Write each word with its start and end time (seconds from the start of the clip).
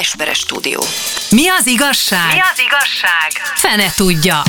Esperes 0.00 0.38
stúdió. 0.38 0.84
Mi 1.30 1.48
az 1.48 1.66
igazság? 1.66 2.32
Mi 2.32 2.40
az 2.40 2.60
igazság? 2.66 3.30
Fene 3.54 3.90
tudja. 3.96 4.42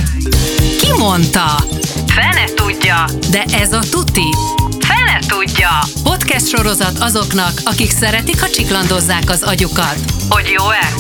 Ki 0.80 0.92
mondta? 0.98 1.64
Fene 2.08 2.44
tudja. 2.56 3.06
De 3.32 3.44
ez 3.44 3.74
a 3.74 3.80
tuti. 3.92 4.30
Fene 4.80 5.20
tudja. 5.28 5.70
Podcast 6.04 6.48
sorozat 6.48 6.98
azoknak, 7.00 7.52
akik 7.64 7.92
szeretik, 7.92 8.40
ha 8.40 8.50
csiklandozzák 8.50 9.30
az 9.30 9.44
agyukat. 9.44 9.98
Hogy 10.30 10.50
jó-e? 10.58 10.94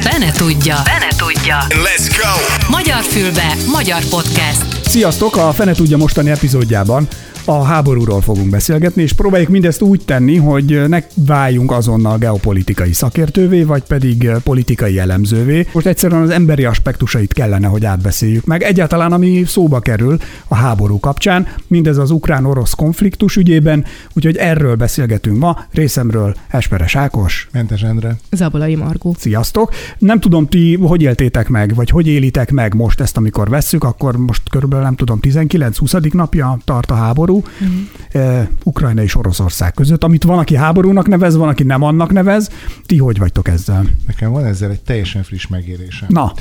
Fene 0.00 0.32
tudja. 0.32 0.76
Fene 0.76 1.08
tudja. 1.16 1.66
Let's 1.68 2.16
go! 2.16 2.66
Magyar 2.70 3.02
fülbe, 3.02 3.54
magyar 3.66 4.04
podcast. 4.04 4.88
Sziasztok! 4.88 5.36
A 5.36 5.52
Fene 5.52 5.72
tudja 5.72 5.96
mostani 5.96 6.30
epizódjában 6.30 7.08
a 7.50 7.62
háborúról 7.62 8.20
fogunk 8.20 8.50
beszélgetni, 8.50 9.02
és 9.02 9.12
próbáljuk 9.12 9.48
mindezt 9.48 9.82
úgy 9.82 10.04
tenni, 10.04 10.36
hogy 10.36 10.88
ne 10.88 10.98
váljunk 11.14 11.72
azonnal 11.72 12.18
geopolitikai 12.18 12.92
szakértővé, 12.92 13.62
vagy 13.62 13.82
pedig 13.82 14.30
politikai 14.44 14.98
elemzővé. 14.98 15.66
Most 15.72 15.86
egyszerűen 15.86 16.22
az 16.22 16.30
emberi 16.30 16.64
aspektusait 16.64 17.32
kellene, 17.32 17.66
hogy 17.66 17.84
átbeszéljük 17.84 18.44
meg. 18.44 18.62
Egyáltalán, 18.62 19.12
ami 19.12 19.44
szóba 19.46 19.80
kerül 19.80 20.18
a 20.48 20.54
háború 20.54 21.00
kapcsán, 21.00 21.46
mindez 21.66 21.98
az 21.98 22.10
ukrán-orosz 22.10 22.74
konfliktus 22.74 23.36
ügyében, 23.36 23.84
úgyhogy 24.12 24.36
erről 24.36 24.74
beszélgetünk 24.74 25.38
ma. 25.38 25.64
Részemről 25.72 26.34
Esperes 26.48 26.96
Ákos. 26.96 27.48
Mentes 27.52 27.82
Endre. 27.82 28.16
Zabolai 28.30 28.74
Margó. 28.74 29.14
Sziasztok! 29.18 29.74
Nem 29.98 30.20
tudom, 30.20 30.46
ti 30.46 30.74
hogy 30.74 31.02
éltétek 31.02 31.48
meg, 31.48 31.74
vagy 31.74 31.90
hogy 31.90 32.06
élitek 32.06 32.50
meg 32.50 32.74
most 32.74 33.00
ezt, 33.00 33.16
amikor 33.16 33.48
vesszük, 33.48 33.84
akkor 33.84 34.16
most 34.16 34.42
körülbelül 34.50 34.84
nem 34.84 34.94
tudom, 34.94 35.18
19-20. 35.22 36.12
napja 36.12 36.58
tart 36.64 36.90
a 36.90 36.94
háború, 36.94 37.36
uh-huh. 37.38 38.46
Ukrajna 38.64 39.02
és 39.02 39.14
Oroszország 39.14 39.72
között, 39.74 40.04
amit 40.04 40.22
van, 40.22 40.38
aki 40.38 40.56
háborúnak 40.56 41.08
nevez, 41.08 41.36
van, 41.36 41.48
aki 41.48 41.62
nem 41.62 41.82
annak 41.82 42.12
nevez. 42.12 42.50
Ti 42.86 42.98
hogy 42.98 43.18
vagytok 43.18 43.48
ezzel? 43.48 43.84
Nekem 44.06 44.30
van 44.30 44.44
ezzel 44.44 44.70
egy 44.70 44.82
teljesen 44.82 45.22
friss 45.22 45.46
megérésem. 45.46 46.08
Na. 46.10 46.32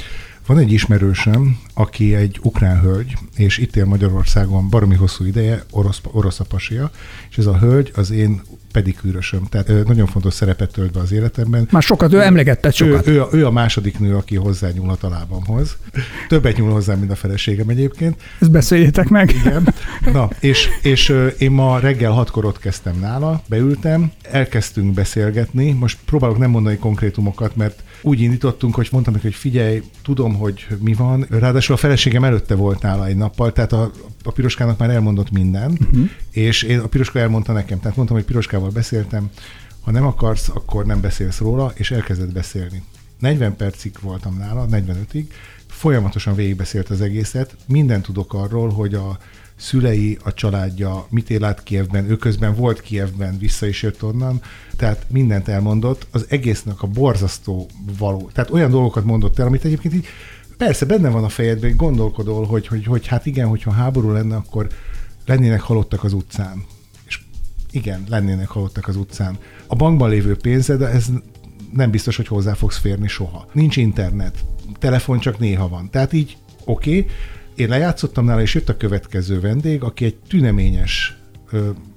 Van 0.47 0.57
egy 0.57 0.71
ismerősöm, 0.71 1.59
aki 1.73 2.15
egy 2.15 2.39
ukrán 2.41 2.81
hölgy, 2.81 3.17
és 3.35 3.57
itt 3.57 3.75
él 3.75 3.85
Magyarországon 3.85 4.69
baromi 4.69 4.95
hosszú 4.95 5.25
ideje, 5.25 5.63
orosz, 5.71 6.01
orosz 6.11 6.39
a 6.39 6.43
pasia, 6.43 6.91
és 7.29 7.37
ez 7.37 7.45
a 7.45 7.57
hölgy 7.57 7.91
az 7.95 8.11
én 8.11 8.41
pedikűrösöm. 8.71 9.43
Tehát 9.49 9.87
nagyon 9.87 10.07
fontos 10.07 10.33
szerepet 10.33 10.71
tölt 10.71 10.91
be 10.91 10.99
az 10.99 11.11
életemben. 11.11 11.67
Már 11.71 11.81
sokat, 11.81 12.13
ő 12.13 12.21
emlegetett 12.21 12.73
sokat. 12.73 13.07
Ő, 13.07 13.11
ő, 13.11 13.21
a, 13.21 13.27
ő 13.31 13.45
a 13.45 13.51
második 13.51 13.99
nő, 13.99 14.15
aki 14.15 14.35
hozzányúlhat 14.35 15.03
a 15.03 15.09
lábamhoz. 15.09 15.77
Többet 16.27 16.57
nyúl 16.57 16.71
hozzám, 16.71 16.99
mint 16.99 17.11
a 17.11 17.15
feleségem 17.15 17.69
egyébként. 17.69 18.21
Ezt 18.39 18.51
beszéljétek 18.51 19.09
meg. 19.09 19.35
Igen. 19.39 19.73
Na, 20.13 20.29
és, 20.39 20.69
és 20.81 21.13
én 21.37 21.51
ma 21.51 21.79
reggel 21.79 22.11
hatkor 22.11 22.45
ott 22.45 22.59
kezdtem 22.59 22.99
nála, 22.99 23.41
beültem, 23.47 24.11
elkezdtünk 24.21 24.93
beszélgetni. 24.93 25.71
Most 25.71 25.97
próbálok 26.05 26.37
nem 26.37 26.49
mondani 26.49 26.77
konkrétumokat, 26.77 27.55
mert 27.55 27.83
úgy 28.01 28.21
indítottunk, 28.21 28.75
hogy 28.75 28.87
mondtam 28.91 29.13
neki, 29.13 29.25
hogy 29.25 29.35
figyelj, 29.35 29.81
tudom, 30.03 30.35
hogy 30.35 30.67
mi 30.79 30.93
van. 30.93 31.25
Ráadásul 31.29 31.75
a 31.75 31.77
feleségem 31.77 32.23
előtte 32.23 32.55
volt 32.55 32.81
nála 32.81 33.05
egy 33.05 33.15
nappal, 33.15 33.53
tehát 33.53 33.73
a, 33.73 33.91
a 34.23 34.31
piroskának 34.31 34.77
már 34.77 34.89
elmondott 34.89 35.31
mindent, 35.31 35.79
uh-huh. 35.79 36.09
és 36.31 36.63
én, 36.63 36.79
a 36.79 36.87
piroska 36.87 37.19
elmondta 37.19 37.51
nekem. 37.51 37.79
Tehát 37.79 37.95
mondtam, 37.95 38.17
hogy 38.17 38.25
piroskával 38.25 38.69
beszéltem, 38.69 39.29
ha 39.81 39.91
nem 39.91 40.05
akarsz, 40.05 40.49
akkor 40.49 40.85
nem 40.85 41.01
beszélsz 41.01 41.39
róla, 41.39 41.71
és 41.75 41.91
elkezdett 41.91 42.33
beszélni. 42.33 42.83
40 43.19 43.55
percig 43.55 43.93
voltam 44.01 44.37
nála, 44.37 44.65
45-ig, 44.71 45.23
folyamatosan 45.67 46.35
végigbeszélt 46.35 46.89
az 46.89 47.01
egészet, 47.01 47.55
mindent 47.65 48.03
tudok 48.05 48.33
arról, 48.33 48.69
hogy 48.69 48.93
a 48.93 49.17
szülei, 49.57 50.17
a 50.23 50.33
családja, 50.33 51.05
mit 51.09 51.29
él 51.29 51.43
át 51.43 51.63
Kievben, 51.63 52.09
ő 52.09 52.15
közben 52.15 52.55
volt 52.55 52.81
Kievben, 52.81 53.37
vissza 53.37 53.67
is 53.67 53.83
jött 53.83 54.03
onnan, 54.03 54.41
tehát 54.75 55.05
mindent 55.09 55.47
elmondott, 55.47 56.07
az 56.11 56.25
egésznek 56.29 56.81
a 56.81 56.87
borzasztó 56.87 57.67
való. 57.97 58.29
Tehát 58.33 58.51
olyan 58.51 58.71
dolgokat 58.71 59.03
mondott 59.03 59.39
el, 59.39 59.47
amit 59.47 59.63
egyébként 59.63 59.93
így 59.93 60.05
persze 60.57 60.85
benne 60.85 61.09
van 61.09 61.23
a 61.23 61.29
fejedben, 61.29 61.69
hogy 61.69 61.77
gondolkodol, 61.77 62.45
hogy, 62.45 62.67
hogy, 62.67 62.85
hogy 62.85 63.07
hát 63.07 63.25
igen, 63.25 63.47
hogyha 63.47 63.71
háború 63.71 64.11
lenne, 64.11 64.35
akkor 64.35 64.67
lennének 65.25 65.61
halottak 65.61 66.03
az 66.03 66.13
utcán. 66.13 66.63
És 67.05 67.21
igen, 67.71 68.03
lennének 68.09 68.47
halottak 68.47 68.87
az 68.87 68.95
utcán. 68.95 69.37
A 69.67 69.75
bankban 69.75 70.09
lévő 70.09 70.35
pénzed, 70.35 70.81
ez 70.81 71.07
nem 71.73 71.91
biztos, 71.91 72.15
hogy 72.15 72.27
hozzá 72.27 72.53
fogsz 72.53 72.77
férni 72.77 73.07
soha. 73.07 73.47
Nincs 73.51 73.77
internet, 73.77 74.45
telefon 74.79 75.19
csak 75.19 75.39
néha 75.39 75.67
van. 75.67 75.89
Tehát 75.89 76.13
így 76.13 76.37
oké, 76.65 76.97
okay, 76.97 77.11
én 77.57 77.69
lejátszottam 77.69 78.25
nála, 78.25 78.41
és 78.41 78.53
jött 78.53 78.69
a 78.69 78.77
következő 78.77 79.39
vendég, 79.39 79.83
aki 79.83 80.05
egy 80.05 80.15
tüneményes, 80.27 81.17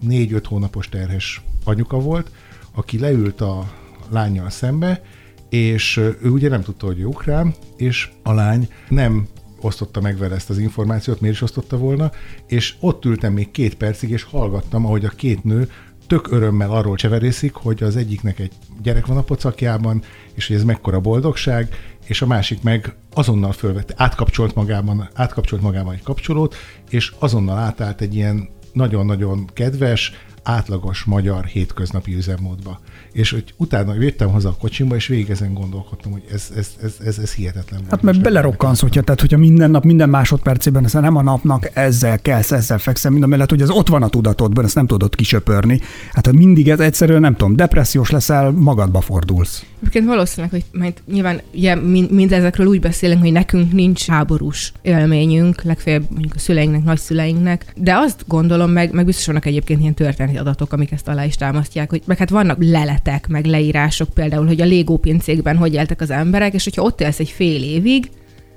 négy-öt 0.01 0.47
hónapos 0.47 0.89
terhes 0.89 1.43
anyuka 1.65 1.99
volt, 1.99 2.31
aki 2.73 2.99
leült 2.99 3.41
a 3.41 3.73
lányjal 4.11 4.51
szembe, 4.51 5.03
és 5.49 5.97
ő 5.97 6.31
ugye 6.31 6.49
nem 6.49 6.63
tudta, 6.63 6.87
hogy 6.87 7.05
ukrán, 7.05 7.55
és 7.77 8.11
a 8.23 8.33
lány 8.33 8.69
nem 8.89 9.27
osztotta 9.61 10.01
meg 10.01 10.19
vele 10.19 10.35
ezt 10.35 10.51
az 10.51 10.59
információt, 10.59 11.21
miért 11.21 11.35
is 11.37 11.43
osztotta 11.43 11.79
volna, 11.79 12.11
és 12.47 12.75
ott 12.81 13.05
ültem 13.05 13.33
még 13.33 13.51
két 13.51 13.75
percig, 13.75 14.11
és 14.11 14.23
hallgattam, 14.23 14.87
ahogy 14.87 15.05
a 15.05 15.09
két 15.09 15.45
nő 15.45 15.69
tök 16.07 16.31
örömmel 16.31 16.71
arról 16.71 16.97
cseverészik, 16.97 17.53
hogy 17.55 17.83
az 17.83 17.97
egyiknek 17.97 18.39
egy 18.39 18.53
gyerek 18.83 19.07
van 19.07 19.17
a 19.17 19.23
pocakjában, 19.23 20.03
és 20.35 20.47
hogy 20.47 20.57
ez 20.57 20.65
mekkora 20.65 21.01
boldogság, 21.01 21.75
és 22.11 22.23
a 22.23 22.27
másik 22.27 22.63
meg 22.63 22.95
azonnal 23.15 23.53
fölvette, 23.53 23.95
átkapcsolt 23.97 24.55
magában, 24.55 25.09
átkapcsolt 25.15 25.63
magában 25.63 25.95
egy 25.95 26.03
kapcsolót, 26.03 26.57
és 26.89 27.13
azonnal 27.19 27.59
átállt 27.59 28.01
egy 28.01 28.15
ilyen 28.15 28.49
nagyon-nagyon 28.73 29.51
kedves, 29.53 30.13
átlagos 30.43 31.05
magyar 31.05 31.45
hétköznapi 31.45 32.15
üzemmódba. 32.15 32.81
És 33.13 33.31
hogy 33.31 33.55
utána 33.57 33.95
jöttem 33.95 34.31
haza 34.31 34.49
a 34.49 34.57
kocsimba, 34.61 34.95
és 34.95 35.07
végig 35.07 35.31
ezen 35.31 35.55
gondolkodtam, 35.55 36.13
hogy 36.13 36.25
ez, 36.33 36.53
ez, 36.57 36.69
ez, 36.83 36.95
ez, 37.05 37.19
ez 37.19 37.33
hihetetlen. 37.33 37.81
Hát 37.91 38.03
mert 38.03 38.21
belerokkansz, 38.23 38.81
hogyha, 38.81 39.03
tehát 39.03 39.21
hogyha 39.21 39.37
minden 39.37 39.71
nap, 39.71 39.85
minden 39.85 40.09
másodpercében, 40.09 40.85
ezt 40.85 41.01
nem 41.01 41.17
a 41.17 41.23
napnak 41.23 41.71
ezzel 41.75 42.19
kelsz, 42.19 42.53
ezzel 42.53 42.79
fekszem, 42.79 43.13
mind 43.13 43.25
a 43.25 43.27
mellett, 43.27 43.51
hogy 43.51 43.63
ez 43.63 43.71
ott 43.71 43.89
van 43.89 44.03
a 44.03 44.09
tudatodban, 44.09 44.65
ezt 44.65 44.75
nem 44.75 44.87
tudod 44.87 45.15
kisöpörni. 45.15 45.81
Hát 46.13 46.27
ha 46.27 46.33
mindig 46.33 46.69
ez 46.69 46.81
egyszerűen 46.81 47.21
nem 47.21 47.37
tudom, 47.37 47.57
depressziós 47.57 48.11
leszel, 48.11 48.51
magadba 48.51 49.01
fordulsz. 49.01 49.65
Egyébként 49.81 50.07
valószínűleg, 50.07 50.51
hogy 50.51 50.65
majd 50.81 50.95
nyilván 51.13 51.41
ugye, 51.55 51.75
mind, 51.75 52.11
mind 52.11 52.33
ezekről 52.33 52.67
úgy 52.67 52.81
beszélünk, 52.81 53.21
hogy 53.21 53.33
nekünk 53.33 53.73
nincs 53.73 54.07
háborús 54.07 54.73
élményünk, 54.83 55.63
legfeljebb 55.63 56.05
mondjuk 56.11 56.35
a 56.35 56.39
szüleinknek, 56.39 56.85
nagyszüleinknek, 56.85 57.73
de 57.77 57.95
azt 57.95 58.25
gondolom, 58.27 58.71
meg, 58.71 58.93
meg 58.93 59.05
biztos 59.05 59.27
vannak 59.27 59.47
egyébként 59.47 59.81
ilyen 59.81 59.95
történeti 60.31 60.49
adatok, 60.49 60.73
amik 60.73 60.93
ezt 60.93 61.09
alá 61.09 61.25
is 61.25 61.37
támasztják, 61.37 61.91
hogy 61.91 62.03
meg 62.05 62.19
hát 62.19 62.31
vannak 62.31 62.57
leletek, 62.61 63.29
meg 63.29 63.45
leírások 63.45 64.09
például, 64.09 64.47
hogy 64.47 64.61
a 64.61 64.67
Lego 64.67 64.97
pincékben 64.97 65.57
hogy 65.57 65.75
éltek 65.75 66.01
az 66.01 66.11
emberek, 66.11 66.55
és 66.55 66.65
hogyha 66.65 66.83
ott 66.83 67.01
élsz 67.01 67.19
egy 67.19 67.31
fél 67.31 67.63
évig, 67.63 68.11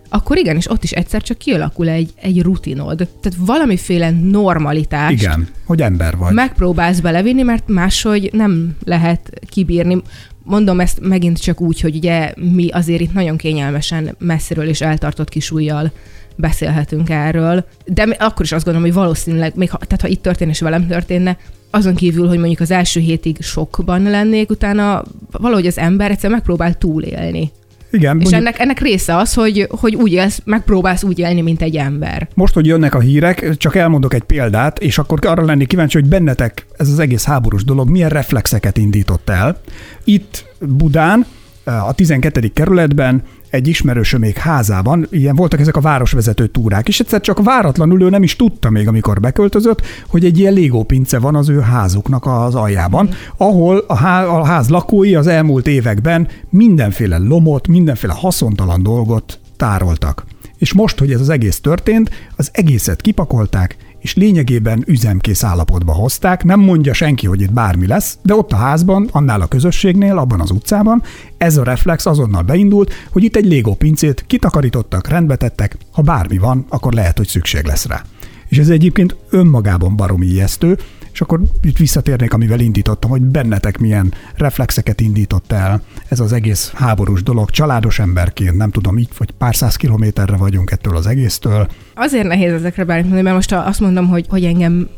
akkor 0.09 0.37
igen, 0.37 0.55
és 0.55 0.69
ott 0.69 0.83
is 0.83 0.91
egyszer 0.91 1.21
csak 1.21 1.37
kialakul 1.37 1.89
egy, 1.89 2.13
egy 2.21 2.41
rutinod. 2.41 2.95
Tehát 2.97 3.37
valamiféle 3.37 4.11
normalitást. 4.11 5.21
Igen, 5.21 5.47
hogy 5.65 5.81
ember 5.81 6.17
vagy. 6.17 6.33
Megpróbálsz 6.33 6.99
belevinni, 6.99 7.41
mert 7.41 7.67
máshogy 7.67 8.29
nem 8.33 8.75
lehet 8.85 9.29
kibírni. 9.49 10.01
Mondom 10.43 10.79
ezt 10.79 10.99
megint 11.01 11.41
csak 11.41 11.61
úgy, 11.61 11.79
hogy 11.79 11.95
ugye 11.95 12.33
mi 12.35 12.69
azért 12.69 13.01
itt 13.01 13.13
nagyon 13.13 13.37
kényelmesen 13.37 14.15
messziről 14.19 14.67
és 14.67 14.81
eltartott 14.81 15.29
kisújjal 15.29 15.91
beszélhetünk 16.35 17.09
erről, 17.09 17.65
de 17.85 18.03
akkor 18.19 18.45
is 18.45 18.51
azt 18.51 18.65
gondolom, 18.65 18.87
hogy 18.87 18.97
valószínűleg, 18.97 19.55
még 19.55 19.69
ha, 19.69 19.77
tehát 19.77 20.01
ha 20.01 20.07
itt 20.07 20.21
történne 20.21 20.51
és 20.51 20.59
velem 20.59 20.87
történne, 20.87 21.37
azon 21.75 21.95
kívül, 21.95 22.27
hogy 22.27 22.37
mondjuk 22.37 22.59
az 22.59 22.71
első 22.71 22.99
hétig 22.99 23.41
sokban 23.41 24.01
lennék, 24.01 24.49
utána 24.49 25.03
valahogy 25.31 25.67
az 25.67 25.77
ember 25.77 26.11
egyszer 26.11 26.29
megpróbál 26.29 26.73
túlélni. 26.73 27.51
Igen, 27.91 28.21
és 28.21 28.31
ennek, 28.31 28.59
ennek 28.59 28.79
része 28.79 29.15
az, 29.15 29.33
hogy, 29.33 29.67
hogy 29.69 29.95
úgy 29.95 30.11
élsz, 30.11 30.41
megpróbálsz 30.43 31.03
úgy 31.03 31.19
élni, 31.19 31.41
mint 31.41 31.61
egy 31.61 31.75
ember. 31.75 32.27
Most, 32.33 32.53
hogy 32.53 32.65
jönnek 32.65 32.95
a 32.95 32.99
hírek, 32.99 33.57
csak 33.57 33.75
elmondok 33.75 34.13
egy 34.13 34.23
példát, 34.23 34.79
és 34.79 34.97
akkor 34.97 35.19
arra 35.21 35.45
lenni 35.45 35.65
kíváncsi, 35.65 35.99
hogy 35.99 36.09
bennetek 36.09 36.65
ez 36.77 36.89
az 36.89 36.99
egész 36.99 37.23
háborús 37.23 37.63
dolog 37.63 37.89
milyen 37.89 38.09
reflexeket 38.09 38.77
indított 38.77 39.29
el. 39.29 39.57
Itt 40.03 40.45
Budán, 40.59 41.25
a 41.63 41.93
12. 41.93 42.51
kerületben 42.53 43.23
egy 43.49 43.67
ismerősömék 43.67 44.37
házában, 44.37 45.07
ilyen 45.09 45.35
voltak 45.35 45.59
ezek 45.59 45.75
a 45.75 45.81
városvezető 45.81 46.47
túrák, 46.47 46.87
és 46.87 46.99
egyszer 46.99 47.21
csak 47.21 47.43
váratlanul 47.43 48.01
ő 48.01 48.09
nem 48.09 48.23
is 48.23 48.35
tudta 48.35 48.69
még, 48.69 48.87
amikor 48.87 49.19
beköltözött, 49.19 49.81
hogy 50.07 50.25
egy 50.25 50.39
ilyen 50.39 50.53
légópince 50.53 51.19
van 51.19 51.35
az 51.35 51.49
ő 51.49 51.59
házuknak 51.59 52.25
az 52.25 52.55
aljában, 52.55 53.09
ahol 53.37 53.83
a 53.87 53.95
ház, 53.95 54.27
a 54.27 54.45
ház 54.45 54.69
lakói 54.69 55.15
az 55.15 55.27
elmúlt 55.27 55.67
években 55.67 56.27
mindenféle 56.49 57.17
lomot, 57.17 57.67
mindenféle 57.67 58.13
haszontalan 58.13 58.83
dolgot 58.83 59.39
tároltak. 59.57 60.25
És 60.57 60.73
most, 60.73 60.99
hogy 60.99 61.11
ez 61.11 61.21
az 61.21 61.29
egész 61.29 61.59
történt, 61.59 62.09
az 62.35 62.49
egészet 62.51 63.01
kipakolták, 63.01 63.77
és 64.03 64.15
lényegében 64.15 64.83
üzemkész 64.87 65.43
állapotba 65.43 65.93
hozták, 65.93 66.43
nem 66.43 66.59
mondja 66.59 66.93
senki, 66.93 67.27
hogy 67.27 67.41
itt 67.41 67.53
bármi 67.53 67.87
lesz, 67.87 68.17
de 68.21 68.35
ott 68.35 68.51
a 68.51 68.55
házban, 68.55 69.09
annál 69.11 69.41
a 69.41 69.47
közösségnél, 69.47 70.17
abban 70.17 70.39
az 70.39 70.51
utcában, 70.51 71.03
ez 71.37 71.57
a 71.57 71.63
reflex 71.63 72.05
azonnal 72.05 72.41
beindult, 72.41 72.93
hogy 73.11 73.23
itt 73.23 73.35
egy 73.35 73.51
Lego 73.51 73.73
pincét 73.73 74.23
kitakarítottak, 74.27 75.07
rendbe 75.07 75.35
tettek, 75.35 75.77
ha 75.91 76.01
bármi 76.01 76.37
van, 76.37 76.65
akkor 76.69 76.93
lehet, 76.93 77.17
hogy 77.17 77.27
szükség 77.27 77.65
lesz 77.65 77.85
rá. 77.85 78.01
És 78.47 78.57
ez 78.57 78.69
egyébként 78.69 79.15
önmagában 79.29 79.95
baromi 79.95 80.25
ijesztő, 80.25 80.77
És 81.13 81.21
akkor 81.21 81.41
itt 81.61 81.77
visszatérnék, 81.77 82.33
amivel 82.33 82.59
indítottam, 82.59 83.09
hogy 83.09 83.21
bennetek 83.21 83.77
milyen 83.77 84.13
reflexeket 84.35 85.01
indított 85.01 85.51
el 85.51 85.81
ez 86.07 86.19
az 86.19 86.33
egész 86.33 86.71
háborús 86.75 87.23
dolog. 87.23 87.49
Családos 87.49 87.99
emberként, 87.99 88.57
nem 88.57 88.71
tudom, 88.71 88.97
így 88.97 89.09
vagy 89.17 89.31
pár 89.31 89.55
száz 89.55 89.75
kilométerre 89.75 90.35
vagyunk 90.35 90.71
ettől 90.71 90.95
az 90.95 91.07
egésztől. 91.07 91.67
Azért 91.95 92.27
nehéz 92.27 92.53
ezekre 92.53 92.83
bármit 92.83 93.21
mert 93.21 93.35
most 93.35 93.51
azt 93.51 93.79
mondom, 93.79 94.07
hogy, 94.07 94.25
hogy 94.29 94.43
engem 94.43 94.89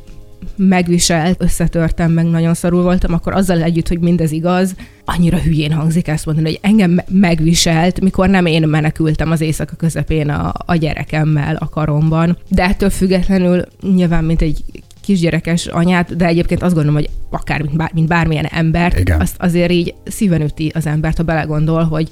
megviselt, 0.55 1.41
összetörtem, 1.41 2.11
meg 2.11 2.25
nagyon 2.25 2.53
szarul 2.53 2.83
voltam, 2.83 3.13
akkor 3.13 3.33
azzal 3.33 3.61
együtt, 3.61 3.87
hogy 3.87 3.99
mindez 3.99 4.31
igaz, 4.31 4.75
annyira 5.05 5.37
hülyén 5.37 5.71
hangzik 5.71 6.07
ezt 6.07 6.25
mondani, 6.25 6.47
hogy 6.47 6.59
engem 6.61 6.91
me- 6.91 7.07
megviselt, 7.09 8.01
mikor 8.01 8.29
nem 8.29 8.45
én 8.45 8.67
menekültem 8.67 9.31
az 9.31 9.41
éjszaka 9.41 9.75
közepén 9.75 10.29
a, 10.29 10.53
a 10.65 10.75
gyerekemmel 10.75 11.55
a 11.55 11.69
karomban. 11.69 12.37
De 12.47 12.63
ettől 12.63 12.89
függetlenül 12.89 13.65
nyilván, 13.81 14.23
mint 14.23 14.41
egy 14.41 14.63
kisgyerekes 15.05 15.65
anyát, 15.65 16.15
de 16.15 16.25
egyébként 16.25 16.63
azt 16.63 16.73
gondolom, 16.73 16.99
hogy 16.99 17.09
akár 17.29 17.61
mint, 17.61 17.77
bár, 17.77 17.91
mint 17.93 18.07
bármilyen 18.07 18.45
embert, 18.45 18.99
Igen. 18.99 19.21
azt 19.21 19.35
azért 19.39 19.71
így 19.71 19.93
szíven 20.05 20.41
üti 20.41 20.71
az 20.75 20.85
embert, 20.85 21.17
ha 21.17 21.23
belegondol, 21.23 21.83
hogy 21.83 22.09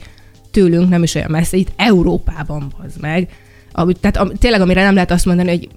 tőlünk 0.51 0.89
nem 0.89 1.03
is 1.03 1.15
olyan 1.15 1.31
messze, 1.31 1.57
itt 1.57 1.71
Európában 1.75 2.73
az 2.85 2.93
meg, 3.01 3.27
ami, 3.75 3.93
tehát 3.93 4.17
am, 4.17 4.31
tényleg, 4.33 4.61
amire 4.61 4.83
nem 4.83 4.93
lehet 4.93 5.11
azt 5.11 5.25
mondani, 5.25 5.49
hogy 5.49 5.69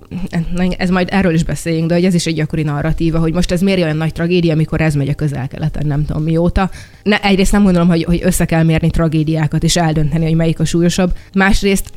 ez 0.79 0.91
majd 0.91 1.09
erről 1.11 1.35
is 1.35 1.45
beszéljünk, 1.45 1.89
de 1.89 1.95
hogy 1.95 2.05
ez 2.05 2.15
is 2.15 2.27
egy 2.27 2.35
gyakori 2.35 2.63
narratíva, 2.63 3.19
hogy 3.19 3.33
most 3.33 3.53
ez 3.53 3.61
miért 3.61 3.81
olyan 3.83 3.97
nagy 3.97 4.13
tragédia, 4.13 4.53
amikor 4.53 4.81
ez 4.81 4.95
megy 4.95 5.09
a 5.09 5.15
közel-keleten, 5.15 5.87
nem 5.87 6.05
tudom 6.05 6.23
mióta. 6.23 6.71
Ne, 7.03 7.23
egyrészt 7.23 7.53
nem 7.53 7.63
gondolom, 7.63 7.89
hogy, 7.89 8.05
hogy 8.05 8.21
össze 8.23 8.45
kell 8.45 8.63
mérni 8.63 8.91
tragédiákat 8.91 9.63
és 9.63 9.77
eldönteni, 9.77 10.25
hogy 10.25 10.35
melyik 10.35 10.61
a 10.61 10.65
súlyosabb. 10.65 11.13
Másrészt 11.35 11.91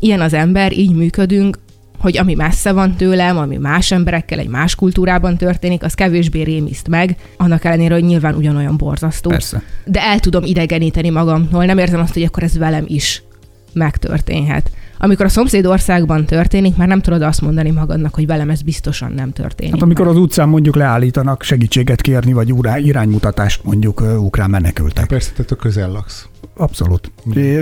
ilyen 0.00 0.20
az 0.20 0.32
ember, 0.32 0.72
így 0.72 0.94
működünk, 0.94 1.58
hogy 2.06 2.18
ami 2.18 2.34
messze 2.34 2.72
van 2.72 2.94
tőlem, 2.94 3.38
ami 3.38 3.56
más 3.56 3.90
emberekkel, 3.90 4.38
egy 4.38 4.48
más 4.48 4.74
kultúrában 4.74 5.36
történik, 5.36 5.82
az 5.82 5.94
kevésbé 5.94 6.42
rémiszt 6.42 6.88
meg, 6.88 7.16
annak 7.36 7.64
ellenére, 7.64 7.94
hogy 7.94 8.04
nyilván 8.04 8.34
ugyanolyan 8.34 8.76
borzasztó. 8.76 9.30
Persze. 9.30 9.62
De 9.84 10.02
el 10.02 10.18
tudom 10.18 10.44
idegeníteni 10.44 11.10
magamtól, 11.10 11.64
nem 11.64 11.78
érzem 11.78 12.00
azt, 12.00 12.12
hogy 12.12 12.22
akkor 12.22 12.42
ez 12.42 12.58
velem 12.58 12.84
is 12.86 13.22
megtörténhet. 13.72 14.70
Amikor 14.98 15.24
a 15.24 15.28
szomszéd 15.28 15.66
országban 15.66 16.24
történik, 16.24 16.76
már 16.76 16.88
nem 16.88 17.00
tudod 17.00 17.22
azt 17.22 17.40
mondani 17.40 17.70
magadnak, 17.70 18.14
hogy 18.14 18.26
velem 18.26 18.50
ez 18.50 18.62
biztosan 18.62 19.12
nem 19.12 19.32
történik. 19.32 19.72
Hát 19.72 19.82
amikor 19.82 20.06
meg. 20.06 20.14
az 20.14 20.20
utcán 20.20 20.48
mondjuk 20.48 20.76
leállítanak 20.76 21.42
segítséget 21.42 22.00
kérni, 22.00 22.32
vagy 22.32 22.52
urá- 22.52 22.78
iránymutatást 22.78 23.64
mondjuk 23.64 24.00
ukrán 24.00 24.50
menekültek. 24.50 25.06
Persze, 25.06 25.30
tehát 25.32 25.50
a 25.50 25.56
közel 25.56 25.90
laksz. 25.90 26.26
Abszolút. 26.56 27.10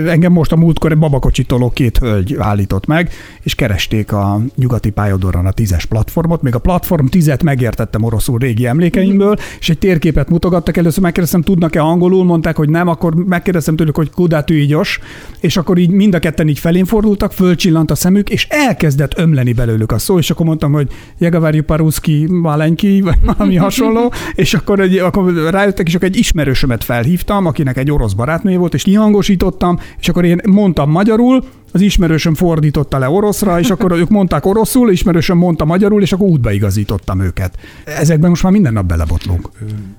Engem 0.07 0.31
most 0.31 0.51
a 0.51 0.55
múltkor 0.55 0.91
egy 0.91 0.97
babakocsitoló 0.97 1.69
két 1.69 1.97
hölgy 1.97 2.35
állított 2.39 2.85
meg, 2.85 3.09
és 3.41 3.55
keresték 3.55 4.11
a 4.11 4.41
nyugati 4.55 4.89
pályaudvaron 4.89 5.45
a 5.45 5.51
tízes 5.51 5.85
platformot. 5.85 6.41
Még 6.41 6.55
a 6.55 6.59
platform 6.59 7.05
tizet 7.05 7.43
megértettem 7.43 8.03
oroszul 8.03 8.39
régi 8.39 8.65
emlékeimből, 8.65 9.37
és 9.59 9.69
egy 9.69 9.77
térképet 9.77 10.29
mutogattak. 10.29 10.77
Először 10.77 11.01
megkérdeztem, 11.01 11.41
tudnak-e 11.41 11.81
angolul, 11.81 12.23
mondták, 12.23 12.55
hogy 12.55 12.69
nem, 12.69 12.87
akkor 12.87 13.15
megkérdeztem 13.15 13.75
tőlük, 13.75 13.95
hogy 13.95 14.09
kudát 14.09 14.49
ügyos, 14.49 14.99
és 15.39 15.57
akkor 15.57 15.77
így 15.77 15.89
mind 15.89 16.15
a 16.15 16.19
ketten 16.19 16.47
így 16.47 16.59
felén 16.59 16.85
fordultak, 16.85 17.33
fölcsillant 17.33 17.91
a 17.91 17.95
szemük, 17.95 18.29
és 18.29 18.47
elkezdett 18.49 19.17
ömleni 19.17 19.53
belőlük 19.53 19.91
a 19.91 19.97
szó, 19.97 20.17
és 20.17 20.29
akkor 20.29 20.45
mondtam, 20.45 20.71
hogy 20.71 20.87
Jegavarju 21.17 21.63
Paruszki 21.63 22.25
Malenki, 22.29 23.01
vagy 23.01 23.17
valami 23.23 23.55
hasonló, 23.55 24.13
és 24.35 24.53
akkor, 24.53 24.79
egy, 24.79 24.97
akkor 24.97 25.33
rájöttek, 25.49 25.87
és 25.87 25.95
akkor 25.95 26.07
egy 26.07 26.17
ismerősömet 26.17 26.83
felhívtam, 26.83 27.45
akinek 27.45 27.77
egy 27.77 27.91
orosz 27.91 28.13
barátnője 28.13 28.57
volt, 28.57 28.73
és 28.75 28.83
kihangosítottam, 28.83 29.79
és 29.99 30.09
akkor 30.09 30.25
én 30.25 30.41
mondtam 30.49 30.91
magyarul, 30.91 31.43
az 31.71 31.81
ismerősöm 31.81 32.33
fordította 32.33 32.97
le 32.97 33.09
oroszra, 33.09 33.59
és 33.59 33.69
akkor 33.69 33.91
ők 33.91 34.09
mondták 34.09 34.45
oroszul, 34.45 34.91
ismerősöm 34.91 35.37
mondta 35.37 35.65
magyarul, 35.65 36.01
és 36.01 36.11
akkor 36.11 36.27
útba 36.27 36.51
igazítottam 36.51 37.21
őket. 37.21 37.57
Ezekben 37.85 38.29
most 38.29 38.43
már 38.43 38.51
minden 38.51 38.73
nap 38.73 38.85
belebotlunk. 38.85 39.49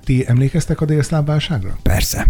Ti 0.05 0.25
emlékeztek 0.27 0.81
a 0.81 0.85
délszláv 0.85 1.27
válságra? 1.27 1.79
Persze. 1.83 2.27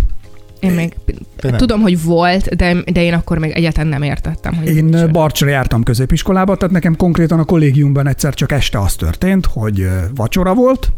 Én 0.61 0.71
még 0.71 0.95
Te 1.37 1.49
nem. 1.49 1.57
tudom, 1.57 1.81
hogy 1.81 2.03
volt, 2.03 2.57
de, 2.57 2.77
de 2.93 3.03
én 3.03 3.13
akkor 3.13 3.39
még 3.39 3.51
egyáltalán 3.51 3.89
nem 3.89 4.03
értettem, 4.03 4.55
hogy 4.55 4.77
Én. 4.77 5.09
Barcsra 5.13 5.49
jártam 5.49 5.83
középiskolába, 5.83 6.57
tehát 6.57 6.75
nekem 6.75 6.97
konkrétan 6.97 7.39
a 7.39 7.45
kollégiumban 7.45 8.07
egyszer 8.07 8.35
csak 8.35 8.53
este 8.53 8.79
az 8.79 8.95
történt, 8.95 9.47
hogy 9.47 9.89
vacsora 10.15 10.55
volt, 10.55 10.93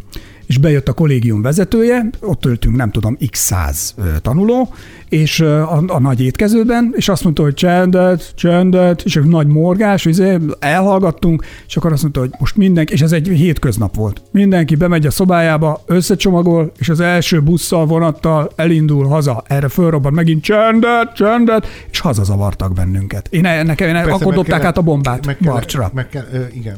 és 0.49 0.59
bejött 0.59 0.89
a 0.89 0.93
kollégium 0.93 1.43
vezetője, 1.43 2.11
ott 2.21 2.45
ültünk 2.45 2.77
nem 2.77 2.91
tudom 2.91 3.17
x 3.31 3.39
száz 3.39 3.95
tanuló, 4.23 4.69
és 5.09 5.41
a, 5.41 5.83
a 5.87 5.99
nagy 6.01 6.21
étkezőben, 6.21 6.93
és 6.97 7.09
azt 7.09 7.25
mondta, 7.25 7.43
hogy 7.43 7.55
csendet, 7.55 8.33
csendet, 8.35 9.03
és 9.03 9.17
egy 9.17 9.25
nagy 9.25 9.47
morgás, 9.47 10.05
izé, 10.05 10.37
elhallgattunk, 10.59 11.45
és 11.67 11.77
akkor 11.77 11.93
azt 11.93 12.03
mondta, 12.03 12.21
hogy 12.21 12.31
most 12.39 12.57
mindenki, 12.57 12.93
és 12.93 13.01
ez 13.01 13.13
egy 13.13 13.29
hétköznap 13.29 13.95
volt, 13.97 14.23
mindenki 14.31 14.75
bemegy 14.75 15.07
a 15.07 15.11
szobájába, 15.11 15.83
összecsomagol, 15.87 16.73
és 16.79 16.89
az 16.89 17.01
első 17.01 17.43
busszal, 17.43 17.87
vonattal 17.87 18.51
elindul 18.57 19.07
haza, 19.07 19.43
erre 19.47 19.69
fölrobban 19.69 20.13
megint 20.13 20.43
csendet, 20.43 21.15
csendet, 21.15 21.67
és 21.91 22.01
hazazavartak 22.01 22.73
bennünket. 22.73 23.29
Én, 23.31 23.41
nekem, 23.41 23.89
én 23.89 23.95
Persze, 23.95 24.11
akkor 24.11 24.35
dobták 24.35 24.45
kellett- 24.45 24.65
át 24.65 24.79
a 24.79 24.83
bombát 24.83 25.27
meg 25.27 25.37
kellett- 25.37 25.55
Barcsra. 25.55 25.91
Meg 25.95 26.09
kell, 26.09 26.27
ö, 26.33 26.39
igen. 26.53 26.77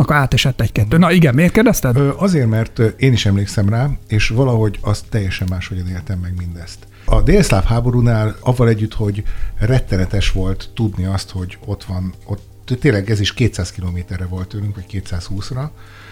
Akkor 0.00 0.16
átesett 0.16 0.60
egy-kettő. 0.60 0.96
Na 0.98 1.10
igen, 1.10 1.34
miért 1.34 1.52
kérdezted? 1.52 1.96
Ö, 1.96 2.10
Azért, 2.16 2.48
mert 2.48 2.78
én 2.78 3.12
is 3.12 3.26
emlékszem 3.26 3.68
rá, 3.68 3.88
és 4.08 4.28
valahogy 4.28 4.78
azt 4.80 5.04
teljesen 5.08 5.46
máshogyan 5.50 5.88
éltem 5.88 6.18
meg 6.18 6.34
mindezt. 6.38 6.78
A 7.04 7.22
délszláv 7.22 7.64
háborúnál 7.64 8.36
avval 8.40 8.68
együtt, 8.68 8.94
hogy 8.94 9.22
rettenetes 9.58 10.30
volt 10.32 10.70
tudni 10.74 11.04
azt, 11.04 11.30
hogy 11.30 11.58
ott 11.64 11.84
van, 11.84 12.14
ott 12.26 12.42
tényleg 12.78 13.10
ez 13.10 13.20
is 13.20 13.34
200 13.34 13.70
kilométerre 13.70 14.24
volt 14.24 14.48
tőlünk, 14.48 14.74
vagy 14.74 15.02
220-ra, 15.10 15.68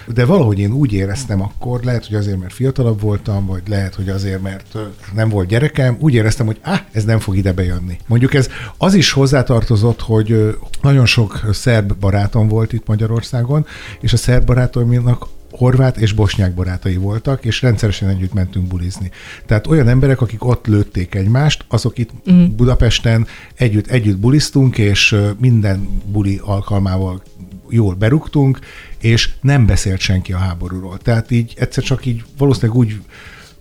de 0.06 0.24
valahogy 0.24 0.58
én 0.58 0.72
úgy 0.72 0.92
éreztem 0.92 1.42
akkor, 1.42 1.82
lehet, 1.82 2.06
hogy 2.06 2.16
azért, 2.16 2.38
mert 2.38 2.52
fiatalabb 2.52 3.00
voltam, 3.00 3.46
vagy 3.46 3.62
lehet, 3.68 3.94
hogy 3.94 4.08
azért, 4.08 4.42
mert 4.42 4.78
nem 5.14 5.28
volt 5.28 5.48
gyerekem, 5.48 5.96
úgy 6.00 6.14
éreztem, 6.14 6.46
hogy 6.46 6.58
ah, 6.62 6.78
ez 6.92 7.04
nem 7.04 7.18
fog 7.18 7.36
ide 7.36 7.52
bejönni. 7.52 7.98
Mondjuk 8.06 8.34
ez 8.34 8.48
az 8.76 8.94
is 8.94 9.12
hozzátartozott, 9.12 10.00
hogy 10.00 10.58
nagyon 10.82 11.06
sok 11.06 11.40
szerb 11.52 11.94
barátom 11.94 12.48
volt 12.48 12.72
itt 12.72 12.86
Magyarországon, 12.86 13.66
és 14.00 14.12
a 14.12 14.16
szerb 14.16 14.44
barátaimnak 14.44 15.28
horvát 15.58 15.96
és 15.96 16.12
bosnyák 16.12 16.54
barátai 16.54 16.96
voltak, 16.96 17.44
és 17.44 17.62
rendszeresen 17.62 18.08
együtt 18.08 18.32
mentünk 18.32 18.66
bulizni. 18.66 19.10
Tehát 19.46 19.66
olyan 19.66 19.88
emberek, 19.88 20.20
akik 20.20 20.44
ott 20.44 20.66
lőtték 20.66 21.14
egymást, 21.14 21.64
azok 21.68 21.98
itt 21.98 22.10
mm. 22.32 22.44
Budapesten 22.56 23.26
együtt, 23.54 23.86
együtt 23.86 24.18
buliztunk, 24.18 24.78
és 24.78 25.16
minden 25.38 25.88
buli 26.04 26.40
alkalmával 26.44 27.22
jól 27.68 27.94
berúgtunk, 27.94 28.58
és 28.98 29.30
nem 29.40 29.66
beszélt 29.66 30.00
senki 30.00 30.32
a 30.32 30.38
háborúról. 30.38 30.98
Tehát 30.98 31.30
így 31.30 31.54
egyszer 31.56 31.84
csak 31.84 32.06
így 32.06 32.24
valószínűleg 32.38 32.76
úgy, 32.76 33.00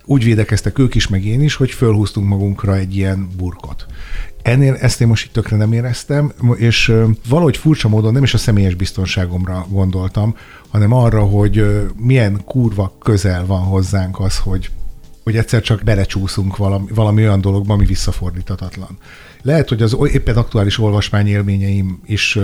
úgy 0.06 0.24
védekeztek 0.24 0.80
ők 0.80 0.96
is, 0.96 1.08
meg 1.08 1.26
én 1.26 1.42
is, 1.42 1.56
hogy 1.56 1.72
fölhúztunk 1.72 2.28
magunkra 2.28 2.76
egy 2.76 2.96
ilyen 2.96 3.30
burkot. 3.38 3.86
Ennél 4.42 4.74
ezt 4.74 5.02
én 5.02 5.08
most 5.08 5.26
itt 5.26 5.33
tökre 5.33 5.57
nem 5.57 5.74
éreztem, 5.74 6.33
és 6.56 6.94
valahogy 7.30 7.57
furcsa 7.57 7.88
módon 7.88 8.14
nem 8.14 8.24
is 8.24 8.33
a 8.33 8.38
személyes 8.38 8.76
biztonságomra 8.76 9.66
gondoltam, 9.69 10.36
hanem 10.69 10.94
arra, 10.94 11.24
hogy 11.24 11.86
milyen 11.95 12.42
kurva 12.45 12.95
közel 13.00 13.45
van 13.45 13.62
hozzánk 13.62 14.19
az, 14.19 14.38
hogy 14.38 14.69
hogy 15.28 15.38
egyszer 15.38 15.62
csak 15.62 15.83
belecsúszunk 15.83 16.57
valami, 16.57 16.86
valami 16.94 17.21
olyan 17.21 17.42
dologba, 17.42 17.74
ami 17.74 17.86
visszafordíthatatlan. 17.86 18.97
Lehet, 19.42 19.69
hogy 19.69 19.81
az 19.81 19.97
éppen 20.12 20.36
aktuális 20.36 20.78
olvasmány 20.78 21.28
élményeim 21.28 22.02
is 22.06 22.40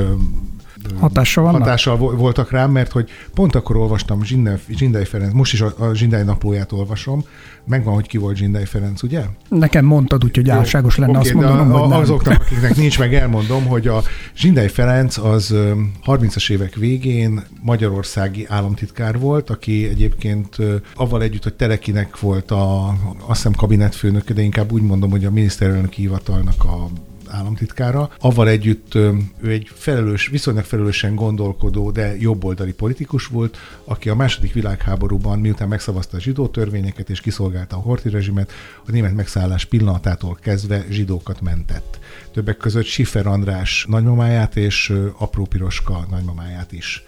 Hatással 0.99 1.43
vannak? 1.43 1.61
hatással 1.61 1.97
vo- 1.97 2.17
voltak 2.17 2.51
rám, 2.51 2.71
mert 2.71 2.91
hogy 2.91 3.09
pont 3.33 3.55
akkor 3.55 3.75
olvastam 3.75 4.23
Zsindai, 4.23 4.55
Zsindai 4.69 5.05
Ferenc, 5.05 5.33
most 5.33 5.53
is 5.53 5.61
a, 5.61 5.73
a 5.77 5.93
Zsindai 5.93 6.23
naplóját 6.23 6.71
olvasom, 6.71 7.23
megvan, 7.67 7.93
hogy 7.93 8.07
ki 8.07 8.17
volt 8.17 8.35
Zsindai 8.35 8.65
Ferenc, 8.65 9.03
ugye? 9.03 9.23
Nekem 9.49 9.85
mondtad, 9.85 10.23
úgyhogy 10.23 10.49
álságos 10.49 10.97
lenne 10.97 11.17
Oké, 11.17 11.27
azt 11.27 11.33
mondanom, 11.33 11.73
a, 11.73 11.77
hogy 11.77 11.89
nem. 11.89 11.99
azoknak, 11.99 12.41
akiknek 12.41 12.75
nincs 12.75 12.99
meg, 12.99 13.13
elmondom, 13.13 13.65
hogy 13.65 13.87
a 13.87 14.01
Zsindai 14.35 14.67
Ferenc 14.67 15.17
az 15.17 15.51
ö, 15.51 15.71
30-as 16.05 16.51
évek 16.51 16.75
végén 16.75 17.43
magyarországi 17.61 18.45
államtitkár 18.49 19.19
volt, 19.19 19.49
aki 19.49 19.87
egyébként 19.87 20.57
avval 20.95 21.21
együtt, 21.21 21.43
hogy 21.43 21.53
Telekinek 21.53 22.19
volt 22.19 22.51
a, 22.51 22.87
azt 23.25 23.35
hiszem 23.35 23.53
kabinetfőnöke, 23.53 24.33
de 24.33 24.41
inkább 24.41 24.71
úgy 24.71 24.81
mondom, 24.81 25.09
hogy 25.11 25.25
a 25.25 25.31
miniszterelnöki 25.31 26.01
hivatalnak 26.01 26.63
a 26.63 26.87
államtitkára. 27.33 28.09
Avval 28.19 28.47
együtt 28.47 28.95
ő 28.95 29.49
egy 29.49 29.71
felelős, 29.73 30.27
viszonylag 30.27 30.63
felelősen 30.63 31.15
gondolkodó, 31.15 31.91
de 31.91 32.17
jobboldali 32.17 32.73
politikus 32.73 33.27
volt, 33.27 33.57
aki 33.83 34.09
a 34.09 34.15
második 34.15 34.53
világháborúban, 34.53 35.39
miután 35.39 35.67
megszavazta 35.67 36.17
a 36.17 36.19
zsidó 36.19 36.47
törvényeket 36.47 37.09
és 37.09 37.21
kiszolgálta 37.21 37.75
a 37.75 37.79
horti 37.79 38.09
rezsimet, 38.09 38.51
a 38.85 38.91
német 38.91 39.15
megszállás 39.15 39.65
pillanatától 39.65 40.37
kezdve 40.41 40.85
zsidókat 40.89 41.41
mentett. 41.41 41.99
Többek 42.31 42.57
között 42.57 42.85
Schiffer 42.85 43.27
András 43.27 43.85
nagymamáját 43.89 44.55
és 44.55 44.93
Apró 45.17 45.45
Piroska 45.45 46.05
nagymamáját 46.09 46.71
is. 46.71 47.03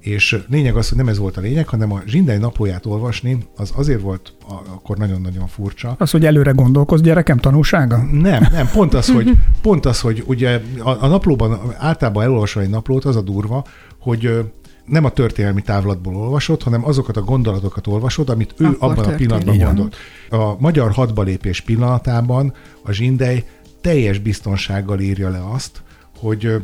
És 0.00 0.44
lényeg 0.48 0.76
az, 0.76 0.88
hogy 0.88 0.98
nem 0.98 1.08
ez 1.08 1.18
volt 1.18 1.36
a 1.36 1.40
lényeg, 1.40 1.68
hanem 1.68 1.92
a 1.92 2.02
zsindai 2.06 2.36
naplóját 2.36 2.86
olvasni, 2.86 3.38
az 3.56 3.72
azért 3.76 4.00
volt 4.00 4.32
akkor 4.74 4.96
nagyon-nagyon 4.96 5.46
furcsa, 5.46 5.94
Az, 5.98 6.10
hogy 6.10 6.26
előre 6.26 6.50
gondolkoz, 6.50 7.00
gyerekem, 7.00 7.38
tanulsága? 7.38 7.96
nem, 8.12 8.46
nem, 8.52 8.68
pont 8.72 8.94
az, 8.94 9.10
hogy, 9.10 9.32
pont 9.62 9.86
az, 9.86 10.00
hogy 10.00 10.22
ugye 10.26 10.60
a, 10.78 11.04
a 11.04 11.06
naplóban 11.06 11.60
általában 11.76 12.22
elolvasva 12.22 12.60
egy 12.60 12.70
naplót, 12.70 13.04
az 13.04 13.16
a 13.16 13.22
durva, 13.22 13.64
hogy 14.00 14.50
nem 14.84 15.04
a 15.04 15.10
történelmi 15.10 15.62
távlatból 15.62 16.16
olvasod, 16.16 16.62
hanem 16.62 16.84
azokat 16.84 17.16
a 17.16 17.22
gondolatokat 17.22 17.86
olvasod, 17.86 18.28
amit 18.28 18.54
ő 18.56 18.66
Akkor 18.66 18.90
abban 18.90 19.12
a 19.12 19.14
pillanatban 19.14 19.54
Igen. 19.54 19.66
gondolt. 19.66 19.96
A 20.30 20.60
magyar 20.60 20.92
hadbalépés 20.92 21.60
pillanatában 21.60 22.52
a 22.82 22.92
zsindej 22.92 23.44
teljes 23.80 24.18
biztonsággal 24.18 25.00
írja 25.00 25.28
le 25.28 25.42
azt, 25.52 25.82
hogy 26.18 26.62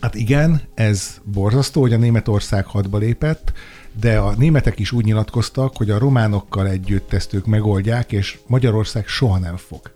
hát 0.00 0.14
igen, 0.14 0.60
ez 0.74 1.20
borzasztó, 1.24 1.80
hogy 1.80 1.92
a 1.92 1.96
Németország 1.96 2.66
hadba 2.66 2.98
lépett, 2.98 3.52
de 4.00 4.18
a 4.18 4.34
németek 4.36 4.78
is 4.78 4.92
úgy 4.92 5.04
nyilatkoztak, 5.04 5.76
hogy 5.76 5.90
a 5.90 5.98
románokkal 5.98 6.68
együtt 6.68 7.12
ezt 7.12 7.32
ők 7.34 7.46
megoldják, 7.46 8.12
és 8.12 8.38
Magyarország 8.46 9.06
soha 9.06 9.38
nem 9.38 9.56
fog. 9.56 9.90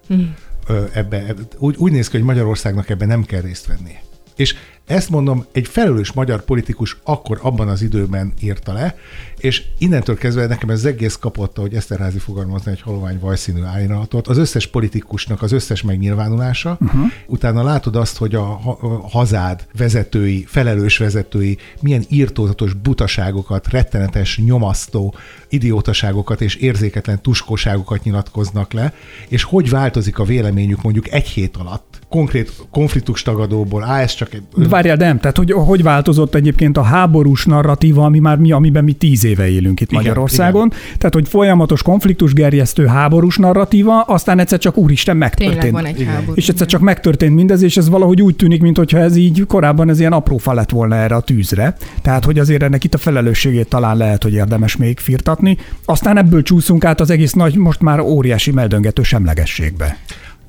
Ö, 0.66 0.84
Ebbe, 0.92 1.26
ebbe, 1.26 1.42
úgy, 1.58 1.76
úgy 1.76 1.92
néz 1.92 2.08
ki, 2.08 2.16
hogy 2.16 2.26
Magyarországnak 2.26 2.88
ebben 2.88 3.08
nem 3.08 3.24
kell 3.24 3.40
részt 3.40 3.66
vennie. 3.66 4.02
És 4.40 4.54
ezt 4.86 5.10
mondom, 5.10 5.44
egy 5.52 5.68
felelős 5.68 6.12
magyar 6.12 6.44
politikus 6.44 6.96
akkor 7.02 7.38
abban 7.42 7.68
az 7.68 7.82
időben 7.82 8.32
írta 8.40 8.72
le, 8.72 8.96
és 9.38 9.62
innentől 9.78 10.16
kezdve 10.16 10.46
nekem 10.46 10.70
ez 10.70 10.84
egész 10.84 11.16
kapott, 11.16 11.58
ahogy 11.58 11.74
Eszterházi 11.74 12.18
fogalmazna 12.18 12.70
egy 12.70 12.80
halovány 12.80 13.18
vajszínű 13.18 13.62
árnyalatot, 13.62 14.28
az 14.28 14.38
összes 14.38 14.66
politikusnak 14.66 15.42
az 15.42 15.52
összes 15.52 15.82
megnyilvánulása, 15.82 16.76
uh-huh. 16.80 17.00
utána 17.26 17.62
látod 17.62 17.96
azt, 17.96 18.16
hogy 18.16 18.34
a, 18.34 18.42
ha- 18.42 18.78
a 18.80 19.08
hazád 19.08 19.66
vezetői, 19.76 20.44
felelős 20.48 20.98
vezetői 20.98 21.58
milyen 21.80 22.04
írtózatos 22.08 22.72
butaságokat, 22.74 23.68
rettenetes, 23.68 24.38
nyomasztó 24.38 25.14
idiótaságokat 25.48 26.40
és 26.40 26.54
érzéketlen 26.54 27.22
tuskóságokat 27.22 28.02
nyilatkoznak 28.02 28.72
le, 28.72 28.94
és 29.28 29.42
hogy 29.42 29.70
változik 29.70 30.18
a 30.18 30.24
véleményük 30.24 30.82
mondjuk 30.82 31.10
egy 31.10 31.26
hét 31.28 31.56
alatt, 31.56 31.89
konkrét 32.10 32.52
konfliktus 32.70 33.22
tagadóból, 33.22 33.84
á, 33.84 34.00
ez 34.00 34.14
csak 34.14 34.34
egy... 34.34 34.42
Várjál, 34.54 34.96
de 34.96 35.06
nem, 35.06 35.18
tehát 35.18 35.36
hogy, 35.36 35.52
hogy 35.52 35.82
változott 35.82 36.34
egyébként 36.34 36.76
a 36.76 36.82
háborús 36.82 37.44
narratíva, 37.44 38.04
ami 38.04 38.18
már 38.18 38.36
mi, 38.36 38.52
amiben 38.52 38.84
mi 38.84 38.92
tíz 38.92 39.24
éve 39.24 39.48
élünk 39.48 39.80
itt 39.80 39.90
Igen, 39.90 40.02
Magyarországon. 40.02 40.72
Tehát, 40.98 41.14
hogy 41.14 41.28
folyamatos 41.28 41.82
konfliktus 41.82 42.32
gerjesztő 42.32 42.86
háborús 42.86 43.36
narratíva, 43.36 44.00
aztán 44.00 44.38
egyszer 44.38 44.58
csak 44.58 44.76
úristen 44.76 45.16
megtörtént. 45.16 45.60
Tényleg 45.60 45.82
van 45.82 45.84
egy 45.84 46.00
Igen. 46.00 46.12
háború. 46.12 46.32
És 46.34 46.48
egyszer 46.48 46.66
csak 46.66 46.80
megtörtént 46.80 47.34
mindez, 47.34 47.62
és 47.62 47.76
ez 47.76 47.88
valahogy 47.88 48.22
úgy 48.22 48.36
tűnik, 48.36 48.62
mintha 48.62 48.98
ez 48.98 49.16
így 49.16 49.44
korábban 49.46 49.88
ez 49.88 50.00
ilyen 50.00 50.12
apró 50.12 50.36
fa 50.36 50.52
lett 50.52 50.70
volna 50.70 50.96
erre 50.96 51.14
a 51.14 51.20
tűzre. 51.20 51.76
Tehát, 52.02 52.24
hogy 52.24 52.38
azért 52.38 52.62
ennek 52.62 52.84
itt 52.84 52.94
a 52.94 52.98
felelősségét 52.98 53.68
talán 53.68 53.96
lehet, 53.96 54.22
hogy 54.22 54.32
érdemes 54.32 54.76
még 54.76 54.98
firtatni. 54.98 55.56
Aztán 55.84 56.18
ebből 56.18 56.42
csúszunk 56.42 56.84
át 56.84 57.00
az 57.00 57.10
egész 57.10 57.32
nagy, 57.32 57.56
most 57.56 57.80
már 57.80 58.00
óriási 58.00 58.50
meldöngető 58.50 59.02
semlegességbe. 59.02 59.98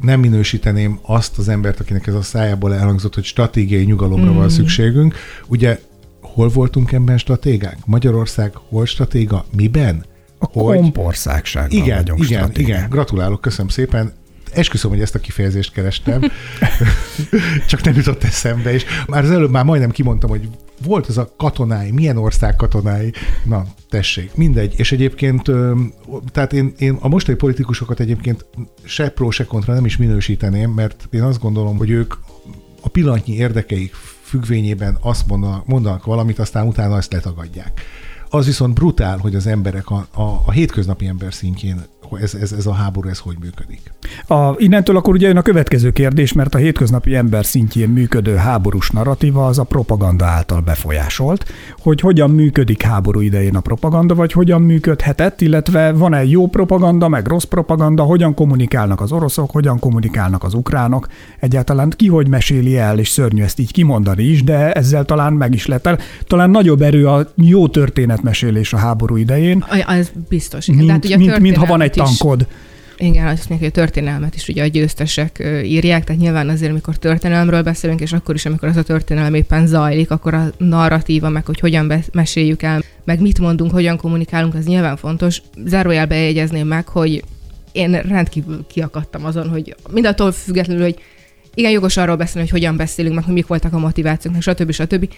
Nem 0.01 0.19
minősíteném 0.19 0.99
azt 1.01 1.37
az 1.37 1.49
embert, 1.49 1.79
akinek 1.79 2.07
ez 2.07 2.13
a 2.13 2.21
szájából 2.21 2.73
elhangzott, 2.73 3.15
hogy 3.15 3.23
stratégiai 3.23 3.83
nyugalomra 3.83 4.31
mm. 4.31 4.35
van 4.35 4.49
szükségünk. 4.49 5.15
Ugye 5.47 5.79
hol 6.21 6.49
voltunk 6.49 6.91
ebben 6.91 7.17
stratégák? 7.17 7.77
Magyarország 7.85 8.53
hol 8.69 8.85
stratéga? 8.85 9.45
Miben? 9.55 10.05
A 10.37 10.47
kompországságban 10.47 11.79
igen, 11.79 11.97
vagyunk 11.97 12.23
igen, 12.23 12.41
stratégák. 12.41 12.77
igen, 12.77 12.89
gratulálok, 12.89 13.41
köszönöm 13.41 13.67
szépen. 13.67 14.13
Esküszöm, 14.53 14.91
hogy 14.91 15.01
ezt 15.01 15.15
a 15.15 15.19
kifejezést 15.19 15.73
kerestem, 15.73 16.21
csak 17.67 17.83
nem 17.83 17.95
jutott 17.95 18.23
eszembe, 18.23 18.73
és 18.73 18.85
már 19.07 19.23
az 19.23 19.31
előbb 19.31 19.51
már 19.51 19.63
majdnem 19.63 19.91
kimondtam, 19.91 20.29
hogy 20.29 20.47
volt 20.83 21.07
az 21.07 21.17
a 21.17 21.33
katonái, 21.37 21.91
milyen 21.91 22.17
ország 22.17 22.55
katonái, 22.55 23.13
na 23.45 23.65
tessék, 23.89 24.35
mindegy, 24.35 24.73
és 24.77 24.91
egyébként, 24.91 25.51
tehát 26.31 26.53
én, 26.53 26.73
én 26.77 26.97
a 26.99 27.07
mostani 27.07 27.37
politikusokat 27.37 27.99
egyébként 27.99 28.45
se 28.83 29.09
pro, 29.09 29.31
se 29.31 29.45
kontra 29.45 29.73
nem 29.73 29.85
is 29.85 29.97
minősíteném, 29.97 30.71
mert 30.71 31.07
én 31.11 31.21
azt 31.21 31.39
gondolom, 31.39 31.77
hogy 31.77 31.89
ők 31.89 32.13
a 32.81 32.89
pillanatnyi 32.89 33.33
érdekeik 33.33 33.93
függvényében 34.21 34.97
azt 35.01 35.27
mondanak, 35.27 35.65
mondanak 35.65 36.05
valamit, 36.05 36.39
aztán 36.39 36.67
utána 36.67 36.97
ezt 36.97 37.13
letagadják. 37.13 37.81
Az 38.29 38.45
viszont 38.45 38.73
brutál, 38.73 39.17
hogy 39.17 39.35
az 39.35 39.47
emberek 39.47 39.89
a, 39.89 40.07
a, 40.13 40.21
a 40.21 40.51
hétköznapi 40.51 41.05
ember 41.05 41.33
szintjén 41.33 41.81
ez, 42.19 42.33
ez, 42.33 42.51
ez 42.51 42.65
a 42.65 42.73
háború, 42.73 43.09
ez 43.09 43.19
hogy 43.19 43.35
működik. 43.41 43.93
A, 44.27 44.55
innentől 44.57 44.97
akkor 44.97 45.13
ugye 45.13 45.27
jön 45.27 45.37
a 45.37 45.41
következő 45.41 45.91
kérdés, 45.91 46.33
mert 46.33 46.55
a 46.55 46.57
hétköznapi 46.57 47.15
ember 47.15 47.45
szintjén 47.45 47.89
működő 47.89 48.35
háborús 48.35 48.89
narratíva 48.89 49.45
az 49.45 49.59
a 49.59 49.63
propaganda 49.63 50.25
által 50.25 50.61
befolyásolt, 50.61 51.45
hogy 51.79 51.99
hogyan 51.99 52.29
működik 52.29 52.81
háború 52.81 53.19
idején 53.19 53.55
a 53.55 53.59
propaganda, 53.59 54.15
vagy 54.15 54.31
hogyan 54.31 54.61
működhetett, 54.61 55.41
illetve 55.41 55.91
van-e 55.91 56.25
jó 56.25 56.47
propaganda, 56.47 57.07
meg 57.07 57.27
rossz 57.27 57.43
propaganda, 57.43 58.03
hogyan 58.03 58.33
kommunikálnak 58.33 59.01
az 59.01 59.11
oroszok, 59.11 59.51
hogyan 59.51 59.79
kommunikálnak 59.79 60.43
az 60.43 60.53
ukránok, 60.53 61.07
egyáltalán 61.39 61.89
ki 61.95 62.07
hogy 62.07 62.27
meséli 62.27 62.77
el, 62.77 62.99
és 62.99 63.09
szörnyű 63.09 63.43
ezt 63.43 63.59
így 63.59 63.71
kimondani 63.71 64.23
is, 64.23 64.43
de 64.43 64.71
ezzel 64.71 65.05
talán 65.05 65.33
meg 65.33 65.53
is 65.53 65.65
lett 65.65 65.87
el. 65.87 65.97
Talán 66.27 66.49
nagyobb 66.49 66.81
erő 66.81 67.07
a 67.07 67.27
jó 67.35 67.67
történetmesélés 67.67 68.73
a 68.73 68.77
háború 68.77 69.15
idején, 69.15 69.65
Az 69.85 70.11
biztos. 70.29 70.65
mint, 70.65 70.85
Tehát 70.85 71.05
ugye 71.05 71.17
mint, 71.17 71.39
mint 71.39 71.57
ha 71.57 71.65
van 71.65 71.81
egy 71.81 71.91
tankod. 72.03 72.47
Igen, 72.97 73.27
azt 73.27 73.49
mondják, 73.49 73.59
hogy 73.59 73.81
a 73.81 73.85
történelmet 73.85 74.35
is 74.35 74.47
ugye 74.47 74.63
a 74.63 74.67
győztesek 74.67 75.43
írják, 75.63 76.03
tehát 76.03 76.21
nyilván 76.21 76.49
azért, 76.49 76.71
amikor 76.71 76.97
történelemről 76.97 77.61
beszélünk, 77.61 78.01
és 78.01 78.13
akkor 78.13 78.35
is, 78.35 78.45
amikor 78.45 78.67
az 78.67 78.77
a 78.77 78.83
történelem 78.83 79.33
éppen 79.33 79.67
zajlik, 79.67 80.11
akkor 80.11 80.33
a 80.33 80.51
narratíva, 80.57 81.29
meg 81.29 81.45
hogy 81.45 81.59
hogyan 81.59 81.87
be- 81.87 82.03
meséljük 82.11 82.61
el, 82.61 82.83
meg 83.03 83.21
mit 83.21 83.39
mondunk, 83.39 83.71
hogyan 83.71 83.97
kommunikálunk, 83.97 84.55
az 84.55 84.65
nyilván 84.65 84.97
fontos. 84.97 85.41
Zárójelbe 85.65 86.15
jegyezném 86.15 86.67
meg, 86.67 86.87
hogy 86.87 87.23
én 87.71 87.91
rendkívül 87.91 88.65
kiakadtam 88.67 89.25
azon, 89.25 89.49
hogy 89.49 89.75
mindattól 89.91 90.31
függetlenül, 90.31 90.83
hogy 90.83 90.99
igen, 91.53 91.71
jogos 91.71 91.97
arról 91.97 92.15
beszélni, 92.15 92.49
hogy 92.49 92.59
hogyan 92.59 92.77
beszélünk, 92.77 93.15
meg 93.15 93.23
hogy 93.23 93.33
mik 93.33 93.47
voltak 93.47 93.73
a 93.73 93.79
motivációk, 93.79 94.33
meg 94.33 94.41
stb. 94.41 94.71
stb. 94.71 95.13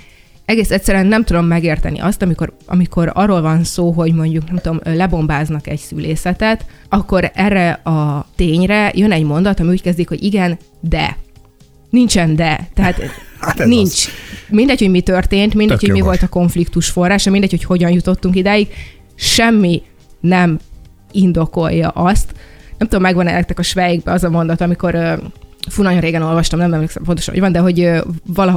Egész 0.45 0.71
egyszerűen 0.71 1.05
nem 1.05 1.23
tudom 1.23 1.45
megérteni 1.45 1.99
azt, 1.99 2.21
amikor, 2.21 2.53
amikor 2.65 3.11
arról 3.13 3.41
van 3.41 3.63
szó, 3.63 3.91
hogy 3.91 4.13
mondjuk, 4.13 4.47
nem 4.47 4.57
tudom, 4.57 4.79
lebombáznak 4.83 5.67
egy 5.67 5.79
szülészetet, 5.79 6.65
akkor 6.89 7.31
erre 7.33 7.71
a 7.71 8.27
tényre 8.35 8.91
jön 8.95 9.11
egy 9.11 9.23
mondat, 9.23 9.59
ami 9.59 9.69
úgy 9.69 9.81
kezdik, 9.81 10.07
hogy 10.07 10.23
igen, 10.23 10.57
de. 10.79 11.17
Nincsen 11.89 12.35
de. 12.35 12.67
Tehát 12.73 13.01
Hát 13.43 13.65
nincs. 13.65 14.05
Mindegy, 14.49 14.79
hogy 14.79 14.89
mi 14.89 15.01
történt, 15.01 15.53
mindegy, 15.53 15.77
Tök 15.77 15.79
hogy 15.79 15.89
mi 15.89 15.97
jogos. 15.97 16.17
volt 16.19 16.29
a 16.29 16.33
konfliktus 16.33 16.89
forrása, 16.89 17.29
mindegy, 17.29 17.49
hogy 17.49 17.63
hogyan 17.63 17.91
jutottunk 17.91 18.35
idáig, 18.35 18.67
semmi 19.15 19.81
nem 20.19 20.59
indokolja 21.11 21.89
azt. 21.89 22.33
Nem 22.77 22.87
tudom, 22.87 23.01
megvan-e 23.01 23.31
nektek 23.31 23.59
a 23.59 23.63
svejkbe 23.63 24.11
az 24.11 24.23
a 24.23 24.29
mondat, 24.29 24.61
amikor 24.61 25.21
fú, 25.69 25.83
nagyon 25.83 25.99
régen 25.99 26.21
olvastam, 26.21 26.59
nem 26.59 26.73
emlékszem 26.73 27.03
pontosan, 27.03 27.33
hogy 27.33 27.43
van, 27.43 27.51
de 27.51 27.59
hogy 27.59 27.91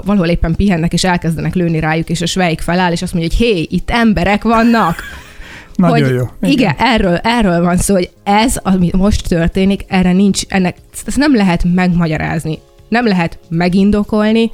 valahol 0.04 0.28
éppen 0.28 0.54
pihennek, 0.54 0.92
és 0.92 1.04
elkezdenek 1.04 1.54
lőni 1.54 1.80
rájuk, 1.80 2.08
és 2.08 2.20
a 2.20 2.26
svejk 2.26 2.60
feláll, 2.60 2.92
és 2.92 3.02
azt 3.02 3.12
mondja, 3.12 3.30
hogy 3.36 3.46
hé, 3.46 3.66
itt 3.70 3.90
emberek 3.90 4.42
vannak. 4.42 5.02
Nagyon 5.74 6.08
hogy 6.08 6.14
jó. 6.14 6.28
Igen, 6.40 6.50
igen 6.50 6.74
erről, 6.78 7.16
erről 7.16 7.62
van 7.62 7.76
szó, 7.76 7.94
hogy 7.94 8.10
ez, 8.22 8.56
ami 8.62 8.90
most 8.96 9.28
történik, 9.28 9.84
erre 9.86 10.12
nincs, 10.12 10.42
ennek, 10.48 10.76
ezt 11.06 11.16
nem 11.16 11.34
lehet 11.34 11.64
megmagyarázni, 11.74 12.58
nem 12.88 13.06
lehet 13.06 13.38
megindokolni, 13.48 14.50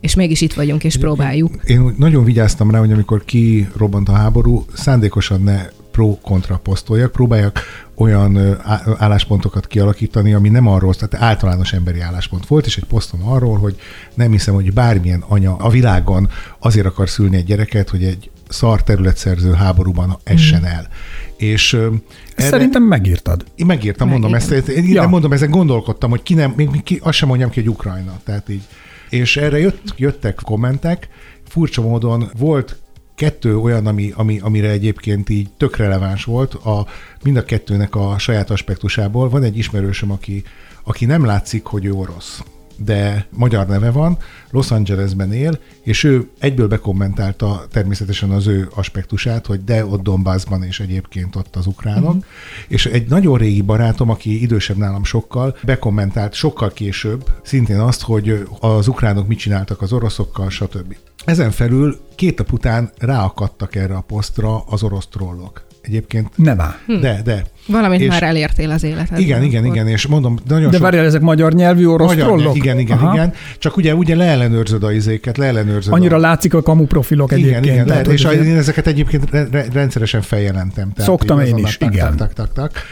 és 0.00 0.14
mégis 0.14 0.40
itt 0.40 0.52
vagyunk, 0.52 0.84
és 0.84 0.96
próbáljuk. 0.96 1.54
Én 1.64 1.84
úgy 1.84 1.94
nagyon 1.96 2.24
vigyáztam 2.24 2.70
rá, 2.70 2.78
hogy 2.78 2.92
amikor 2.92 3.24
kirobbant 3.24 4.08
a 4.08 4.12
háború, 4.12 4.64
szándékosan 4.72 5.42
ne 5.42 5.66
pro-kontra 5.94 6.56
posztoljak, 6.56 7.12
próbáljak 7.12 7.60
olyan 7.94 8.58
álláspontokat 8.98 9.66
kialakítani, 9.66 10.32
ami 10.34 10.48
nem 10.48 10.66
arról, 10.66 10.94
tehát 10.94 11.26
általános 11.28 11.72
emberi 11.72 12.00
álláspont 12.00 12.46
volt, 12.46 12.66
és 12.66 12.76
egy 12.76 12.84
posztom 12.84 13.28
arról, 13.28 13.58
hogy 13.58 13.76
nem 14.14 14.30
hiszem, 14.30 14.54
hogy 14.54 14.72
bármilyen 14.72 15.24
anya 15.28 15.56
a 15.56 15.68
világon 15.68 16.28
azért 16.58 16.86
akar 16.86 17.08
szülni 17.08 17.36
egy 17.36 17.44
gyereket, 17.44 17.88
hogy 17.90 18.04
egy 18.04 18.30
szar 18.48 18.82
területszerző 18.82 19.52
háborúban 19.52 20.18
essen 20.24 20.64
el. 20.64 20.88
És 21.36 21.72
erre- 21.74 22.50
Szerintem 22.50 22.82
megírtad. 22.82 23.44
én 23.56 23.66
megírtam, 23.66 24.08
Meg, 24.08 24.18
mondom 24.18 24.38
ezt, 24.38 24.50
én 24.50 24.84
Ja. 24.92 25.06
mondom, 25.08 25.32
ezen 25.32 25.50
gondolkodtam, 25.50 26.10
hogy 26.10 26.22
ki 26.22 26.34
nem, 26.34 26.52
még 26.56 26.82
ki, 26.82 27.00
azt 27.02 27.16
sem 27.16 27.28
mondjam 27.28 27.50
ki, 27.50 27.60
hogy 27.60 27.68
Ukrajna. 27.68 28.20
Tehát 28.24 28.48
így. 28.48 28.62
És 29.10 29.36
erre 29.36 29.58
jött, 29.58 29.94
jöttek 29.96 30.40
kommentek, 30.44 31.08
furcsa 31.48 31.82
módon 31.82 32.30
volt 32.38 32.76
kettő 33.24 33.58
olyan, 33.58 33.86
ami, 33.86 34.12
ami, 34.16 34.38
amire 34.38 34.70
egyébként 34.70 35.28
így 35.28 35.48
tök 35.56 35.76
releváns 35.76 36.24
volt, 36.24 36.54
a, 36.54 36.86
mind 37.22 37.36
a 37.36 37.44
kettőnek 37.44 37.94
a 37.94 38.18
saját 38.18 38.50
aspektusából. 38.50 39.28
Van 39.28 39.42
egy 39.42 39.58
ismerősöm, 39.58 40.10
aki, 40.10 40.42
aki 40.82 41.04
nem 41.04 41.24
látszik, 41.24 41.64
hogy 41.64 41.84
ő 41.84 41.92
orosz 41.92 42.42
de 42.76 43.26
magyar 43.30 43.66
neve 43.66 43.90
van, 43.90 44.18
Los 44.50 44.70
Angelesben 44.70 45.32
él, 45.32 45.58
és 45.82 46.04
ő 46.04 46.28
egyből 46.38 46.68
bekommentálta 46.68 47.66
természetesen 47.70 48.30
az 48.30 48.46
ő 48.46 48.68
aspektusát, 48.74 49.46
hogy 49.46 49.64
de 49.64 49.86
ott 49.86 50.02
Donbassban 50.02 50.62
és 50.62 50.80
egyébként 50.80 51.36
ott 51.36 51.56
az 51.56 51.66
ukránok, 51.66 52.08
uh-huh. 52.08 52.24
és 52.68 52.86
egy 52.86 53.08
nagyon 53.08 53.38
régi 53.38 53.62
barátom, 53.62 54.10
aki 54.10 54.42
idősebb 54.42 54.76
nálam 54.76 55.04
sokkal, 55.04 55.56
bekommentált 55.62 56.32
sokkal 56.34 56.72
később 56.72 57.24
szintén 57.42 57.78
azt, 57.78 58.02
hogy 58.02 58.46
az 58.60 58.88
ukránok 58.88 59.26
mit 59.26 59.38
csináltak 59.38 59.82
az 59.82 59.92
oroszokkal, 59.92 60.50
stb. 60.50 60.96
Ezen 61.24 61.50
felül 61.50 62.00
két 62.14 62.38
nap 62.38 62.52
után 62.52 62.90
ráakadtak 62.98 63.74
erre 63.74 63.94
a 63.94 64.00
posztra 64.00 64.60
az 64.60 64.82
orosz 64.82 65.06
trollok. 65.06 65.66
egyébként. 65.80 66.36
Nem 66.36 66.60
áll. 66.60 66.74
De, 67.00 67.20
de. 67.24 67.44
Valamit 67.66 68.00
És- 68.00 68.08
már 68.08 68.22
elértél 68.22 68.70
az 68.70 68.82
életedben. 68.82 69.20
Igen, 69.20 69.42
igen, 69.42 69.62
akkor. 69.64 69.74
igen, 69.74 69.88
és 69.88 70.06
mondom, 70.06 70.38
nagyon 70.48 70.66
De 70.70 70.72
sok... 70.76 70.82
várjál, 70.82 71.04
ezek 71.04 71.20
magyar 71.20 71.52
nyelvű 71.52 71.86
orosz 71.86 72.06
Magyar, 72.08 72.26
trollok? 72.26 72.56
igen, 72.56 72.78
igen, 72.78 72.98
Aha. 72.98 73.14
igen. 73.14 73.32
Csak 73.58 73.76
ugye, 73.76 73.94
ugye 73.94 74.14
leellenőrzöd 74.14 74.82
a 74.84 74.92
izéket, 74.92 75.36
leellenőrzöd 75.36 75.92
Annyira 75.92 76.16
a... 76.16 76.20
látszik 76.20 76.54
a 76.54 76.62
kamu 76.62 76.86
profilok 76.86 77.32
igen, 77.32 77.42
egyébként. 77.42 77.64
igen, 77.74 77.86
lehet, 77.86 78.06
hogy 78.06 78.14
és 78.14 78.24
én 78.24 78.56
ezeket 78.56 78.86
egyébként 78.86 79.30
re- 79.30 79.48
re- 79.50 79.66
rendszeresen 79.72 80.22
feljelentem. 80.22 80.92
Tehát 80.92 81.10
Szoktam 81.10 81.40
én 81.40 81.56
is, 81.56 81.76
tak, 81.76 81.92
igen. 81.94 82.16
Tak, 82.16 82.16
tak, 82.16 82.32
tak, 82.32 82.52
tak. 82.52 82.82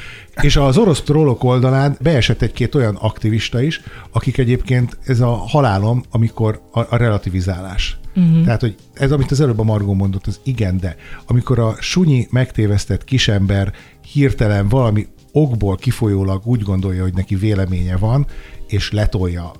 És 0.40 0.56
az 0.56 0.76
orosz 0.76 1.02
trollok 1.02 1.44
oldalán 1.44 1.96
beesett 2.00 2.42
egy-két 2.42 2.74
olyan 2.74 2.94
aktivista 2.94 3.62
is, 3.62 3.80
akik 4.10 4.38
egyébként 4.38 4.98
ez 5.06 5.20
a 5.20 5.30
halálom, 5.30 6.02
amikor 6.10 6.62
a, 6.72 6.80
a 6.80 6.96
relativizálás. 6.96 7.98
Uh-huh. 8.16 8.44
Tehát, 8.44 8.60
hogy 8.60 8.76
ez, 8.94 9.12
amit 9.12 9.30
az 9.30 9.40
előbb 9.40 9.58
a 9.58 9.62
Margó 9.62 9.94
mondott, 9.94 10.26
az 10.26 10.40
igen, 10.42 10.78
de 10.78 10.96
amikor 11.26 11.58
a 11.58 11.76
sunyi 11.80 12.26
megtévesztett 12.30 13.04
kisember 13.04 13.72
hirtelen 14.12 14.68
valami 14.68 15.06
okból 15.32 15.76
kifolyólag 15.76 16.46
úgy 16.46 16.62
gondolja, 16.62 17.02
hogy 17.02 17.14
neki 17.14 17.34
véleménye 17.34 17.96
van, 17.96 18.26
és 18.66 18.90
letolja 18.90 19.52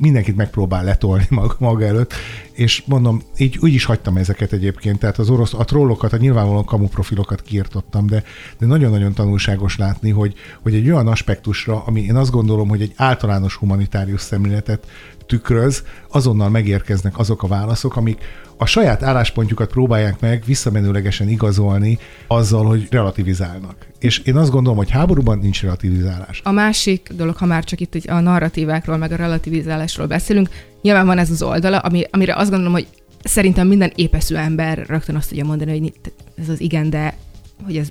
mindenkit 0.00 0.36
megpróbál 0.36 0.84
letolni 0.84 1.26
maga, 1.40 1.56
maga 1.58 1.84
előtt, 1.84 2.12
és 2.52 2.82
mondom, 2.86 3.22
így 3.36 3.58
úgy 3.60 3.72
is 3.72 3.84
hagytam 3.84 4.16
ezeket 4.16 4.52
egyébként, 4.52 4.98
tehát 4.98 5.18
az 5.18 5.30
orosz, 5.30 5.54
a 5.54 5.64
trollokat, 5.64 6.12
a 6.12 6.16
nyilvánvalóan 6.16 6.64
kamuprofilokat 6.64 7.42
kiirtottam, 7.42 8.06
de, 8.06 8.22
de 8.58 8.66
nagyon-nagyon 8.66 9.12
tanulságos 9.12 9.76
látni, 9.76 10.10
hogy, 10.10 10.34
hogy 10.62 10.74
egy 10.74 10.90
olyan 10.90 11.08
aspektusra, 11.08 11.82
ami 11.86 12.00
én 12.00 12.16
azt 12.16 12.30
gondolom, 12.30 12.68
hogy 12.68 12.82
egy 12.82 12.92
általános 12.96 13.54
humanitárius 13.54 14.20
szemléletet 14.20 14.86
tükröz, 15.26 15.82
azonnal 16.08 16.48
megérkeznek 16.48 17.18
azok 17.18 17.42
a 17.42 17.46
válaszok, 17.46 17.96
amik 17.96 18.18
a 18.58 18.66
saját 18.66 19.02
álláspontjukat 19.02 19.70
próbálják 19.70 20.20
meg 20.20 20.42
visszamenőlegesen 20.46 21.28
igazolni 21.28 21.98
azzal, 22.26 22.64
hogy 22.64 22.86
relativizálnak. 22.90 23.86
És 23.98 24.18
én 24.18 24.36
azt 24.36 24.50
gondolom, 24.50 24.78
hogy 24.78 24.90
háborúban 24.90 25.38
nincs 25.38 25.62
relativizálás. 25.62 26.40
A 26.44 26.50
másik 26.50 27.08
dolog, 27.16 27.36
ha 27.36 27.46
már 27.46 27.64
csak 27.64 27.80
itt 27.80 27.94
a 27.94 28.20
narratívákról, 28.20 28.96
meg 28.96 29.12
a 29.12 29.16
relativizálásról 29.16 30.06
beszélünk, 30.06 30.48
nyilván 30.82 31.06
van 31.06 31.18
ez 31.18 31.30
az 31.30 31.42
oldala, 31.42 31.78
ami, 31.78 32.04
amire 32.10 32.34
azt 32.34 32.50
gondolom, 32.50 32.72
hogy 32.72 32.86
szerintem 33.24 33.66
minden 33.66 33.92
épeszű 33.94 34.34
ember 34.34 34.84
rögtön 34.86 35.16
azt 35.16 35.28
tudja 35.28 35.44
mondani, 35.44 35.78
hogy 35.78 35.92
ez 36.36 36.48
az 36.48 36.60
igen, 36.60 36.90
de 36.90 37.16
hogy 37.64 37.76
ez 37.76 37.88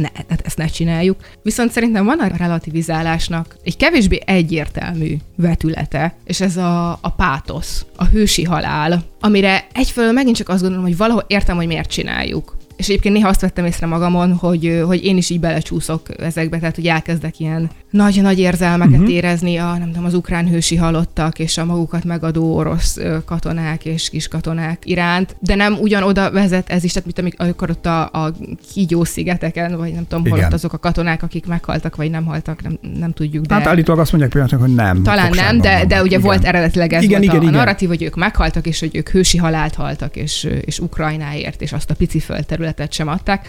ne, 0.00 0.08
hát 0.28 0.42
ezt 0.44 0.56
ne 0.56 0.66
csináljuk. 0.66 1.16
Viszont 1.42 1.72
szerintem 1.72 2.04
van 2.04 2.18
a 2.18 2.36
relativizálásnak 2.36 3.56
egy 3.64 3.76
kevésbé 3.76 4.20
egyértelmű 4.24 5.16
vetülete, 5.36 6.14
és 6.24 6.40
ez 6.40 6.56
a, 6.56 6.98
a 7.00 7.10
pátosz, 7.16 7.86
a 7.96 8.04
hősi 8.04 8.44
halál, 8.44 9.02
amire 9.20 9.66
egyfelől 9.72 10.12
megint 10.12 10.36
csak 10.36 10.48
azt 10.48 10.60
gondolom, 10.60 10.84
hogy 10.84 10.96
valahol 10.96 11.24
értem, 11.26 11.56
hogy 11.56 11.66
miért 11.66 11.90
csináljuk. 11.90 12.56
És 12.78 12.88
egyébként 12.88 13.14
néha 13.14 13.28
azt 13.28 13.40
vettem 13.40 13.64
észre 13.64 13.86
magamon, 13.86 14.32
hogy, 14.32 14.82
hogy 14.86 15.04
én 15.04 15.16
is 15.16 15.30
így 15.30 15.40
belecsúszok 15.40 16.20
ezekbe, 16.20 16.58
tehát 16.58 16.74
hogy 16.74 16.86
elkezdek 16.86 17.40
ilyen 17.40 17.70
nagy-nagy 17.90 18.38
érzelmeket 18.38 18.98
uh-huh. 18.98 19.14
érezni 19.14 19.56
a, 19.56 19.76
nem 19.78 19.86
tudom, 19.86 20.04
az 20.04 20.14
ukrán 20.14 20.48
hősi 20.48 20.76
halottak 20.76 21.38
és 21.38 21.58
a 21.58 21.64
magukat 21.64 22.04
megadó 22.04 22.56
orosz 22.56 22.98
katonák 23.24 23.84
és 23.84 24.10
kis 24.10 24.28
katonák 24.28 24.82
iránt, 24.84 25.36
de 25.40 25.54
nem 25.54 25.76
ugyan 25.80 26.02
oda 26.02 26.30
vezet 26.30 26.70
ez 26.70 26.84
is, 26.84 26.92
tehát 26.92 27.04
mint 27.04 27.18
amik- 27.18 27.40
amikor 27.40 27.70
ott 27.70 27.86
a, 27.86 28.02
a 28.02 28.34
kígyó 28.72 29.04
szigeteken, 29.04 29.76
vagy 29.76 29.92
nem 29.92 30.06
tudom, 30.08 30.28
hol 30.28 30.38
ott 30.38 30.52
azok 30.52 30.72
a 30.72 30.78
katonák, 30.78 31.22
akik 31.22 31.46
meghaltak, 31.46 31.96
vagy 31.96 32.10
nem 32.10 32.24
haltak, 32.24 32.62
nem, 32.62 32.78
nem 32.98 33.12
tudjuk, 33.12 33.44
de... 33.44 33.54
Hát 33.54 33.66
állítólag 33.66 34.00
azt 34.00 34.12
mondják 34.12 34.32
pillanatnyilag, 34.32 34.68
hogy 34.68 34.76
nem. 34.76 35.02
Talán 35.02 35.32
nem, 35.34 35.60
de, 35.60 35.84
de 35.86 36.00
ugye 36.00 36.06
Igen. 36.16 36.20
volt 36.20 36.44
eredetileg 36.44 36.92
ez 36.92 37.02
Igen, 37.02 37.20
volt 37.20 37.22
igen, 37.22 37.36
a, 37.36 37.38
a 37.38 37.42
igen. 37.42 37.54
narratív, 37.54 37.88
hogy 37.88 38.02
ők 38.02 38.16
meghaltak, 38.16 38.66
és 38.66 38.80
hogy 38.80 38.96
ők 38.96 39.08
hősi 39.08 39.38
halált 39.38 39.74
haltak, 39.74 40.16
és, 40.16 40.48
és 40.64 40.78
Ukrajnáért, 40.78 41.62
és 41.62 41.72
azt 41.72 41.90
a 41.90 41.94
pici 41.94 42.20
földterületet 42.20 42.67
sem 42.90 43.08
adták. 43.08 43.48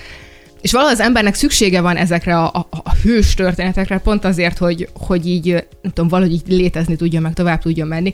És 0.62 0.72
valahogy 0.72 0.94
az 0.94 1.00
embernek 1.00 1.34
szüksége 1.34 1.82
van 1.82 1.96
ezekre 1.96 2.38
a, 2.38 2.46
a, 2.46 2.68
a 2.84 2.96
hős 3.04 3.34
történetekre, 3.34 3.98
pont 3.98 4.26
azért, 4.26 4.58
hogy, 4.58 4.90
hogy 4.94 5.28
így, 5.28 5.52
nem 5.82 5.92
tudom, 5.94 6.08
valahogy 6.08 6.34
így 6.34 6.48
létezni 6.48 6.96
tudjon, 6.96 7.22
meg 7.22 7.34
tovább 7.34 7.62
tudjon 7.62 7.88
menni. 7.88 8.14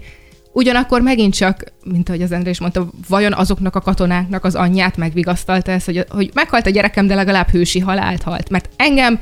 Ugyanakkor 0.53 1.01
megint 1.01 1.35
csak, 1.35 1.63
mint 1.83 2.09
ahogy 2.09 2.21
az 2.21 2.31
Endre 2.31 2.49
is 2.49 2.59
mondta, 2.59 2.89
vajon 3.07 3.33
azoknak 3.33 3.75
a 3.75 3.81
katonáknak 3.81 4.43
az 4.43 4.55
anyját 4.55 4.97
megvigasztalta 4.97 5.71
ez, 5.71 5.85
hogy, 5.85 6.05
hogy 6.09 6.31
meghalt 6.33 6.65
a 6.65 6.69
gyerekem, 6.69 7.07
de 7.07 7.15
legalább 7.15 7.49
hősi 7.49 7.79
halált 7.79 8.21
halt. 8.21 8.49
Mert 8.49 8.69
engem 8.75 9.19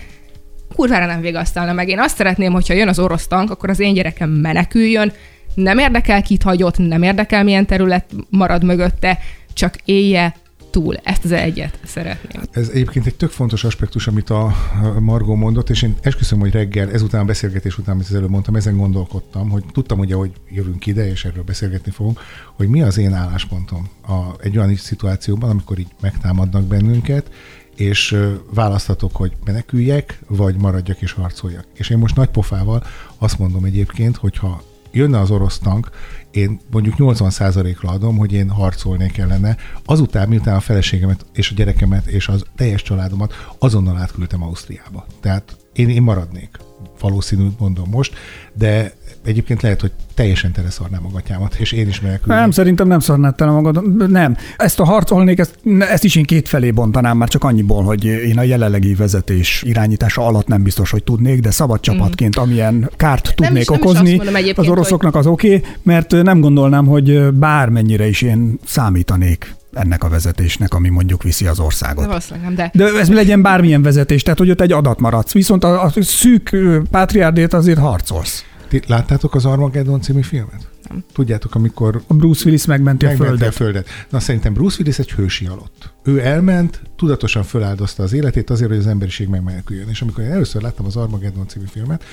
kurvára 0.75 1.05
nem 1.05 1.21
vigasztalna 1.21 1.73
meg. 1.73 1.89
Én 1.89 1.99
azt 1.99 2.15
szeretném, 2.15 2.51
hogyha 2.51 2.73
jön 2.73 2.87
az 2.87 2.99
orosz 2.99 3.27
tank, 3.27 3.51
akkor 3.51 3.69
az 3.69 3.79
én 3.79 3.93
gyerekem 3.93 4.29
meneküljön, 4.29 5.11
nem 5.55 5.77
érdekel, 5.77 6.21
kit 6.21 6.43
hagyott, 6.43 6.77
nem 6.77 7.03
érdekel, 7.03 7.43
milyen 7.43 7.65
terület 7.65 8.05
marad 8.29 8.63
mögötte, 8.63 9.19
csak 9.53 9.75
élje 9.85 10.35
túl. 10.73 10.95
Ezt 10.95 11.25
az 11.25 11.31
egyet 11.31 11.79
szeretném. 11.85 12.41
Ez 12.51 12.69
egyébként 12.69 13.05
egy 13.05 13.15
tök 13.15 13.29
fontos 13.29 13.63
aspektus, 13.63 14.07
amit 14.07 14.29
a 14.29 14.55
Margó 14.99 15.35
mondott, 15.35 15.69
és 15.69 15.81
én 15.81 15.95
esküszöm, 16.01 16.39
hogy 16.39 16.51
reggel, 16.51 16.91
ezután 16.91 17.21
a 17.21 17.25
beszélgetés 17.25 17.77
után, 17.77 17.93
amit 17.93 18.07
az 18.09 18.15
előbb 18.15 18.29
mondtam, 18.29 18.55
ezen 18.55 18.77
gondolkodtam, 18.77 19.49
hogy 19.49 19.63
tudtam 19.71 19.99
ugye, 19.99 20.15
hogy 20.15 20.31
jövünk 20.49 20.85
ide, 20.85 21.09
és 21.09 21.25
erről 21.25 21.43
beszélgetni 21.43 21.91
fogunk, 21.91 22.19
hogy 22.53 22.67
mi 22.67 22.81
az 22.81 22.97
én 22.97 23.13
álláspontom 23.13 23.89
a, 24.07 24.41
egy 24.41 24.57
olyan 24.57 24.75
szituációban, 24.75 25.49
amikor 25.49 25.79
így 25.79 25.87
megtámadnak 26.01 26.63
bennünket, 26.63 27.29
és 27.75 28.17
választhatok, 28.53 29.15
hogy 29.15 29.31
meneküljek, 29.45 30.19
vagy 30.27 30.55
maradjak 30.55 31.01
és 31.01 31.11
harcoljak. 31.11 31.65
És 31.73 31.89
én 31.89 31.97
most 31.97 32.15
nagy 32.15 32.29
pofával 32.29 32.83
azt 33.17 33.39
mondom 33.39 33.63
egyébként, 33.63 34.17
hogyha 34.17 34.63
jönne 34.93 35.19
az 35.19 35.31
orosz 35.31 35.59
tank, 35.59 35.89
én 36.31 36.59
mondjuk 36.71 36.95
80%-ra 36.97 37.89
adom, 37.89 38.17
hogy 38.17 38.33
én 38.33 38.49
harcolnék 38.49 39.17
ellene. 39.17 39.57
Azután, 39.85 40.27
miután 40.27 40.55
a 40.55 40.59
feleségemet 40.59 41.25
és 41.33 41.51
a 41.51 41.55
gyerekemet 41.55 42.05
és 42.05 42.27
az 42.27 42.45
teljes 42.55 42.81
családomat 42.81 43.33
azonnal 43.59 43.97
átküldtem 43.97 44.43
Ausztriába. 44.43 45.05
Tehát 45.19 45.57
én, 45.73 45.89
én 45.89 46.01
maradnék. 46.01 46.57
Valószínű, 46.99 47.47
mondom 47.59 47.89
most, 47.91 48.13
de 48.53 48.93
egyébként 49.25 49.61
lehet, 49.61 49.81
hogy 49.81 49.91
teljesen 50.13 50.51
teleszarnám 50.51 51.05
a 51.05 51.09
gatyámat, 51.13 51.55
és 51.55 51.71
én 51.71 51.87
is 51.87 52.01
menekülnék. 52.01 52.39
Nem, 52.41 52.51
szerintem 52.51 52.87
nem 52.87 52.99
szarnád 52.99 53.35
tele 53.35 53.51
magad. 53.51 54.09
Nem. 54.11 54.37
Ezt 54.57 54.79
a 54.79 54.83
harcolnék, 54.85 55.39
ezt, 55.39 55.59
ezt 55.79 56.03
is 56.03 56.15
én 56.15 56.23
két 56.23 56.47
felé 56.47 56.71
bontanám, 56.71 57.17
már 57.17 57.27
csak 57.29 57.43
annyiból, 57.43 57.83
hogy 57.83 58.05
én 58.05 58.37
a 58.37 58.43
jelenlegi 58.43 58.93
vezetés 58.95 59.63
irányítása 59.65 60.25
alatt 60.25 60.47
nem 60.47 60.63
biztos, 60.63 60.91
hogy 60.91 61.03
tudnék, 61.03 61.39
de 61.39 61.51
szabad 61.51 61.79
csapatként, 61.79 62.35
amilyen 62.35 62.89
kárt 62.97 63.33
tudnék 63.35 63.49
Mhm. 63.49 63.59
is- 63.61 63.67
nem 63.67 63.77
is 63.77 63.81
okozni, 63.83 64.19
egyébként, 64.35 64.57
az 64.57 64.67
oroszoknak 64.67 65.15
az 65.15 65.25
oké, 65.27 65.55
okay, 65.55 65.69
mert 65.83 66.11
nem 66.11 66.39
gondolnám, 66.39 66.85
hogy 66.85 67.33
bármennyire 67.33 68.07
is 68.07 68.21
én 68.21 68.59
számítanék 68.65 69.55
ennek 69.73 70.03
a 70.03 70.09
vezetésnek, 70.09 70.73
ami 70.73 70.89
mondjuk 70.89 71.23
viszi 71.23 71.47
az 71.47 71.57
De 71.57 71.63
országot. 71.63 72.05
valószínűleg 72.05 72.45
nem, 72.45 72.55
de 72.55 72.71
De 72.91 72.99
ez 72.99 73.09
legyen 73.09 73.41
bármilyen 73.41 73.81
vezetés, 73.81 74.23
tehát 74.23 74.39
hogy 74.39 74.49
ott 74.49 74.61
egy 74.61 74.71
adat 74.71 74.99
maradsz. 74.99 75.31
Viszont 75.31 75.63
a, 75.63 75.83
a 75.83 75.91
szűk 75.95 76.51
ö, 76.51 76.81
pátriárdért 76.91 77.53
azért 77.53 77.79
harcolsz. 77.79 78.43
Ti 78.67 78.81
láttátok 78.87 79.35
az 79.35 79.45
Armageddon 79.45 80.01
című 80.01 80.21
filmet? 80.21 80.67
Nem. 80.89 81.03
Tudjátok, 81.13 81.55
amikor 81.55 82.01
A 82.07 82.13
Bruce 82.13 82.45
Willis 82.45 82.65
megmenti 82.65 83.05
a 83.05 83.07
megmenti 83.09 83.31
földet. 83.37 83.53
a 83.53 83.57
földet. 83.57 83.87
Na 84.09 84.19
szerintem 84.19 84.53
Bruce 84.53 84.75
Willis 84.79 84.99
egy 84.99 85.11
hősi 85.11 85.45
halott. 85.45 85.93
Ő 86.03 86.19
elment, 86.25 86.81
tudatosan 86.97 87.43
föláldozta 87.43 88.03
az 88.03 88.13
életét 88.13 88.49
azért, 88.49 88.69
hogy 88.69 88.79
az 88.79 88.87
emberiség 88.87 89.27
megmeneküljön. 89.27 89.89
És 89.89 90.01
amikor 90.01 90.23
én 90.23 90.31
először 90.31 90.61
láttam 90.61 90.85
az 90.85 90.95
Armageddon 90.95 91.47
című 91.47 91.65
filmet, 91.71 92.03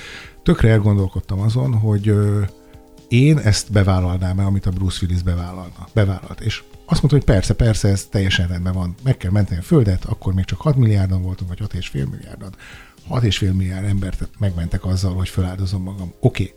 tökre 0.43 0.69
elgondolkodtam 0.69 1.39
azon, 1.39 1.73
hogy 1.73 2.07
ö, 2.07 2.39
én 3.07 3.37
ezt 3.37 3.71
bevállalnám-e, 3.71 4.45
amit 4.45 4.65
a 4.65 4.71
Bruce 4.71 4.99
Willis 5.05 5.21
bevállalna, 5.23 5.87
bevállalt. 5.93 6.39
És 6.41 6.63
azt 6.91 7.01
mondta, 7.01 7.15
hogy 7.15 7.35
persze, 7.35 7.53
persze, 7.53 7.87
ez 7.87 8.05
teljesen 8.05 8.47
rendben 8.47 8.73
van. 8.73 8.95
Meg 9.03 9.17
kell 9.17 9.31
menteni 9.31 9.59
a 9.59 9.63
földet, 9.63 10.05
akkor 10.05 10.33
még 10.33 10.45
csak 10.45 10.61
6 10.61 10.75
milliárdan 10.75 11.21
voltunk, 11.21 11.49
vagy 11.49 11.69
6,5 11.73 12.09
milliárdan. 12.09 12.55
6,5 13.09 13.53
milliárd 13.53 13.85
embert 13.85 14.29
megmentek 14.39 14.85
azzal, 14.85 15.13
hogy 15.13 15.29
feláldozom 15.29 15.83
magam. 15.83 16.13
Oké. 16.19 16.43
Okay. 16.43 16.53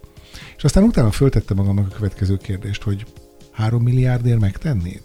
És 0.56 0.64
aztán 0.64 0.82
utána 0.82 1.10
föltettem 1.10 1.56
magamnak 1.56 1.86
a 1.90 1.94
következő 1.96 2.36
kérdést, 2.36 2.82
hogy 2.82 3.06
3 3.50 3.82
milliárdért 3.82 4.40
megtennéd? 4.40 5.02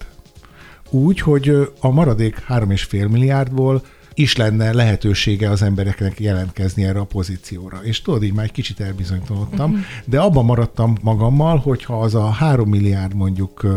Úgy, 0.89 1.19
hogy 1.19 1.71
a 1.79 1.89
maradék 1.89 2.45
3,5 2.47 3.09
milliárdból 3.09 3.83
is 4.13 4.35
lenne 4.35 4.73
lehetősége 4.73 5.49
az 5.49 5.61
embereknek 5.61 6.19
jelentkezni 6.19 6.83
erre 6.83 6.99
a 6.99 7.03
pozícióra. 7.03 7.79
És 7.83 8.01
tudod, 8.01 8.23
így 8.23 8.33
már 8.33 8.45
egy 8.45 8.51
kicsit 8.51 8.79
elbizonytalanodtam, 8.79 9.71
uh-huh. 9.71 9.85
de 10.05 10.19
abban 10.19 10.45
maradtam 10.45 10.97
magammal, 11.01 11.57
hogyha 11.57 11.99
az 11.99 12.15
a 12.15 12.29
3 12.29 12.69
milliárd 12.69 13.13
mondjuk 13.13 13.67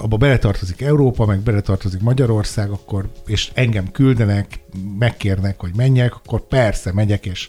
abba 0.00 0.16
beletartozik 0.16 0.80
Európa, 0.80 1.26
meg 1.26 1.40
beletartozik 1.40 2.00
Magyarország, 2.00 2.70
akkor, 2.70 3.08
és 3.26 3.50
engem 3.54 3.90
küldenek, 3.92 4.60
megkérnek, 4.98 5.60
hogy 5.60 5.70
menjek, 5.76 6.14
akkor 6.14 6.46
persze 6.46 6.92
megyek, 6.92 7.26
és 7.26 7.48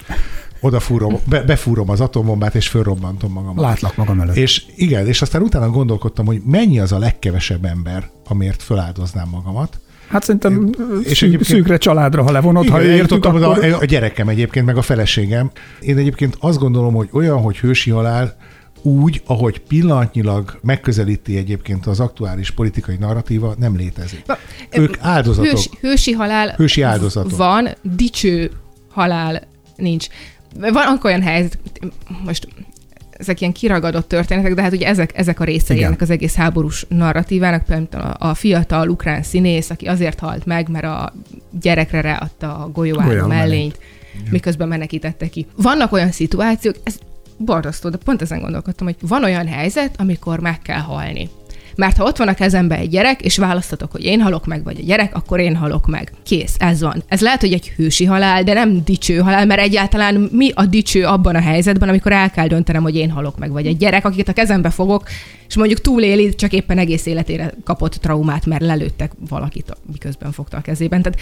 odafúrom, 0.62 1.20
be, 1.26 1.42
befúrom 1.42 1.89
az 1.89 2.02
atombombát, 2.02 2.56
és 2.56 2.68
fölrobbantom 2.68 3.32
magamat. 3.32 3.63
Látlak 3.63 3.96
magam 3.96 4.20
előtt. 4.20 4.36
És 4.36 4.65
igen, 4.76 5.08
és 5.08 5.22
aztán 5.22 5.42
utána 5.42 5.70
gondolkodtam, 5.70 6.26
hogy 6.26 6.42
mennyi 6.46 6.80
az 6.80 6.92
a 6.92 6.98
legkevesebb 6.98 7.65
ember, 7.65 8.10
amért 8.28 8.62
föláldoznám 8.62 9.28
magamat. 9.30 9.80
Hát 10.08 10.24
szerintem 10.24 10.70
És 11.04 11.18
szűk, 11.18 11.44
szűkre 11.44 11.78
családra, 11.78 12.24
ha 12.24 12.32
levonod, 12.32 12.68
ha 12.68 12.82
Igen, 12.82 12.92
értük, 12.92 13.12
eljutottam 13.26 13.36
akkor... 13.36 13.65
oda, 13.65 13.78
a 13.78 13.86
gyerekem 13.86 14.30
egyébként, 14.30 14.65
meg 14.65 14.78
a 14.78 14.82
feleségem. 14.82 15.52
Én 15.80 15.98
egyébként 15.98 16.38
azt 16.39 16.60
gondolom, 16.60 16.94
hogy 16.94 17.10
olyan, 17.12 17.42
hogy 17.42 17.58
hősi 17.58 17.89
halál, 17.89 18.38
úgy, 18.82 19.22
ahogy 19.26 19.60
pillanatnyilag 19.60 20.60
megközelíti 20.62 21.38
egyébként 21.38 21.86
az 21.86 22.00
aktuális 22.00 22.52
politikai 22.52 22.96
narratíva, 22.96 23.56
nem 23.58 23.76
létezik. 23.76 24.24
Va- 24.26 24.39
Ők 24.72 24.96
áldozatok. 25.00 25.52
Hős, 25.52 25.70
hősi 25.82 26.12
halál 26.12 26.54
Hősi 26.56 26.82
áldozatok. 26.82 27.38
van, 27.38 27.68
dicső 27.96 28.52
halál 28.89 29.48
nincs. 29.76 30.08
Van 30.60 31.00
olyan 31.04 31.22
helyzet, 31.22 31.60
most 32.26 32.48
ezek 33.12 33.42
ilyen 33.42 33.54
kiragadott 33.54 34.08
történetek, 34.08 34.54
de 34.54 34.62
hát 34.62 34.72
ugye 34.74 34.88
ezek, 34.88 35.18
ezek 35.18 35.39
a 35.39 35.44
részei 35.44 35.84
ennek 35.84 36.02
az 36.02 36.10
egész 36.10 36.36
háborús 36.36 36.86
narratívának, 36.89 37.65
például 37.65 38.04
a, 38.04 38.30
a 38.30 38.34
fiatal 38.34 38.89
ukrán 38.89 39.24
színész, 39.24 39.70
aki 39.70 39.86
azért 39.86 40.20
halt 40.20 40.46
meg, 40.46 40.70
mert 40.70 40.86
a 40.86 41.13
gyerekre 41.62 42.02
ráadta 42.02 42.58
a 42.58 42.70
golyóálló 42.72 43.08
Golyóálló 43.10 43.28
mellényt, 43.28 43.80
miközben 44.30 44.68
menekítette 44.68 45.30
ki. 45.30 45.48
Vannak 45.56 45.92
olyan 45.92 46.12
szituációk, 46.12 46.76
ez 46.84 46.98
borzasztó, 47.45 47.89
de 47.89 47.97
pont 47.97 48.21
ezen 48.21 48.41
gondolkodtam, 48.41 48.88
hogy 48.88 48.95
van 49.02 49.23
olyan 49.23 49.47
helyzet, 49.47 49.95
amikor 49.97 50.39
meg 50.39 50.62
kell 50.62 50.80
halni. 50.80 51.30
Mert 51.75 51.97
ha 51.97 52.04
ott 52.04 52.17
van 52.17 52.28
a 52.28 52.34
kezembe 52.34 52.78
egy 52.78 52.89
gyerek, 52.89 53.21
és 53.21 53.38
választatok, 53.38 53.91
hogy 53.91 54.04
én 54.04 54.21
halok 54.21 54.45
meg, 54.45 54.63
vagy 54.63 54.80
a 54.80 54.86
gyerek, 54.86 55.15
akkor 55.15 55.39
én 55.39 55.56
halok 55.56 55.88
meg. 55.88 56.12
Kész, 56.23 56.56
ez 56.58 56.82
van. 56.82 57.04
Ez 57.08 57.21
lehet, 57.21 57.39
hogy 57.39 57.54
egy 57.54 57.67
hősi 57.67 58.06
halál, 58.06 58.43
de 58.43 58.54
nem 58.54 58.84
dicső 58.84 59.17
halál, 59.17 59.45
mert 59.45 59.62
egyáltalán 59.62 60.30
mi 60.32 60.52
a 60.54 60.65
dicső 60.65 61.06
abban 61.06 61.36
a 61.36 61.41
helyzetben, 61.41 61.89
amikor 61.89 62.12
el 62.12 62.32
kell 62.32 62.47
döntenem, 62.47 62.82
hogy 62.82 62.95
én 62.95 63.10
halok 63.10 63.38
meg, 63.38 63.52
vagy 63.52 63.65
egy 63.65 63.78
gyerek, 63.78 64.06
akit 64.06 64.28
a 64.28 64.34
kezembe 64.34 64.69
fogok, 64.69 65.04
és 65.47 65.56
mondjuk 65.56 65.82
túléli, 65.82 66.36
csak 66.36 66.54
éppen 66.54 66.78
egész 66.78 67.06
életére 67.06 67.54
kapott 67.63 67.93
traumát, 67.93 68.45
mert 68.45 68.62
lelőttek 68.62 69.12
valakit, 69.30 69.78
miközben 69.91 70.32
fogta 70.32 70.58
a 70.58 70.62
kezében. 70.62 71.02
Tehát 71.02 71.19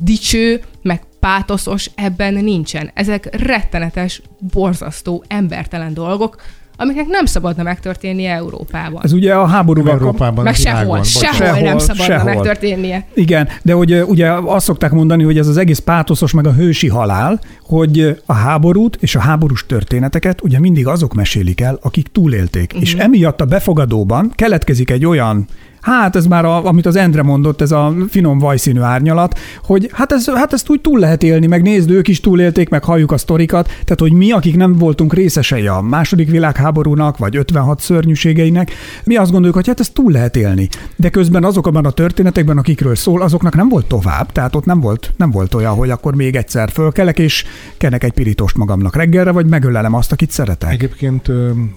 dicső, 0.00 0.60
meg 0.82 1.02
pátoszos 1.20 1.90
ebben 1.94 2.34
nincsen. 2.34 2.90
Ezek 2.94 3.44
rettenetes, 3.46 4.22
borzasztó, 4.52 5.24
embertelen 5.28 5.94
dolgok, 5.94 6.36
amiknek 6.76 7.06
nem 7.06 7.24
szabadna 7.24 7.62
megtörténnie 7.62 8.34
Európában. 8.34 9.00
Ez 9.04 9.12
ugye 9.12 9.34
a 9.34 9.46
háborúval 9.46 9.92
kap- 9.92 10.00
Európában, 10.00 10.44
Meg 10.44 10.54
világon. 10.54 11.02
sehol, 11.02 11.02
sehol, 11.02 11.46
Sehol, 11.46 11.68
nem 11.68 11.78
szabadna 11.78 12.04
sehol. 12.04 12.34
megtörténnie. 12.34 13.06
Igen, 13.14 13.48
de 13.62 13.72
hogy 13.72 14.02
ugye 14.06 14.30
azt 14.30 14.64
szokták 14.64 14.90
mondani, 14.90 15.22
hogy 15.22 15.38
ez 15.38 15.46
az 15.46 15.56
egész 15.56 15.78
pátoszos 15.78 16.32
meg 16.32 16.46
a 16.46 16.52
hősi 16.52 16.88
halál, 16.88 17.40
hogy 17.62 18.22
a 18.26 18.32
háborút 18.32 18.96
és 19.00 19.14
a 19.14 19.20
háborús 19.20 19.66
történeteket 19.66 20.42
ugye 20.42 20.58
mindig 20.60 20.86
azok 20.86 21.14
mesélik 21.14 21.60
el, 21.60 21.78
akik 21.82 22.08
túlélték. 22.12 22.66
Uh-huh. 22.66 22.82
És 22.82 22.94
emiatt 22.94 23.40
a 23.40 23.44
befogadóban 23.44 24.32
keletkezik 24.34 24.90
egy 24.90 25.04
olyan 25.06 25.46
Hát 25.82 26.16
ez 26.16 26.26
már, 26.26 26.44
a, 26.44 26.66
amit 26.66 26.86
az 26.86 26.96
Endre 26.96 27.22
mondott, 27.22 27.60
ez 27.60 27.72
a 27.72 27.94
finom 28.08 28.38
vajszínű 28.38 28.80
árnyalat, 28.80 29.38
hogy 29.64 29.90
hát, 29.92 30.12
ez, 30.12 30.28
hát 30.28 30.52
ezt 30.52 30.70
úgy 30.70 30.80
túl 30.80 30.98
lehet 30.98 31.22
élni, 31.22 31.46
meg 31.46 31.62
nézd, 31.62 31.90
ők 31.90 32.08
is 32.08 32.20
túlélték, 32.20 32.68
meg 32.68 32.84
halljuk 32.84 33.12
a 33.12 33.18
sztorikat, 33.18 33.66
tehát 33.66 34.00
hogy 34.00 34.12
mi, 34.12 34.30
akik 34.30 34.56
nem 34.56 34.76
voltunk 34.76 35.14
részesei 35.14 35.66
a 35.66 35.80
második 35.80 36.30
világháborúnak, 36.30 37.18
vagy 37.18 37.36
56 37.36 37.80
szörnyűségeinek, 37.80 38.70
mi 39.04 39.16
azt 39.16 39.30
gondoljuk, 39.30 39.56
hogy 39.56 39.66
hát 39.66 39.80
ezt 39.80 39.94
túl 39.94 40.12
lehet 40.12 40.36
élni. 40.36 40.68
De 40.96 41.08
közben 41.08 41.44
azokban 41.44 41.86
a 41.86 41.90
történetekben, 41.90 42.58
akikről 42.58 42.94
szól, 42.94 43.22
azoknak 43.22 43.54
nem 43.54 43.68
volt 43.68 43.86
tovább, 43.86 44.32
tehát 44.32 44.54
ott 44.54 44.64
nem 44.64 44.80
volt, 44.80 45.12
nem 45.16 45.30
volt 45.30 45.54
olyan, 45.54 45.74
hogy 45.74 45.90
akkor 45.90 46.14
még 46.14 46.36
egyszer 46.36 46.70
fölkelek, 46.70 47.18
és 47.18 47.44
kenek 47.76 48.04
egy 48.04 48.12
pirítost 48.12 48.56
magamnak 48.56 48.96
reggelre, 48.96 49.30
vagy 49.30 49.46
megölelem 49.46 49.94
azt, 49.94 50.12
akit 50.12 50.30
szeretek. 50.30 50.72
Egyébként 50.72 51.30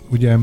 ugye, 0.10 0.36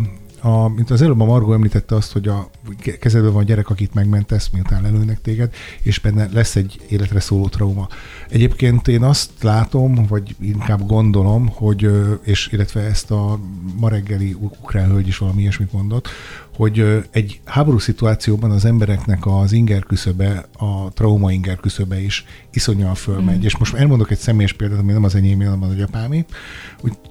a, 0.42 0.68
mint 0.68 0.90
az 0.90 1.02
előbb 1.02 1.20
a 1.20 1.24
Margó 1.24 1.52
említette 1.52 1.94
azt, 1.94 2.12
hogy 2.12 2.28
a 2.28 2.50
ke- 2.78 2.98
kezedben 2.98 3.32
van 3.32 3.44
gyerek, 3.44 3.70
akit 3.70 3.94
megmentesz, 3.94 4.48
miután 4.52 4.82
lelőnek 4.82 5.20
téged, 5.20 5.54
és 5.82 5.98
benne 5.98 6.28
lesz 6.32 6.56
egy 6.56 6.80
életre 6.88 7.20
szóló 7.20 7.48
trauma. 7.48 7.88
Egyébként 8.28 8.88
én 8.88 9.02
azt 9.02 9.30
látom, 9.40 10.06
vagy 10.08 10.36
inkább 10.40 10.86
gondolom, 10.86 11.48
hogy, 11.48 11.90
és 12.22 12.48
illetve 12.52 12.80
ezt 12.80 13.10
a 13.10 13.38
ma 13.76 13.88
reggeli 13.88 14.36
ukrán 14.40 14.90
hölgy 14.90 15.08
is 15.08 15.18
valami 15.18 15.40
ilyesmit 15.40 15.72
mondott, 15.72 16.08
hogy 16.56 17.04
egy 17.10 17.40
háború 17.44 17.78
szituációban 17.78 18.50
az 18.50 18.64
embereknek 18.64 19.26
az 19.26 19.52
inger 19.52 19.82
küszöbe, 19.82 20.44
a 20.58 20.88
trauma 20.92 21.32
inger 21.32 21.60
küszöbe 21.60 22.02
is 22.02 22.24
iszonyal 22.52 22.94
fölmegy. 22.94 23.38
Mm. 23.38 23.42
És 23.42 23.56
most 23.56 23.74
elmondok 23.74 24.10
egy 24.10 24.18
személyes 24.18 24.52
példát, 24.52 24.78
ami 24.78 24.92
nem 24.92 25.04
az 25.04 25.14
enyém, 25.14 25.38
hanem 25.38 25.62
az 25.62 25.70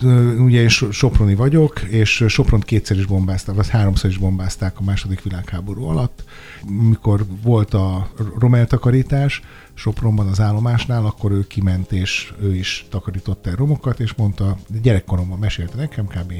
ö, 0.02 0.36
ugye 0.36 0.62
én 0.62 0.70
so- 0.70 0.92
soproni 0.92 1.36
vagyok, 1.36 1.82
és 1.82 2.24
Sopront 2.28 2.66
kétszer 2.66 2.98
is 2.98 3.06
bombázták, 3.22 3.56
vagy 3.56 3.70
háromszor 3.70 4.10
is 4.10 4.18
bombázták 4.18 4.80
a 4.80 4.84
második 4.84 5.22
világháború 5.24 5.84
alatt. 5.84 6.24
Mikor 6.68 7.26
volt 7.42 7.74
a 7.74 8.12
romeltakarítás, 8.40 9.42
Sopronban 9.74 10.28
az 10.28 10.40
állomásnál, 10.40 11.06
akkor 11.06 11.32
ő 11.32 11.48
kiment, 11.48 11.92
és 11.92 12.34
ő 12.42 12.56
is 12.56 12.86
takarította 12.90 13.50
el 13.50 13.56
romokat, 13.56 14.00
és 14.00 14.14
mondta, 14.14 14.58
gyerekkoromban 14.82 15.40
mesélte 15.40 15.76
nekem, 15.76 16.08
kb. 16.08 16.34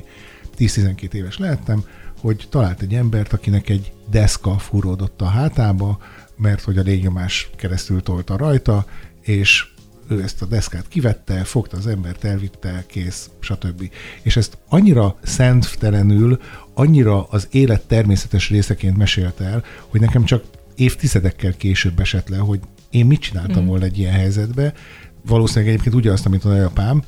10-12 0.58 1.14
éves 1.14 1.38
lehettem, 1.38 1.84
hogy 2.20 2.48
talált 2.50 2.82
egy 2.82 2.94
embert, 2.94 3.34
akinek 3.34 3.70
egy 3.70 3.94
deszka 4.10 4.58
fúródott 4.58 5.22
a 5.22 5.26
hátába, 5.26 5.98
mert 6.38 6.62
hogy 6.62 6.78
a 6.78 6.82
légnyomás 6.82 7.50
keresztül 7.56 8.02
tolta 8.02 8.38
rajta, 8.38 8.86
és 9.22 9.72
ő 10.12 10.22
ezt 10.22 10.42
a 10.42 10.46
deszkát 10.46 10.88
kivette, 10.88 11.44
fogta 11.44 11.78
az 11.78 11.88
embert, 11.88 12.24
elvitte, 12.24 12.84
kész, 12.88 13.30
stb. 13.40 13.92
És 14.22 14.36
ezt 14.36 14.58
annyira 14.68 15.16
szenttelenül, 15.24 16.40
annyira 16.82 17.28
az 17.30 17.48
élet 17.52 17.82
természetes 17.82 18.50
részeként 18.50 18.98
mesélte 18.98 19.44
el, 19.44 19.64
hogy 19.88 20.00
nekem 20.00 20.24
csak 20.24 20.44
évtizedekkel 20.76 21.54
később 21.58 22.00
esett 22.00 22.30
le, 22.30 22.38
hogy 22.38 22.60
én 22.90 23.06
mit 23.06 23.20
csináltam 23.20 23.64
mm. 23.64 23.68
volna 23.68 23.86
egy 23.86 23.98
ilyen 23.98 24.14
helyzetbe. 24.14 24.74
Valószínűleg 25.26 25.70
egyébként 25.70 25.96
ugyanazt, 25.96 26.26
amit 26.26 26.46
a 26.46 26.50
nagyapám, 26.50 27.04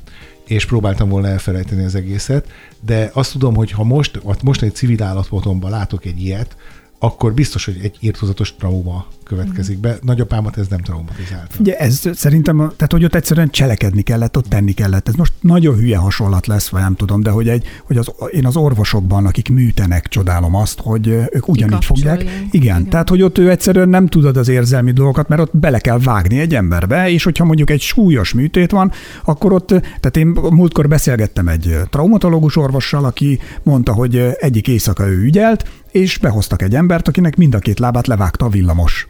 és 0.46 0.66
próbáltam 0.66 1.08
volna 1.08 1.28
elfelejteni 1.28 1.84
az 1.84 1.94
egészet, 1.94 2.48
de 2.80 3.10
azt 3.12 3.32
tudom, 3.32 3.54
hogy 3.54 3.70
ha 3.70 3.84
most, 3.84 4.20
most 4.42 4.62
egy 4.62 4.74
civil 4.74 5.02
állapotomban 5.02 5.70
látok 5.70 6.04
egy 6.04 6.20
ilyet, 6.20 6.56
akkor 7.04 7.32
biztos, 7.34 7.64
hogy 7.64 7.78
egy 7.82 7.96
írtozatos 8.00 8.54
trauma 8.58 9.06
következik 9.24 9.78
be. 9.78 9.98
Nagyapámat 10.02 10.56
ez 10.56 10.66
nem 10.68 10.80
traumatizálta. 10.80 11.54
Ugye 11.58 11.76
ez 11.76 12.02
szerintem, 12.12 12.56
tehát 12.56 12.92
hogy 12.92 13.04
ott 13.04 13.14
egyszerűen 13.14 13.50
cselekedni 13.50 14.02
kellett, 14.02 14.36
ott 14.36 14.48
tenni 14.48 14.72
kellett. 14.72 15.08
Ez 15.08 15.14
most 15.14 15.32
nagyon 15.40 15.76
hülye 15.76 15.96
hasonlat 15.96 16.46
lesz, 16.46 16.68
vagy 16.68 16.80
nem 16.80 16.94
tudom, 16.94 17.22
de 17.22 17.30
hogy, 17.30 17.48
egy, 17.48 17.66
hogy 17.84 17.96
az, 17.96 18.12
én 18.30 18.46
az 18.46 18.56
orvosokban, 18.56 19.26
akik 19.26 19.48
műtenek, 19.48 20.08
csodálom 20.08 20.54
azt, 20.54 20.80
hogy 20.80 21.06
ők 21.08 21.48
ugyanígy 21.48 21.84
fogják. 21.84 22.20
Igen, 22.20 22.32
Igen. 22.34 22.48
Igen, 22.50 22.88
tehát 22.88 23.08
hogy 23.08 23.22
ott 23.22 23.38
ő 23.38 23.50
egyszerűen 23.50 23.88
nem 23.88 24.06
tudod 24.06 24.36
az 24.36 24.48
érzelmi 24.48 24.92
dolgokat, 24.92 25.28
mert 25.28 25.40
ott 25.40 25.56
bele 25.56 25.78
kell 25.78 25.98
vágni 25.98 26.38
egy 26.38 26.54
emberbe, 26.54 27.10
és 27.10 27.24
hogyha 27.24 27.44
mondjuk 27.44 27.70
egy 27.70 27.80
súlyos 27.80 28.32
műtét 28.32 28.70
van, 28.70 28.92
akkor 29.24 29.52
ott, 29.52 29.66
tehát 29.66 30.16
én 30.16 30.26
múltkor 30.26 30.88
beszélgettem 30.88 31.48
egy 31.48 31.76
traumatológus 31.90 32.56
orvossal, 32.56 33.04
aki 33.04 33.38
mondta, 33.62 33.92
hogy 33.92 34.16
egyik 34.38 34.68
éjszaka 34.68 35.08
ő 35.08 35.22
ügyelt, 35.22 35.64
és 35.94 36.18
behoztak 36.18 36.62
egy 36.62 36.74
embert, 36.74 37.08
akinek 37.08 37.36
mind 37.36 37.54
a 37.54 37.58
két 37.58 37.78
lábát 37.78 38.06
levágta 38.06 38.44
a 38.44 38.48
villamos. 38.48 39.06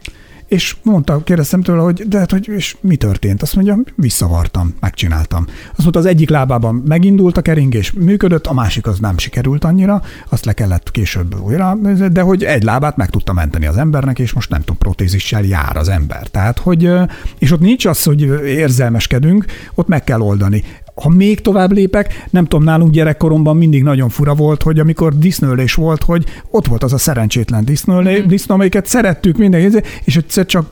És 0.47 0.75
mondta, 0.83 1.23
kérdeztem 1.23 1.61
tőle, 1.61 1.81
hogy 1.81 2.07
de 2.07 2.17
hát, 2.17 2.31
hogy 2.31 2.47
és 2.47 2.75
mi 2.81 2.95
történt? 2.95 3.41
Azt 3.41 3.55
mondja, 3.55 3.79
visszavartam, 3.95 4.75
megcsináltam. 4.79 5.45
Azt 5.69 5.81
mondta, 5.81 5.99
az 5.99 6.05
egyik 6.05 6.29
lábában 6.29 6.83
megindult 6.87 7.37
a 7.37 7.41
keringés, 7.41 7.91
működött, 7.91 8.47
a 8.47 8.53
másik 8.53 8.87
az 8.87 8.99
nem 8.99 9.17
sikerült 9.17 9.63
annyira, 9.63 10.01
azt 10.29 10.45
le 10.45 10.53
kellett 10.53 10.91
később 10.91 11.39
újra, 11.39 11.75
de 12.11 12.21
hogy 12.21 12.43
egy 12.43 12.63
lábát 12.63 12.97
meg 12.97 13.09
tudta 13.09 13.33
menteni 13.33 13.65
az 13.65 13.77
embernek, 13.77 14.19
és 14.19 14.33
most 14.33 14.49
nem 14.49 14.59
tudom, 14.59 14.77
protézissel 14.77 15.43
jár 15.43 15.77
az 15.77 15.89
ember. 15.89 16.27
Tehát, 16.27 16.59
hogy, 16.59 16.91
és 17.37 17.51
ott 17.51 17.59
nincs 17.59 17.85
az, 17.85 18.03
hogy 18.03 18.21
érzelmeskedünk, 18.45 19.45
ott 19.73 19.87
meg 19.87 20.03
kell 20.03 20.19
oldani 20.19 20.63
ha 20.95 21.09
még 21.09 21.41
tovább 21.41 21.71
lépek, 21.71 22.25
nem 22.29 22.45
tudom, 22.45 22.65
nálunk 22.65 22.91
gyerekkoromban 22.91 23.57
mindig 23.57 23.83
nagyon 23.83 24.09
fura 24.09 24.33
volt, 24.33 24.63
hogy 24.63 24.79
amikor 24.79 25.17
disznőlés 25.17 25.73
volt, 25.73 26.03
hogy 26.03 26.25
ott 26.49 26.65
volt 26.65 26.83
az 26.83 26.93
a 26.93 26.97
szerencsétlen 26.97 27.65
disznőlé, 27.65 28.21
mm. 28.21 28.27
disznó, 28.27 28.55
amelyiket 28.55 28.85
szerettük 28.85 29.37
mindenki, 29.37 29.81
és 30.03 30.15
egyszer 30.15 30.45
csak 30.45 30.69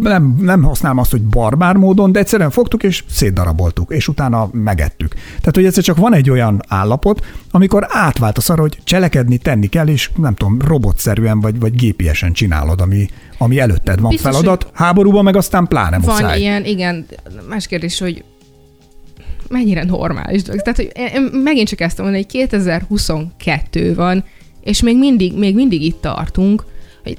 nem, 0.00 0.36
nem 0.40 0.62
használom 0.62 0.98
azt, 0.98 1.10
hogy 1.10 1.22
barbár 1.22 1.76
módon, 1.76 2.12
de 2.12 2.18
egyszerűen 2.18 2.50
fogtuk 2.50 2.82
és 2.82 3.04
szétdaraboltuk, 3.10 3.92
és 3.92 4.08
utána 4.08 4.48
megettük. 4.52 5.14
Tehát, 5.14 5.54
hogy 5.54 5.64
egyszer 5.64 5.82
csak 5.82 5.96
van 5.96 6.14
egy 6.14 6.30
olyan 6.30 6.60
állapot, 6.68 7.26
amikor 7.50 7.86
átváltasz 7.88 8.48
arra, 8.48 8.60
hogy 8.60 8.78
cselekedni, 8.84 9.36
tenni 9.36 9.66
kell, 9.66 9.88
és 9.88 10.10
nem 10.16 10.34
tudom, 10.34 10.58
robotszerűen 10.66 11.40
vagy, 11.40 11.58
vagy 11.58 11.74
gépiesen 11.74 12.32
csinálod, 12.32 12.80
ami, 12.80 13.08
ami 13.38 13.58
előtted 13.58 14.00
van 14.00 14.10
Biztos, 14.10 14.30
feladat. 14.30 14.70
Háborúban 14.72 15.24
meg 15.24 15.36
aztán 15.36 15.66
pláne 15.66 15.98
Van 15.98 16.14
muszáj. 16.14 16.40
ilyen, 16.40 16.64
igen, 16.64 17.06
más 17.48 17.66
kérdés, 17.66 17.98
hogy 17.98 18.24
mennyire 19.54 19.84
normális 19.84 20.42
dolog. 20.42 20.62
Tehát, 20.62 20.76
hogy 20.76 20.90
én- 20.94 21.40
megint 21.42 21.68
csak 21.68 21.80
ezt 21.80 21.98
mondani, 21.98 22.18
hogy 22.22 22.32
2022 22.32 23.94
van, 23.94 24.24
és 24.60 24.82
még 24.82 24.98
mindig, 24.98 25.38
még 25.38 25.54
mindig 25.54 25.82
itt 25.82 26.00
tartunk, 26.00 26.64
hogy, 27.02 27.16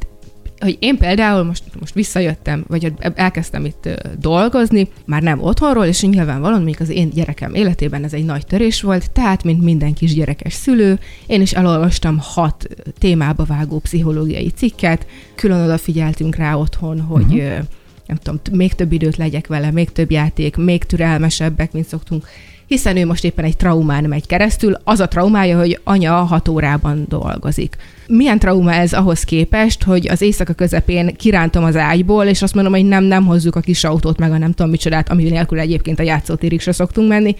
hogy 0.60 0.78
én 0.80 0.98
például 0.98 1.43
most, 1.43 1.63
most 1.80 1.93
visszajöttem, 1.93 2.63
vagy 2.67 2.93
elkezdtem 3.15 3.65
itt 3.65 3.89
dolgozni, 4.19 4.88
már 5.06 5.21
nem 5.21 5.41
otthonról, 5.43 5.86
és 5.86 6.02
nyilvánvalóan 6.02 6.63
még 6.63 6.78
az 6.80 6.89
én 6.89 7.10
gyerekem 7.10 7.54
életében 7.54 8.04
ez 8.04 8.13
egy 8.13 8.26
nagy 8.26 8.45
törés 8.45 8.82
volt, 8.82 9.12
tehát, 9.12 9.43
mint 9.43 9.63
minden 9.63 9.93
kis 9.93 10.13
gyerekes 10.13 10.54
szülő, 10.54 11.00
én 11.28 11.41
is 11.41 11.54
elolvastam 11.54 12.17
hat 12.21 12.67
témába 13.00 13.43
vágó 13.43 13.80
pszichológiai 13.80 14.50
cikket, 14.50 15.06
külön 15.36 15.62
odafigyeltünk 15.62 16.36
rá 16.36 16.56
otthon, 16.56 17.02
hogy 17.02 17.34
uh-huh 17.34 17.65
nem 18.08 18.18
tudom, 18.18 18.58
még 18.58 18.74
több 18.74 18.91
időt 18.91 19.18
legyek 19.18 19.48
vele, 19.48 19.72
még 19.72 19.91
több 19.91 20.12
játék, 20.12 20.56
még 20.56 20.84
türelmesebbek, 20.84 21.72
mint 21.72 21.88
szoktunk. 21.88 22.28
hiszen 22.68 22.98
ő 22.98 23.06
most 23.06 23.24
éppen 23.24 23.46
egy 23.46 23.58
traumán 23.58 24.04
megy 24.04 24.28
keresztül, 24.28 24.78
az 24.84 25.00
a 25.00 25.08
traumája, 25.08 25.58
hogy 25.58 25.80
anya 25.84 26.13
hat 26.13 26.48
órában 26.48 27.06
dolgozik. 27.08 27.76
Milyen 28.08 28.39
trauma 28.39 28.74
ez 28.74 28.94
ahhoz 28.94 29.24
képest, 29.24 29.84
hogy 29.84 30.08
az 30.08 30.22
éjszaka 30.22 30.54
közepén 30.54 31.15
kirántom 31.15 31.63
az 31.63 31.76
ágyból, 31.76 32.26
és 32.26 32.41
azt 32.41 32.54
mondom, 32.54 32.74
hogy 32.74 32.86
nem, 32.86 33.04
nem 33.04 33.26
hozzuk 33.26 33.56
a 33.56 33.60
kis 33.60 33.84
autót, 33.84 34.20
meg 34.20 34.32
a 34.32 34.38
nem 34.38 34.52
tudom 34.52 34.72
micsodát, 34.72 35.10
ami 35.10 35.24
nélkül 35.24 35.60
egyébként 35.60 36.00
a 36.00 36.04
játszótérig 36.04 36.62
se 36.62 36.72
szoktunk 36.72 37.08
menni, 37.08 37.36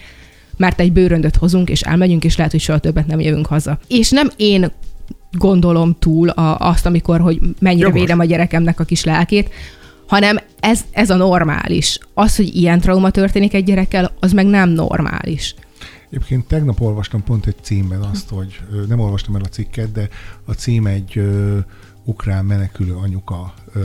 mert 0.56 0.80
egy 0.80 0.92
bőröndöt 0.92 1.36
hozunk, 1.36 1.70
és 1.70 1.82
elmegyünk, 1.82 2.24
és 2.24 2.36
lehet, 2.36 2.52
hogy 2.52 2.60
soha 2.60 2.78
többet 2.78 3.06
nem 3.06 3.20
jövünk 3.20 3.46
haza. 3.46 3.78
És 3.88 4.10
nem 4.10 4.30
én 4.36 4.70
gondolom 5.32 5.96
túl 5.98 6.28
a, 6.28 6.58
azt, 6.58 6.86
amikor, 6.86 7.20
hogy 7.20 7.40
mennyire 7.58 7.86
Jogos. 7.86 8.00
védem 8.00 8.18
a 8.18 8.24
gyerekemnek 8.24 8.80
a 8.80 8.84
kis 8.84 9.04
lelkét, 9.04 9.50
hanem 10.06 10.38
ez, 10.60 10.84
ez 10.90 11.10
a 11.10 11.16
normális. 11.16 11.98
Az, 12.14 12.36
hogy 12.36 12.56
ilyen 12.56 12.80
trauma 12.80 13.10
történik 13.10 13.54
egy 13.54 13.64
gyerekkel, 13.64 14.12
az 14.20 14.32
meg 14.32 14.46
nem 14.46 14.68
normális. 14.68 15.54
Egyébként 16.10 16.46
tegnap 16.46 16.80
olvastam 16.80 17.22
pont 17.22 17.46
egy 17.46 17.56
címben 17.62 18.02
azt, 18.02 18.28
hogy 18.28 18.60
nem 18.88 19.00
olvastam 19.00 19.34
el 19.36 19.42
a 19.44 19.48
cikket, 19.48 19.92
de 19.92 20.08
a 20.44 20.52
cím 20.52 20.86
egy 20.86 21.18
ö, 21.18 21.58
ukrán 22.04 22.44
menekülő 22.44 22.94
anyuka 22.94 23.54
ö, 23.72 23.80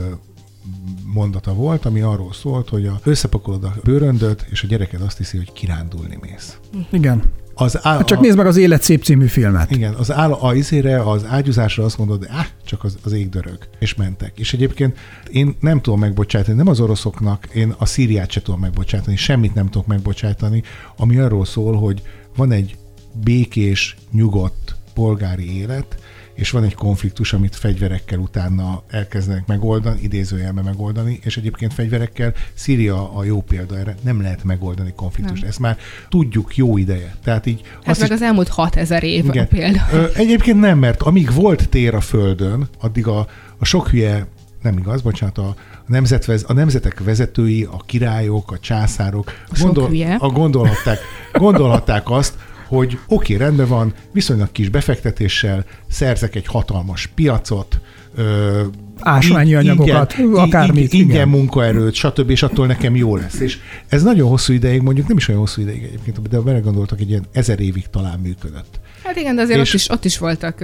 mondata 1.13 1.53
volt, 1.53 1.86
ami 1.86 2.01
arról 2.01 2.34
szólt, 2.34 2.69
hogy 2.69 2.86
a, 2.86 2.99
összepakolod 3.03 3.63
a 3.63 3.75
bőröndöt, 3.84 4.45
és 4.49 4.63
a 4.63 4.67
gyereked 4.67 5.01
azt 5.01 5.17
hiszi, 5.17 5.38
hogy 5.38 5.53
kirándulni 5.53 6.17
mész. 6.21 6.57
Igen. 6.89 7.23
Az 7.62 7.86
á, 7.86 7.97
Hát 7.97 8.08
csak 8.08 8.17
a, 8.17 8.21
nézd 8.21 8.38
meg 8.38 8.45
az 8.45 8.58
Élet 8.58 8.84
szép 8.84 9.04
című 9.04 9.26
filmet. 9.26 9.71
Igen, 9.71 9.93
az 9.93 10.12
áll, 10.12 10.32
a 10.32 10.54
izére, 10.54 11.02
az 11.02 11.26
ágyúzásra 11.28 11.84
azt 11.84 11.97
mondod, 11.97 12.28
áh, 12.30 12.45
csak 12.65 12.84
az, 12.84 12.97
az 13.04 13.12
ég 13.12 13.30
dörög, 13.30 13.58
és 13.80 13.95
mentek. 13.95 14.39
És 14.39 14.54
egyébként 14.54 14.97
én 15.32 15.56
nem 15.60 15.82
tudom 15.82 16.00
megbocsátani, 16.00 16.58
nem 16.58 16.67
az 16.67 16.80
oroszoknak, 16.80 17.47
én 17.54 17.76
a 17.78 17.86
Szíriát 17.86 18.32
sem 18.32 18.43
tudom 18.43 18.60
megbocsátani, 18.60 19.15
semmit 19.15 19.54
nem 19.54 19.69
tudok 19.69 19.88
megbocsátani, 19.88 20.63
ami 20.97 21.17
arról 21.17 21.45
szól, 21.45 21.76
hogy 21.76 22.02
van 22.36 22.52
egy 22.52 22.76
békés, 23.24 23.95
nyugodt 24.12 24.76
polgári 24.93 25.58
élet, 25.58 25.95
és 26.34 26.50
van 26.52 26.63
egy 26.63 26.74
konfliktus, 26.74 27.34
amit 27.34 27.56
fegyverekkel 27.56 28.20
utána 28.20 28.84
elkezdenek 28.89 29.46
megoldani, 29.48 30.00
idézőjelben 30.02 30.63
megoldani, 30.63 31.20
és 31.24 31.38
egyébként 31.38 31.74
fegyverekkel 31.74 32.34
Szíria 32.54 33.15
a 33.15 33.24
jó 33.24 33.41
példa 33.41 33.78
erre, 33.78 33.96
nem 34.02 34.22
lehet 34.22 34.44
megoldani 34.44 34.94
konfliktust. 34.96 35.41
Nem. 35.41 35.50
Ezt 35.50 35.60
már 35.60 35.78
tudjuk 36.10 36.56
jó 36.58 36.78
ideje. 36.78 37.15
Tehát 37.24 37.46
így 37.46 37.62
Ez 37.84 38.00
meg 38.00 38.08
is- 38.10 38.15
az 38.15 38.22
elmúlt 38.22 38.48
6000 38.48 39.04
év 39.04 39.30
a 39.30 39.46
példa. 39.46 39.80
Ö, 39.94 40.06
Egyébként 40.15 40.60
nem, 40.60 40.80
mert 40.80 41.02
amíg 41.02 41.34
volt 41.34 41.70
tér 41.70 41.96
a 41.96 42.02
Földön, 42.02 42.67
addig 42.80 43.08
a, 43.08 43.28
a 43.58 43.65
sok 43.65 43.88
hülye, 43.89 44.28
nem 44.62 44.78
igaz, 44.78 45.02
bocsánat, 45.02 45.38
a, 45.38 45.56
nemzetvez, 45.88 46.44
a 46.48 46.54
nemzetek 46.54 47.04
vezetői, 47.04 47.63
a 47.63 47.78
királyok, 47.86 48.52
a 48.52 48.60
császárok 48.60 49.32
hülye. 49.88 50.15
a 50.20 50.28
gondolhatták, 50.28 51.00
gondolhatták 51.34 52.10
azt, 52.10 52.34
hogy 52.77 52.97
oké, 53.07 53.34
okay, 53.34 53.45
rendben 53.45 53.67
van, 53.67 53.93
viszonylag 54.12 54.51
kis 54.51 54.69
befektetéssel 54.69 55.65
szerzek 55.89 56.36
egy 56.36 56.45
hatalmas 56.45 57.07
piacot, 57.15 57.79
ö, 58.15 58.63
Ásványi 58.99 59.55
anyagokat, 59.55 60.17
ingyen, 60.17 60.39
akármit, 60.39 60.93
ingyen 60.93 61.10
igen. 61.10 61.27
munkaerőt, 61.27 61.93
stb. 61.93 62.29
és 62.29 62.43
attól 62.43 62.67
nekem 62.67 62.95
jó 62.95 63.15
lesz. 63.15 63.39
És 63.39 63.57
ez 63.88 64.03
nagyon 64.03 64.29
hosszú 64.29 64.53
ideig, 64.53 64.81
mondjuk 64.81 65.07
nem 65.07 65.17
is 65.17 65.27
olyan 65.27 65.39
hosszú 65.39 65.62
ideig 65.62 65.84
egyébként, 65.84 66.29
de 66.29 66.39
belegondoltak, 66.39 66.99
egy 66.99 67.10
ilyen 67.10 67.25
ezer 67.31 67.60
évig 67.60 67.88
talán 67.89 68.19
működött. 68.19 68.79
Hát 69.03 69.15
igen, 69.15 69.36
de 69.36 69.41
azért 69.41 69.60
És- 69.60 69.67
ott 69.69 69.73
is, 69.73 69.89
ott 69.89 70.05
is 70.05 70.17
voltak 70.17 70.63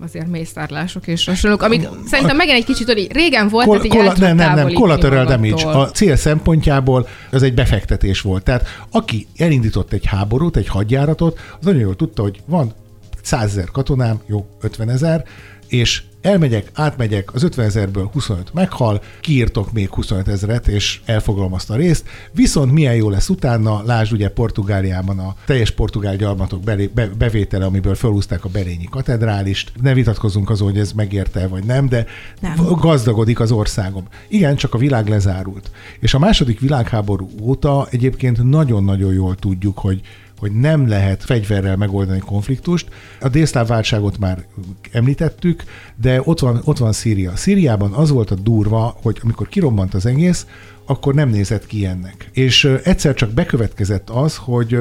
azért 0.00 0.26
mészárlások 0.26 1.06
és 1.06 1.24
hasonlók, 1.24 1.62
amik 1.62 1.88
szerintem 2.06 2.36
megint 2.36 2.56
egy 2.56 2.64
kicsit, 2.64 2.86
hogy 2.86 3.08
régen 3.12 3.48
volt, 3.48 3.66
Kol- 3.66 3.82
tudod 3.82 4.18
nem, 4.18 4.36
nem, 4.36 4.54
nem, 4.54 4.72
collateral 4.72 5.24
damage. 5.24 5.66
A 5.68 5.90
cél 5.90 6.16
szempontjából 6.16 7.08
ez 7.30 7.42
egy 7.42 7.54
befektetés 7.54 8.20
volt. 8.20 8.42
Tehát 8.42 8.66
aki 8.90 9.26
elindított 9.36 9.92
egy 9.92 10.06
háborút, 10.06 10.56
egy 10.56 10.68
hadjáratot, 10.68 11.38
az 11.58 11.64
nagyon 11.64 11.80
jól 11.80 11.96
tudta, 11.96 12.22
hogy 12.22 12.40
van 12.46 12.74
100 13.22 13.44
ezer 13.44 13.70
katonám, 13.70 14.20
jó, 14.26 14.46
50 14.60 14.88
ezer, 14.88 15.24
és 15.68 16.02
elmegyek, 16.26 16.70
átmegyek, 16.74 17.34
az 17.34 17.42
50 17.42 17.64
ezerből 17.64 18.10
25 18.12 18.54
meghal, 18.54 19.02
kiírtok 19.20 19.72
még 19.72 19.88
25 19.90 20.28
ezeret, 20.28 20.68
és 20.68 21.00
elfoglalom 21.04 21.52
azt 21.52 21.70
a 21.70 21.76
részt. 21.76 22.04
Viszont 22.32 22.72
milyen 22.72 22.94
jó 22.94 23.10
lesz 23.10 23.28
utána, 23.28 23.82
lásd 23.84 24.12
ugye 24.12 24.28
Portugáliában 24.28 25.18
a 25.18 25.34
teljes 25.44 25.70
portugál 25.70 26.16
gyarmatok 26.16 26.62
belé, 26.62 26.90
be, 26.94 27.06
bevétele, 27.18 27.64
amiből 27.64 27.94
felhúzták 27.94 28.44
a 28.44 28.48
Berényi 28.48 28.88
katedrálist. 28.90 29.72
Ne 29.82 29.94
vitatkozunk 29.94 30.50
azon, 30.50 30.68
hogy 30.68 30.78
ez 30.78 30.92
megérte 30.92 31.48
vagy 31.48 31.64
nem, 31.64 31.88
de 31.88 32.06
Nem. 32.40 32.54
gazdagodik 32.80 33.40
az 33.40 33.52
országom. 33.52 34.04
Igen, 34.28 34.56
csak 34.56 34.74
a 34.74 34.78
világ 34.78 35.08
lezárult. 35.08 35.70
És 36.00 36.14
a 36.14 36.18
második 36.18 36.60
világháború 36.60 37.28
óta 37.42 37.86
egyébként 37.90 38.42
nagyon-nagyon 38.42 39.12
jól 39.12 39.34
tudjuk, 39.34 39.78
hogy 39.78 40.00
hogy 40.38 40.52
nem 40.52 40.88
lehet 40.88 41.24
fegyverrel 41.24 41.76
megoldani 41.76 42.18
konfliktust. 42.18 42.88
A 43.20 43.28
délszláv 43.28 43.66
válságot 43.66 44.18
már 44.18 44.44
említettük, 44.92 45.64
de 46.00 46.20
ott 46.24 46.40
van, 46.40 46.60
ott 46.64 46.78
van 46.78 46.92
Szíria. 46.92 47.36
Szíriában 47.36 47.92
az 47.92 48.10
volt 48.10 48.30
a 48.30 48.34
durva, 48.34 48.98
hogy 49.02 49.18
amikor 49.22 49.48
kirobbant 49.48 49.94
az 49.94 50.06
egész, 50.06 50.46
akkor 50.86 51.14
nem 51.14 51.28
nézett 51.28 51.66
ki 51.66 51.86
ennek. 51.86 52.30
És 52.32 52.64
egyszer 52.64 53.14
csak 53.14 53.30
bekövetkezett 53.30 54.10
az, 54.10 54.36
hogy 54.36 54.78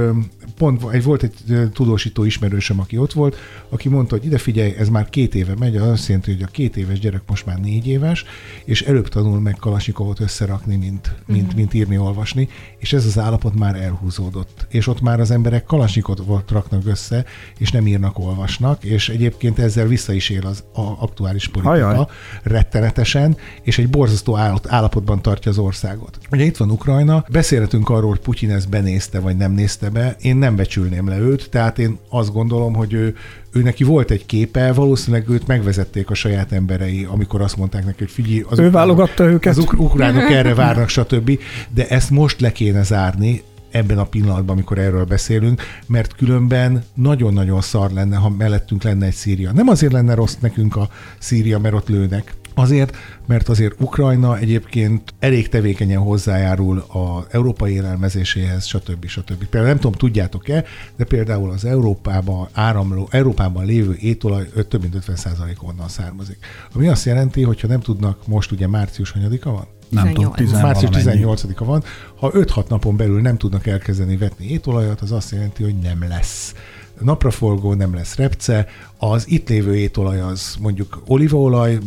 pont 0.57 0.83
egy, 0.91 1.03
volt 1.03 1.23
egy 1.23 1.69
tudósító 1.73 2.23
ismerősöm, 2.23 2.79
aki 2.79 2.97
ott 2.97 3.13
volt, 3.13 3.37
aki 3.69 3.89
mondta, 3.89 4.15
hogy 4.15 4.25
ide 4.25 4.37
figyelj, 4.37 4.75
ez 4.77 4.89
már 4.89 5.09
két 5.09 5.35
éve 5.35 5.53
megy, 5.59 5.75
az 5.75 5.87
azt 5.87 6.07
jelenti, 6.07 6.31
hogy 6.31 6.41
a 6.41 6.47
két 6.47 6.77
éves 6.77 6.99
gyerek 6.99 7.21
most 7.27 7.45
már 7.45 7.59
négy 7.59 7.87
éves, 7.87 8.25
és 8.65 8.81
előbb 8.81 9.07
tanul 9.07 9.39
meg 9.39 9.55
Kalasnyikovot 9.55 10.19
összerakni, 10.19 10.75
mint, 10.75 11.15
mint, 11.25 11.55
mint 11.55 11.73
írni, 11.73 11.97
olvasni, 11.97 12.49
és 12.77 12.93
ez 12.93 13.05
az 13.05 13.19
állapot 13.19 13.55
már 13.55 13.75
elhúzódott. 13.75 14.65
És 14.69 14.87
ott 14.87 15.01
már 15.01 15.19
az 15.19 15.31
emberek 15.31 15.65
Kalasnyikovot 15.65 16.51
raknak 16.51 16.85
össze, 16.85 17.25
és 17.57 17.71
nem 17.71 17.87
írnak, 17.87 18.19
olvasnak, 18.19 18.83
és 18.83 19.09
egyébként 19.09 19.59
ezzel 19.59 19.87
vissza 19.87 20.13
is 20.13 20.29
él 20.29 20.45
az 20.45 20.63
a 20.73 20.81
aktuális 20.81 21.47
politika 21.47 21.87
Ajaj. 21.87 22.05
rettenetesen, 22.43 23.37
és 23.61 23.77
egy 23.77 23.89
borzasztó 23.89 24.37
állap- 24.37 24.67
állapotban 24.67 25.21
tartja 25.21 25.51
az 25.51 25.57
országot. 25.95 26.19
Ugye 26.31 26.43
itt 26.43 26.57
van 26.57 26.71
Ukrajna, 26.71 27.25
beszélhetünk 27.31 27.89
arról, 27.89 28.09
hogy 28.09 28.19
Putyin 28.19 28.51
ezt 28.51 28.69
benézte, 28.69 29.19
vagy 29.19 29.37
nem 29.37 29.51
nézte 29.51 29.89
be, 29.89 30.15
én 30.21 30.35
nem 30.35 30.55
becsülném 30.55 31.07
le 31.07 31.17
őt, 31.19 31.49
tehát 31.49 31.79
én 31.79 31.97
azt 32.09 32.33
gondolom, 32.33 32.73
hogy 32.73 32.93
ő, 32.93 33.15
ő 33.51 33.61
neki 33.61 33.83
volt 33.83 34.11
egy 34.11 34.25
képe, 34.25 34.73
valószínűleg 34.73 35.29
őt 35.29 35.47
megvezették 35.47 36.09
a 36.09 36.13
saját 36.13 36.51
emberei, 36.51 37.07
amikor 37.11 37.41
azt 37.41 37.57
mondták 37.57 37.85
neki, 37.85 37.97
hogy 37.97 38.11
figyelj, 38.11 38.43
az 38.49 38.59
Ő 38.59 38.71
válogatta 38.71 39.23
őket. 39.23 39.57
az 39.57 39.63
uk- 39.63 39.79
ukránok 39.79 40.31
erre 40.31 40.53
várnak, 40.53 40.89
stb. 40.89 41.39
De 41.73 41.87
ezt 41.87 42.09
most 42.09 42.41
le 42.41 42.51
kéne 42.51 42.83
zárni, 42.83 43.43
ebben 43.71 43.97
a 43.97 44.03
pillanatban, 44.03 44.55
amikor 44.55 44.77
erről 44.77 45.05
beszélünk, 45.05 45.61
mert 45.87 46.15
különben 46.15 46.83
nagyon-nagyon 46.93 47.61
szar 47.61 47.91
lenne, 47.91 48.15
ha 48.15 48.29
mellettünk 48.29 48.83
lenne 48.83 49.05
egy 49.05 49.13
Szíria. 49.13 49.51
Nem 49.51 49.67
azért 49.67 49.91
lenne 49.91 50.13
rossz 50.13 50.35
nekünk 50.39 50.75
a 50.75 50.89
Szíria, 51.19 51.59
mert 51.59 51.75
ott 51.75 51.87
lőnek, 51.87 52.33
Azért, 52.55 52.95
mert 53.25 53.49
azért 53.49 53.81
Ukrajna 53.81 54.37
egyébként 54.37 55.13
elég 55.19 55.49
tevékenyen 55.49 55.99
hozzájárul 55.99 56.85
az 56.87 57.23
európai 57.31 57.73
élelmezéséhez, 57.73 58.65
stb. 58.65 59.05
stb. 59.05 59.37
Például 59.37 59.65
nem 59.65 59.75
tudom, 59.75 59.91
tudjátok-e, 59.91 60.63
de 60.95 61.03
például 61.03 61.51
az 61.51 61.65
Európában 61.65 62.47
áramló, 62.53 63.07
Európában 63.11 63.65
lévő 63.65 63.95
étolaj 63.99 64.49
ö, 64.53 64.63
több 64.63 64.81
mint 64.81 65.03
50% 65.07 65.61
onnan 65.61 65.87
származik. 65.87 66.37
Ami 66.73 66.87
azt 66.87 67.05
jelenti, 67.05 67.43
hogy 67.43 67.61
ha 67.61 67.67
nem 67.67 67.79
tudnak, 67.79 68.27
most 68.27 68.51
ugye 68.51 68.67
március 68.67 69.11
hanyadika 69.11 69.51
van? 69.51 69.65
Nem 69.89 70.13
tudom, 70.13 70.31
18. 70.31 70.51
10 70.51 70.61
Március 70.61 71.03
valamennyi. 71.03 71.23
18-a 71.55 71.65
van. 71.65 71.83
Ha 72.15 72.31
5-6 72.33 72.67
napon 72.69 72.97
belül 72.97 73.21
nem 73.21 73.37
tudnak 73.37 73.67
elkezdeni 73.67 74.17
vetni 74.17 74.49
étolajat, 74.49 75.01
az 75.01 75.11
azt 75.11 75.31
jelenti, 75.31 75.63
hogy 75.63 75.75
nem 75.75 76.05
lesz 76.07 76.53
napraforgó, 77.01 77.73
nem 77.73 77.93
lesz 77.93 78.15
repce. 78.15 78.67
Az 78.97 79.29
itt 79.29 79.49
lévő 79.49 79.75
étolaj 79.75 80.19
az 80.21 80.55
mondjuk 80.59 81.01
olívaolaj, 81.07 81.77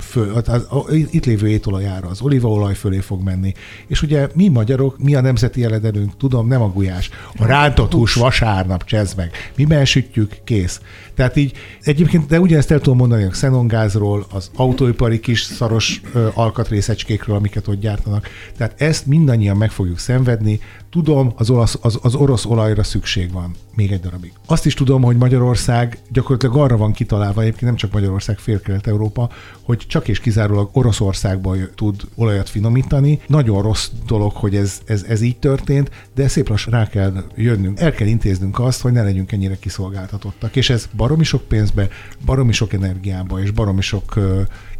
föl, 0.00 0.34
az, 0.34 0.48
az, 0.48 0.66
az, 0.68 0.94
itt 1.10 1.24
lévő 1.24 1.48
étolajára 1.48 2.08
az 2.08 2.20
olívaolaj 2.20 2.74
fölé 2.74 2.98
fog 2.98 3.22
menni. 3.22 3.54
És 3.86 4.02
ugye 4.02 4.28
mi 4.34 4.48
magyarok, 4.48 4.98
mi 4.98 5.14
a 5.14 5.20
nemzeti 5.20 5.64
eledelünk, 5.64 6.16
tudom, 6.16 6.48
nem 6.48 6.62
a 6.62 6.68
gulyás. 6.68 7.10
A 7.36 7.46
rántott 7.46 7.92
hús 7.92 8.14
vasárnap, 8.14 8.84
csezd 8.84 9.16
meg. 9.16 9.30
Mi 9.56 9.64
besütjük, 9.64 10.36
kész. 10.44 10.80
Tehát 11.14 11.36
így 11.36 11.52
egyébként, 11.82 12.26
de 12.26 12.40
ugyanezt 12.40 12.70
el 12.70 12.80
tudom 12.80 12.98
mondani 12.98 13.22
a 13.22 13.28
xenongázról, 13.28 14.26
az 14.30 14.50
autóipari 14.54 15.20
kis 15.20 15.42
szaros 15.42 16.00
ö, 16.12 16.28
alkatrészecskékről, 16.34 17.36
amiket 17.36 17.68
ott 17.68 17.80
gyártanak. 17.80 18.28
Tehát 18.56 18.80
ezt 18.80 19.06
mindannyian 19.06 19.56
meg 19.56 19.70
fogjuk 19.70 19.98
szenvedni. 19.98 20.60
Tudom, 20.90 21.32
az, 21.36 21.50
olasz, 21.50 21.78
az, 21.80 21.98
az 22.02 22.14
orosz 22.14 22.44
olajra 22.44 22.82
szükség 22.82 23.32
van 23.32 23.54
még 23.74 23.92
egy 23.92 24.00
darabig. 24.00 24.32
Azt 24.46 24.66
is 24.66 24.74
tudom, 24.74 25.02
hogy 25.02 25.16
Magyarország 25.16 25.98
gyakorlatilag 26.12 26.56
arra 26.56 26.76
van 26.76 26.92
kitalálva, 26.92 27.40
egyébként 27.40 27.64
nem 27.64 27.76
csak 27.76 27.92
Magyarország, 27.92 28.38
félkelet-európa, 28.38 29.30
hogy 29.62 29.78
hogy 29.78 29.86
csak 29.86 30.08
és 30.08 30.20
kizárólag 30.20 30.68
Oroszországból 30.72 31.74
tud 31.74 32.02
olajat 32.14 32.48
finomítani. 32.48 33.20
Nagyon 33.26 33.62
rossz 33.62 33.88
dolog, 34.06 34.32
hogy 34.32 34.56
ez, 34.56 34.80
ez, 34.84 35.02
ez 35.02 35.20
így 35.20 35.38
történt, 35.38 35.90
de 36.14 36.28
szép 36.28 36.48
lassan 36.48 36.72
rá 36.72 36.88
kell 36.88 37.24
jönnünk. 37.34 37.80
El 37.80 37.92
kell 37.92 38.06
intéznünk 38.06 38.58
azt, 38.58 38.80
hogy 38.80 38.92
ne 38.92 39.02
legyünk 39.02 39.32
ennyire 39.32 39.56
kiszolgáltatottak. 39.58 40.56
És 40.56 40.70
ez 40.70 40.88
baromi 40.96 41.24
sok 41.24 41.42
pénzbe, 41.42 41.88
baromi 42.24 42.52
sok 42.52 42.72
energiába 42.72 43.40
és 43.40 43.50
baromi 43.50 43.80
sok 43.80 44.18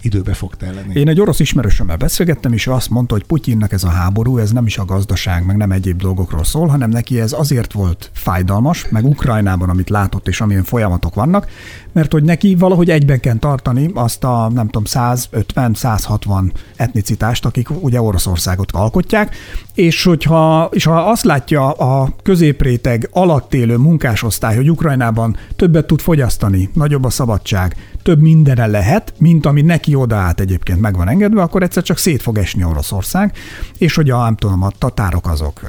időbe 0.02 0.34
fog 0.34 0.54
telni. 0.54 0.92
Én 0.92 1.08
egy 1.08 1.20
orosz 1.20 1.40
ismerősömmel 1.40 1.96
beszélgettem, 1.96 2.52
és 2.52 2.66
azt 2.66 2.90
mondta, 2.90 3.14
hogy 3.14 3.24
Putyinnak 3.24 3.72
ez 3.72 3.84
a 3.84 3.88
háború, 3.88 4.38
ez 4.38 4.52
nem 4.52 4.66
is 4.66 4.78
a 4.78 4.84
gazdaság, 4.84 5.46
meg 5.46 5.56
nem 5.56 5.72
egyéb 5.72 6.00
dolgokról 6.00 6.44
szól, 6.44 6.66
hanem 6.66 6.90
neki 6.90 7.20
ez 7.20 7.32
azért 7.32 7.72
volt 7.72 8.10
fájdalmas, 8.12 8.88
meg 8.88 9.04
Ukrajnában, 9.04 9.68
amit 9.68 9.90
látott, 9.90 10.28
és 10.28 10.40
amilyen 10.40 10.64
folyamatok 10.64 11.14
vannak, 11.14 11.46
mert 11.92 12.12
hogy 12.12 12.24
neki 12.24 12.54
valahogy 12.54 12.90
egyben 12.90 13.20
kell 13.20 13.36
tartani 13.36 13.90
azt 13.94 14.24
a, 14.24 14.50
nem 14.54 14.68
tudom, 14.68 14.82
150-160 14.86 16.50
etnicitást, 16.76 17.44
akik 17.44 17.82
ugye 17.82 18.00
Oroszországot 18.00 18.72
alkotják, 18.72 19.36
és 19.74 20.04
hogyha 20.04 20.68
és 20.72 20.84
ha 20.84 21.10
azt 21.10 21.24
látja 21.24 21.70
a 21.70 22.14
középréteg 22.22 23.08
alatt 23.12 23.54
élő 23.54 23.76
munkásosztály, 23.76 24.56
hogy 24.56 24.70
Ukrajnában 24.70 25.36
többet 25.56 25.86
tud 25.86 26.00
fogyasztani, 26.00 26.70
nagyobb 26.74 27.04
a 27.04 27.10
szabadság, 27.10 27.76
több 28.08 28.20
mindenre 28.20 28.66
lehet, 28.66 29.12
mint 29.18 29.46
ami 29.46 29.62
neki 29.62 29.94
odaállt 29.94 30.40
egyébként 30.40 30.80
meg 30.80 30.96
van 30.96 31.08
engedve, 31.08 31.42
akkor 31.42 31.62
egyszer 31.62 31.82
csak 31.82 31.98
szét 31.98 32.22
fog 32.22 32.38
esni 32.38 32.64
Oroszország, 32.64 33.32
és 33.78 33.94
hogy 33.94 34.10
a, 34.10 34.22
nem 34.22 34.36
tudom, 34.36 34.62
a 34.62 34.70
tatárok 34.78 35.28
azok 35.28 35.60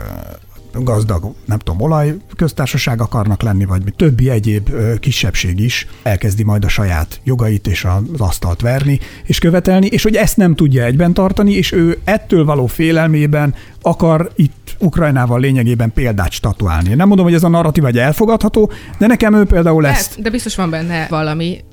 gazdag, 0.74 1.34
nem 1.46 1.58
tudom, 1.58 1.82
olaj 1.82 2.16
köztársaság 2.36 3.02
akarnak 3.02 3.42
lenni, 3.42 3.66
vagy 3.66 3.84
mi 3.84 3.92
többi 3.92 4.30
egyéb 4.30 4.70
kisebbség 5.00 5.60
is 5.60 5.88
elkezdi 6.04 6.44
majd 6.44 6.66
a 6.66 6.68
saját 6.68 7.22
jogait 7.24 7.68
és 7.68 7.86
az 7.86 8.20
asztalt 8.20 8.62
verni 8.62 9.00
és 9.24 9.40
követelni, 9.40 9.88
és 9.88 10.04
hogy 10.04 10.16
ezt 10.16 10.38
nem 10.38 10.56
tudja 10.56 10.84
egyben 10.84 11.14
tartani, 11.14 11.52
és 11.52 11.72
ő 11.72 11.98
ettől 12.04 12.46
való 12.46 12.66
félelmében 12.66 13.56
akar 13.82 14.32
itt 14.36 14.76
Ukrajnával 14.78 15.40
lényegében 15.40 15.92
példát 15.94 16.32
statuálni. 16.32 16.94
Nem 16.94 17.08
mondom, 17.08 17.26
hogy 17.26 17.36
ez 17.36 17.44
a 17.44 17.48
narratív 17.48 17.86
egy 17.86 17.98
elfogadható, 17.98 18.72
de 18.98 19.08
nekem 19.08 19.36
ő 19.36 19.44
például 19.44 19.88
ezt... 19.88 20.22
De 20.22 20.30
biztos 20.30 20.56
van 20.56 20.70
benne 20.70 21.08
valami, 21.10 21.64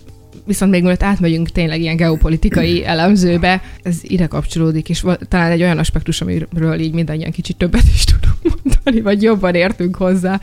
viszont 0.44 0.70
még 0.70 0.82
mielőtt 0.82 1.02
átmegyünk 1.02 1.50
tényleg 1.50 1.80
ilyen 1.80 1.96
geopolitikai 1.96 2.84
elemzőbe, 2.94 3.62
ez 3.82 3.98
ide 4.02 4.26
kapcsolódik, 4.26 4.88
és 4.88 5.04
talán 5.28 5.50
egy 5.50 5.62
olyan 5.62 5.78
aspektus, 5.78 6.20
amiről 6.20 6.78
így 6.78 6.92
mindannyian 6.92 7.30
kicsit 7.30 7.56
többet 7.56 7.84
is 7.94 8.04
tudunk 8.04 8.60
mondani, 8.64 9.00
vagy 9.00 9.22
jobban 9.22 9.54
értünk 9.54 9.96
hozzá. 9.96 10.40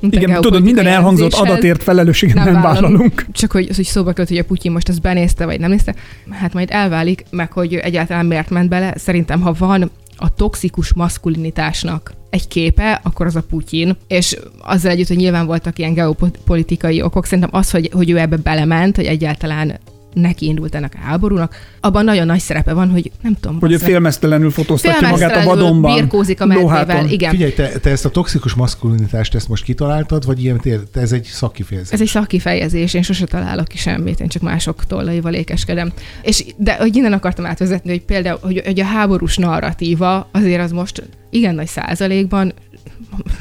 Igen, 0.00 0.40
tudod, 0.40 0.62
minden 0.62 0.86
elhangzott 0.86 1.32
adatért 1.32 1.82
felelősséget 1.82 2.34
nem, 2.34 2.52
nem 2.52 2.62
vállalunk. 2.62 3.26
Csak 3.32 3.52
hogy, 3.52 3.66
az, 3.70 3.76
hogy 3.76 3.84
szóba 3.84 4.12
költ, 4.12 4.28
hogy 4.28 4.38
a 4.38 4.44
Putyin 4.44 4.72
most 4.72 4.88
ezt 4.88 5.00
benézte, 5.00 5.44
vagy 5.44 5.60
nem 5.60 5.70
nézte, 5.70 5.94
hát 6.30 6.52
majd 6.52 6.68
elválik, 6.70 7.24
meg 7.30 7.52
hogy 7.52 7.74
egyáltalán 7.74 8.26
miért 8.26 8.50
ment 8.50 8.68
bele. 8.68 8.94
Szerintem, 8.96 9.40
ha 9.40 9.54
van 9.58 9.90
a 10.20 10.34
toxikus 10.34 10.92
maszkulinitásnak 10.92 12.14
egy 12.30 12.48
képe, 12.48 13.00
akkor 13.02 13.26
az 13.26 13.36
a 13.36 13.42
Putyin. 13.42 13.96
És 14.06 14.36
azzal 14.58 14.90
együtt, 14.90 15.08
hogy 15.08 15.16
nyilván 15.16 15.46
voltak 15.46 15.78
ilyen 15.78 15.94
geopolitikai 15.94 17.02
okok, 17.02 17.24
szerintem 17.24 17.50
az, 17.52 17.70
hogy, 17.70 17.90
hogy 17.92 18.10
ő 18.10 18.18
ebbe 18.18 18.36
belement, 18.36 18.96
hogy 18.96 19.04
egyáltalán 19.06 19.78
neki 20.14 20.46
indult 20.46 20.74
ennek 20.74 20.94
a 20.96 20.98
háborúnak, 21.02 21.54
abban 21.80 22.04
nagyon 22.04 22.26
nagy 22.26 22.40
szerepe 22.40 22.72
van, 22.72 22.90
hogy 22.90 23.10
nem 23.22 23.36
tudom. 23.40 23.60
Hogy 23.60 23.72
ő 23.72 23.76
félmeztelenül 23.76 24.50
fotóztatja 24.50 25.08
magát 25.08 25.36
a 25.36 25.44
vadonban. 25.44 25.94
birkózik 25.94 26.40
a 26.40 26.46
medvével, 26.46 27.06
igen. 27.08 27.30
Figyelj, 27.30 27.52
te, 27.52 27.68
te, 27.68 27.90
ezt 27.90 28.04
a 28.04 28.08
toxikus 28.08 28.54
maszkulinitást 28.54 29.34
ezt 29.34 29.48
most 29.48 29.64
kitaláltad, 29.64 30.26
vagy 30.26 30.42
ilyen, 30.42 30.60
te, 30.92 31.00
ez 31.00 31.12
egy 31.12 31.24
szakkifejezés? 31.24 31.92
Ez 31.92 32.00
egy 32.00 32.06
szakkifejezés, 32.06 32.94
én 32.94 33.02
sose 33.02 33.26
találok 33.26 33.68
ki 33.68 33.76
semmit, 33.76 34.20
én 34.20 34.28
csak 34.28 34.42
mások 34.42 34.86
tollaival 34.86 35.34
ékeskedem. 35.34 35.92
És, 36.22 36.44
de 36.56 36.76
hogy 36.76 36.96
innen 36.96 37.12
akartam 37.12 37.46
átvezetni, 37.46 37.90
hogy 37.90 38.02
például, 38.02 38.38
hogy, 38.42 38.62
hogy 38.64 38.80
a 38.80 38.84
háborús 38.84 39.36
narratíva 39.36 40.28
azért 40.32 40.62
az 40.62 40.72
most 40.72 41.02
igen 41.30 41.54
nagy 41.54 41.66
százalékban, 41.66 42.52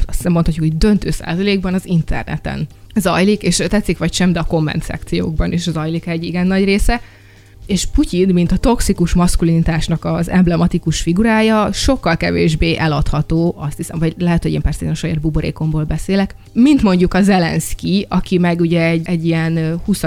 azt 0.08 0.18
hiszem 0.18 0.32
mondhatjuk, 0.32 0.66
hogy 0.66 0.78
döntő 0.78 1.10
százalékban 1.12 1.74
az 1.74 1.86
interneten 1.86 2.68
zajlik, 2.96 3.44
és 3.44 3.56
tetszik 3.56 3.98
vagy 3.98 4.14
sem, 4.14 4.32
de 4.32 4.40
a 4.40 4.46
komment 4.46 4.84
szekciókban 4.84 5.52
is 5.52 5.62
zajlik 5.62 6.08
egy 6.08 6.24
igen 6.24 6.48
nagy 6.48 6.64
része. 6.64 7.02
És 7.66 7.86
Putyin, 7.86 8.34
mint 8.34 8.52
a 8.52 8.58
toxikus 8.58 9.14
maszkulinitásnak 9.14 10.06
az 10.06 10.30
emblematikus 10.30 11.02
figurája, 11.02 11.72
sokkal 11.72 12.18
kevésbé 12.18 12.76
eladható, 12.78 13.56
azt 13.58 13.78
hiszem, 13.78 14.00
vagy 14.00 14.16
lehet, 14.18 14.44
hogy 14.44 14.54
én 14.54 14.62
persze 14.62 14.86
én 14.86 14.92
a 14.92 14.96
saját 14.96 15.20
buborékomból 15.20 15.84
beszélek, 15.84 16.36
mint 16.54 16.82
mondjuk 16.82 17.14
a 17.14 17.22
Zelenszky, 17.22 18.06
aki 18.10 18.38
meg 18.38 18.60
ugye 18.60 18.86
egy, 18.86 19.08
egy 19.08 19.26
ilyen 19.26 19.82
20. 19.86 20.04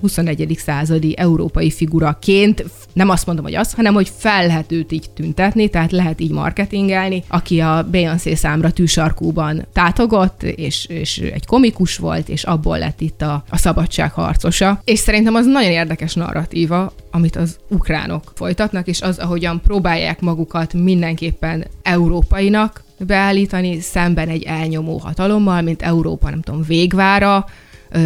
21. 0.00 0.56
századi 0.58 1.14
európai 1.16 1.70
figuraként, 1.70 2.64
nem 2.92 3.08
azt 3.08 3.26
mondom, 3.26 3.44
hogy 3.44 3.54
az, 3.54 3.72
hanem 3.72 3.94
hogy 3.94 4.10
fel 4.16 4.46
lehet 4.46 4.72
őt 4.72 4.92
így 4.92 5.10
tüntetni, 5.10 5.68
tehát 5.68 5.92
lehet 5.92 6.20
így 6.20 6.30
marketingelni, 6.30 7.22
aki 7.28 7.60
a 7.60 7.86
Beyoncé 7.90 8.34
számra 8.34 8.70
tűsarkúban 8.70 9.66
tátogott, 9.72 10.42
és, 10.42 10.86
és 10.86 11.18
egy 11.18 11.46
komikus 11.46 11.96
volt, 11.96 12.28
és 12.28 12.44
abból 12.44 12.78
lett 12.78 13.00
itt 13.00 13.22
a, 13.22 13.44
a 13.50 13.56
szabadság 13.56 14.12
harcosa. 14.12 14.80
És 14.84 14.98
szerintem 14.98 15.34
az 15.34 15.46
nagyon 15.46 15.70
érdekes 15.70 16.14
narratíva, 16.14 16.92
amit 17.10 17.36
az 17.36 17.56
ukránok 17.68 18.32
folytatnak, 18.34 18.86
és 18.86 19.00
az, 19.00 19.18
ahogyan 19.18 19.60
próbálják 19.60 20.20
magukat 20.20 20.72
mindenképpen 20.72 21.66
európainak 21.82 22.84
beállítani 22.98 23.80
szemben 23.80 24.28
egy 24.28 24.42
elnyomó 24.42 24.98
hatalommal, 24.98 25.60
mint 25.60 25.82
Európa, 25.82 26.30
nem 26.30 26.40
tudom, 26.40 26.62
végvára, 26.62 27.46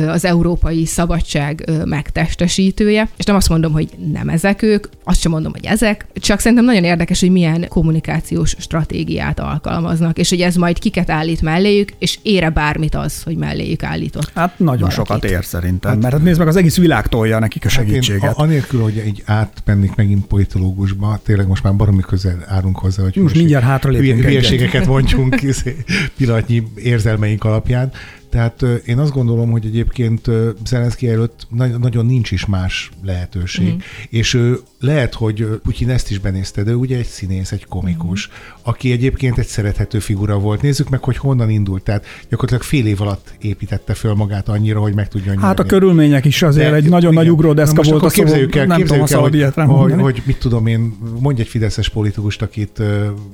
az 0.09 0.25
európai 0.25 0.85
szabadság 0.85 1.71
megtestesítője, 1.85 3.09
és 3.17 3.25
nem 3.25 3.37
azt 3.37 3.49
mondom, 3.49 3.73
hogy 3.73 3.89
nem 4.13 4.29
ezek 4.29 4.63
ők, 4.63 4.87
azt 5.05 5.21
sem 5.21 5.31
mondom, 5.31 5.53
hogy 5.53 5.65
ezek, 5.65 6.07
csak 6.15 6.39
szerintem 6.41 6.65
nagyon 6.67 6.85
érdekes, 6.85 7.21
hogy 7.21 7.31
milyen 7.31 7.67
kommunikációs 7.69 8.55
stratégiát 8.59 9.41
alkalmaznak, 9.41 10.19
és 10.19 10.29
hogy 10.29 10.41
ez 10.41 10.55
majd 10.55 10.79
kiket 10.79 11.11
állít 11.11 11.43
melléjük, 11.43 11.93
és 11.99 12.19
ére 12.23 12.51
bármit 12.51 12.95
az, 12.95 13.23
hogy 13.23 13.37
melléjük 13.37 13.83
állított. 13.83 14.31
Hát 14.35 14.59
nagyon 14.59 14.79
valakit. 14.79 14.97
sokat 14.97 15.25
ér 15.25 15.45
szerintem, 15.45 15.91
hát, 15.91 16.01
mert 16.01 16.15
hát 16.15 16.23
nézd 16.23 16.39
meg, 16.39 16.49
az 16.49 16.57
egész 16.57 16.77
világ 16.77 17.09
tolja 17.09 17.39
nekik 17.39 17.65
a 17.65 17.69
segítséget. 17.69 18.23
Hát 18.23 18.39
én, 18.39 18.45
anélkül, 18.45 18.83
hogy 18.83 19.03
így 19.07 19.23
átmennék 19.27 19.95
megint 19.95 20.27
politológusba, 20.27 21.21
tényleg 21.25 21.47
most 21.47 21.63
már 21.63 21.77
baromi 21.77 22.03
közel 22.03 22.45
állunk 22.47 22.79
hozzá, 22.79 23.03
hogy 23.03 23.17
most 23.17 23.35
mindjárt 23.35 23.65
hátra 23.65 23.93
hülyeségeket 23.93 24.87
mondjunk 24.87 25.43
izé, 25.53 25.77
pillanatnyi 26.17 26.63
érzelmeink 26.77 27.45
alapján, 27.45 27.93
tehát 28.31 28.63
én 28.85 28.99
azt 28.99 29.13
gondolom, 29.13 29.51
hogy 29.51 29.67
egyébként 29.67 30.31
Zelenszky 30.67 31.09
előtt 31.09 31.47
nagyon 31.81 32.07
nincs 32.07 32.31
is 32.31 32.47
más 32.47 32.91
lehetőség. 33.03 33.73
Mm. 33.75 33.79
És 34.09 34.35
ő 34.35 34.59
lehet, 34.81 35.15
hogy 35.15 35.47
Putyin 35.63 35.91
ezt 35.91 36.11
is 36.11 36.19
benézte, 36.19 36.63
de 36.63 36.75
ugye 36.75 36.97
egy 36.97 37.07
színész, 37.07 37.53
egy 37.53 37.67
komikus, 37.67 38.29
mm. 38.29 38.33
aki 38.63 38.93
egyébként 38.93 39.39
egy 39.39 39.47
szerethető 39.47 39.99
figura 39.99 40.39
volt. 40.39 40.63
Nézzük 40.63 40.89
meg, 40.89 41.03
hogy 41.03 41.17
honnan 41.17 41.51
indult. 41.51 41.83
Tehát 41.83 42.05
gyakorlatilag 42.29 42.63
fél 42.63 42.87
év 42.87 43.01
alatt 43.01 43.35
építette 43.41 43.95
föl 43.95 44.15
magát 44.15 44.49
annyira, 44.49 44.81
hogy 44.81 44.95
meg 44.95 45.09
tudjon 45.09 45.39
Hát 45.39 45.59
a 45.59 45.65
körülmények 45.65 46.25
is 46.25 46.43
azért 46.43 46.71
de, 46.71 46.77
egy 46.77 46.89
nagyon 46.89 47.13
igen. 47.13 47.25
nagy 47.25 47.33
ugródeszka 47.33 47.83
volt. 47.83 48.03
A 48.03 48.09
képzeljük 48.09 48.55
el, 48.55 48.67
nem 48.67 48.77
képzeljük 48.77 49.07
tudom, 49.07 49.23
el, 49.25 49.67
hogy, 49.67 49.93
hogy, 49.93 50.01
hogy, 50.01 50.23
mit 50.27 50.39
tudom 50.39 50.67
én, 50.67 50.97
mondj 51.19 51.41
egy 51.41 51.49
fideszes 51.49 51.89
politikust, 51.89 52.43
akit 52.43 52.83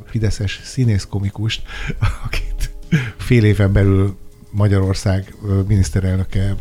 fideszes 0.04 0.60
színész 0.64 1.06
komikust, 1.10 1.62
akit 2.26 2.70
fél 3.16 3.44
éven 3.44 3.72
belül 3.72 4.16
Magyarország 4.56 5.34
miniszterelnöke 5.66 6.54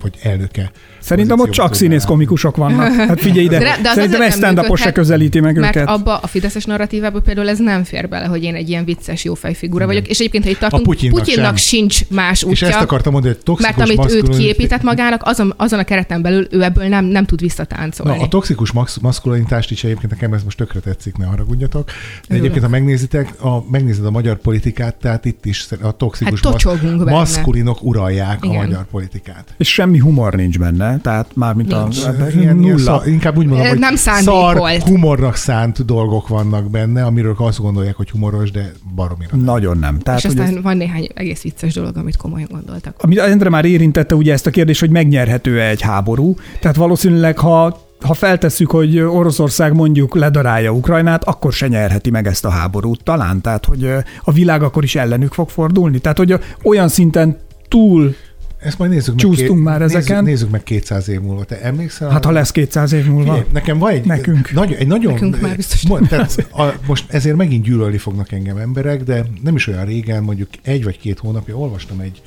vagy 0.00 0.18
elnöke. 0.22 0.70
Szerintem 1.08 1.40
ott 1.40 1.50
csak 1.50 1.74
színész 1.74 2.04
komikusok 2.04 2.56
vannak. 2.56 2.94
Hát 2.94 3.20
figyelj 3.20 3.44
ide, 3.44 3.58
de, 3.58 3.78
de 3.82 3.88
szerintem 3.94 4.22
ezt 4.22 4.36
stand 4.36 4.76
se 4.76 4.92
közelíti 4.92 5.40
meg 5.40 5.58
mert 5.58 5.76
őket. 5.76 5.88
abba 5.88 6.16
a 6.16 6.26
fideszes 6.26 6.64
narratívában 6.64 7.22
például 7.22 7.48
ez 7.48 7.58
nem 7.58 7.84
fér 7.84 8.08
bele, 8.08 8.26
hogy 8.26 8.42
én 8.42 8.54
egy 8.54 8.68
ilyen 8.68 8.84
vicces 8.84 9.24
jófej 9.24 9.54
figura 9.54 9.86
vagyok, 9.86 10.06
és 10.06 10.18
egyébként, 10.18 10.44
ha 10.44 10.50
itt 10.50 10.58
tartunk, 10.58 10.86
a 10.86 10.90
Putyinnak, 10.90 11.18
Putyinnak 11.18 11.56
sincs 11.56 12.08
más 12.08 12.44
útja. 12.44 12.66
És 12.66 12.74
ezt 12.74 12.82
akartam 12.82 13.12
mondani, 13.12 13.34
hogy 13.34 13.42
toxikus 13.42 13.76
Mert 13.76 13.90
amit 13.90 14.12
őt 14.12 14.36
kiépített 14.36 14.82
magának, 14.82 15.22
azon, 15.24 15.54
azon 15.56 15.78
a 15.78 15.84
kereten 15.84 16.22
belül 16.22 16.46
ő 16.50 16.62
ebből 16.62 16.88
nem, 16.88 17.04
nem 17.04 17.24
tud 17.24 17.40
visszatáncolni. 17.40 18.16
Na, 18.16 18.24
a 18.24 18.28
toxikus 18.28 18.72
maszkulinitást 19.00 19.70
is 19.70 19.84
egyébként 19.84 20.12
nekem 20.12 20.32
ez 20.32 20.42
most 20.42 20.56
tökre 20.56 20.80
tetszik, 20.80 21.16
ne 21.16 21.26
haragudjatok. 21.26 21.90
De 22.28 22.34
egyébként, 22.34 22.62
ha 22.62 22.68
megnézitek, 22.68 23.44
a, 23.44 23.70
megnézed 23.70 24.04
a 24.04 24.10
magyar 24.10 24.36
politikát, 24.36 24.94
tehát 24.94 25.24
itt 25.24 25.44
is 25.44 25.66
a 25.82 25.92
toxikus 25.92 26.40
hát 26.40 27.04
maszkulinok 27.04 27.82
uralják 27.82 28.38
Igen. 28.44 28.56
a 28.56 28.62
magyar 28.62 28.86
politikát. 28.90 29.54
És 29.56 29.72
sem 29.72 29.88
semmi 29.88 30.00
humor 30.00 30.34
nincs 30.34 30.58
benne, 30.58 30.97
tehát 31.00 31.30
már 31.34 31.54
mint 31.54 31.72
a 31.72 31.88
ilyen, 32.34 32.56
nulla. 32.56 32.66
Ilyen 32.66 32.78
szar, 32.78 33.06
inkább 33.06 33.36
úgy 33.36 33.46
mondom, 33.46 33.68
hogy 33.68 33.78
nem 33.78 33.96
szar, 33.96 34.80
humornak 34.84 35.36
szánt 35.36 35.84
dolgok 35.84 36.28
vannak 36.28 36.70
benne, 36.70 37.04
amiről 37.04 37.34
azt 37.38 37.60
gondolják, 37.60 37.96
hogy 37.96 38.10
humoros, 38.10 38.50
de 38.50 38.72
baromira. 38.94 39.36
Nagyon 39.36 39.78
nem. 39.78 39.98
Tehát, 39.98 40.20
és 40.20 40.26
aztán 40.26 40.56
ez... 40.56 40.62
van 40.62 40.76
néhány 40.76 41.08
egész 41.14 41.42
vicces 41.42 41.74
dolog, 41.74 41.96
amit 41.96 42.16
komolyan 42.16 42.48
gondoltak. 42.50 42.94
Amit 42.98 43.18
Endre 43.18 43.48
már 43.48 43.64
érintette 43.64 44.14
ugye 44.14 44.32
ezt 44.32 44.46
a 44.46 44.50
kérdést, 44.50 44.80
hogy 44.80 44.90
megnyerhető-e 44.90 45.68
egy 45.68 45.80
háború. 45.80 46.34
Tehát 46.60 46.76
valószínűleg, 46.76 47.38
ha 47.38 47.86
ha 48.00 48.14
feltesszük, 48.14 48.70
hogy 48.70 48.98
Oroszország 48.98 49.74
mondjuk 49.74 50.14
ledarálja 50.14 50.70
Ukrajnát, 50.70 51.24
akkor 51.24 51.52
se 51.52 51.68
nyerheti 51.68 52.10
meg 52.10 52.26
ezt 52.26 52.44
a 52.44 52.50
háborút 52.50 53.02
talán. 53.02 53.40
Tehát, 53.40 53.64
hogy 53.64 53.90
a 54.24 54.32
világ 54.32 54.62
akkor 54.62 54.82
is 54.84 54.94
ellenük 54.94 55.32
fog 55.32 55.48
fordulni. 55.48 55.98
Tehát, 55.98 56.18
hogy 56.18 56.34
olyan 56.62 56.88
szinten 56.88 57.36
túl 57.68 58.14
Ezt 58.58 58.78
majd 58.78 58.90
nézzük 58.90 59.14
meg. 59.14 59.24
Csúsztunk 59.24 59.62
már 59.62 59.80
nézzük, 59.80 59.96
ezeken. 59.96 60.24
Nézzük 60.24 60.50
meg 60.50 60.62
200 60.62 61.08
év 61.08 61.20
múlva. 61.20 61.44
Te 61.44 61.60
emlékszel? 61.60 62.10
Hát 62.10 62.24
ha 62.24 62.30
lesz 62.30 62.50
200 62.50 62.92
év 62.92 63.06
múlva. 63.06 63.32
Figyelj, 63.32 63.52
nekem 63.52 63.78
van 63.78 63.90
egy, 63.90 64.04
Nekünk. 64.04 64.52
Nagy, 64.52 64.72
egy 64.72 64.86
nagyon... 64.86 65.12
Nekünk 65.12 65.40
már 65.40 65.56
biztos 65.56 65.86
Mo- 65.86 66.08
tehát 66.08 66.46
a, 66.52 66.74
most 66.86 67.12
ezért 67.12 67.36
megint 67.36 67.64
gyűlölni 67.64 67.98
fognak 67.98 68.32
engem 68.32 68.56
emberek, 68.56 69.02
de 69.02 69.24
nem 69.42 69.54
is 69.54 69.66
olyan 69.66 69.84
régen, 69.84 70.22
mondjuk 70.22 70.48
egy 70.62 70.84
vagy 70.84 70.98
két 70.98 71.18
hónapja 71.18 71.56
olvastam 71.56 72.00
egy 72.00 72.22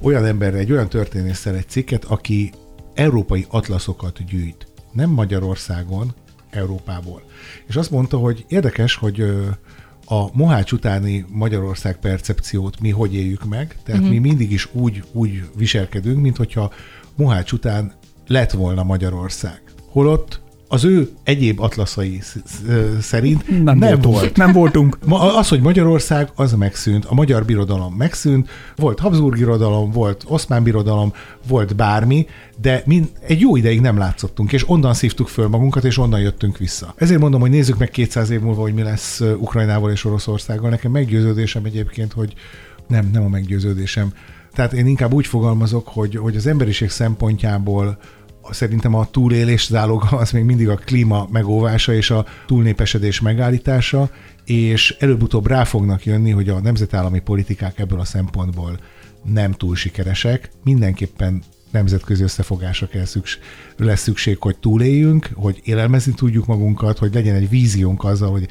olyan 0.00 0.24
emberre, 0.24 0.58
egy 0.58 0.72
olyan 0.72 0.88
történésszel 0.88 1.54
egy 1.54 1.68
cikket, 1.68 2.04
aki 2.04 2.52
európai 2.94 3.46
atlaszokat 3.48 4.24
gyűjt. 4.24 4.66
Nem 4.92 5.10
Magyarországon, 5.10 6.14
Európából. 6.50 7.22
És 7.66 7.76
azt 7.76 7.90
mondta, 7.90 8.16
hogy 8.16 8.44
érdekes, 8.48 8.94
hogy 8.94 9.20
ö, 9.20 9.44
a 10.08 10.36
Mohács 10.36 10.72
utáni 10.72 11.24
Magyarország 11.28 11.98
percepciót 11.98 12.80
mi 12.80 12.90
hogy 12.90 13.14
éljük 13.14 13.44
meg, 13.44 13.76
tehát 13.84 14.00
uh-huh. 14.00 14.14
mi 14.14 14.28
mindig 14.28 14.52
is 14.52 14.68
úgy, 14.72 15.02
úgy 15.12 15.42
viselkedünk, 15.56 16.20
mint 16.20 16.36
hogyha 16.36 16.72
Mohács 17.16 17.52
után 17.52 17.92
lett 18.26 18.50
volna 18.50 18.82
Magyarország. 18.82 19.62
Holott 19.90 20.40
az 20.68 20.84
ő 20.84 21.10
egyéb 21.22 21.60
atlaszai 21.60 22.18
sz- 22.22 22.42
sz- 22.46 22.62
szerint 23.00 23.64
Nem, 23.64 23.78
nem, 23.78 23.88
voltunk. 23.88 24.14
volt. 24.14 24.36
Nem 24.36 24.52
voltunk. 24.52 24.98
Ma 25.04 25.36
az, 25.36 25.48
hogy 25.48 25.60
Magyarország, 25.60 26.30
az 26.34 26.52
megszűnt, 26.52 27.04
a 27.04 27.14
magyar 27.14 27.44
birodalom 27.44 27.94
megszűnt, 27.94 28.48
volt 28.76 28.98
Habsburg 28.98 29.36
birodalom, 29.38 29.90
volt 29.90 30.24
oszmán 30.26 30.62
birodalom, 30.62 31.12
volt 31.48 31.76
bármi, 31.76 32.26
de 32.60 32.82
mind, 32.86 33.08
egy 33.20 33.40
jó 33.40 33.56
ideig 33.56 33.80
nem 33.80 33.98
látszottunk, 33.98 34.52
és 34.52 34.68
onnan 34.68 34.94
szívtuk 34.94 35.28
föl 35.28 35.48
magunkat, 35.48 35.84
és 35.84 35.98
onnan 35.98 36.20
jöttünk 36.20 36.58
vissza. 36.58 36.94
Ezért 36.96 37.20
mondom, 37.20 37.40
hogy 37.40 37.50
nézzük 37.50 37.78
meg 37.78 37.90
200 37.90 38.30
év 38.30 38.40
múlva, 38.40 38.60
hogy 38.60 38.74
mi 38.74 38.82
lesz 38.82 39.20
Ukrajnával 39.20 39.90
és 39.90 40.04
Oroszországgal. 40.04 40.70
Nekem 40.70 40.90
meggyőződésem 40.90 41.64
egyébként, 41.64 42.12
hogy 42.12 42.34
nem, 42.88 43.10
nem 43.12 43.24
a 43.24 43.28
meggyőződésem. 43.28 44.12
Tehát 44.54 44.72
én 44.72 44.86
inkább 44.86 45.12
úgy 45.12 45.26
fogalmazok, 45.26 45.88
hogy, 45.88 46.16
hogy 46.16 46.36
az 46.36 46.46
emberiség 46.46 46.90
szempontjából 46.90 47.98
szerintem 48.50 48.94
a 48.94 49.10
túlélés 49.10 49.66
záloga 49.66 50.06
az 50.06 50.30
még 50.30 50.44
mindig 50.44 50.68
a 50.68 50.74
klíma 50.74 51.28
megóvása 51.30 51.94
és 51.94 52.10
a 52.10 52.26
túlnépesedés 52.46 53.20
megállítása, 53.20 54.10
és 54.44 54.96
előbb-utóbb 54.98 55.46
rá 55.46 55.64
fognak 55.64 56.04
jönni, 56.04 56.30
hogy 56.30 56.48
a 56.48 56.60
nemzetállami 56.60 57.20
politikák 57.20 57.78
ebből 57.78 58.00
a 58.00 58.04
szempontból 58.04 58.78
nem 59.24 59.52
túl 59.52 59.76
sikeresek. 59.76 60.50
Mindenképpen 60.64 61.42
nemzetközi 61.70 62.22
összefogásra 62.22 62.86
kell 62.86 63.04
szükség, 63.04 63.42
lesz 63.76 64.00
szükség, 64.02 64.36
hogy 64.40 64.56
túléljünk, 64.56 65.30
hogy 65.34 65.60
élelmezni 65.64 66.12
tudjuk 66.14 66.46
magunkat, 66.46 66.98
hogy 66.98 67.14
legyen 67.14 67.34
egy 67.34 67.48
víziónk 67.48 68.04
azzal, 68.04 68.30
hogy 68.30 68.48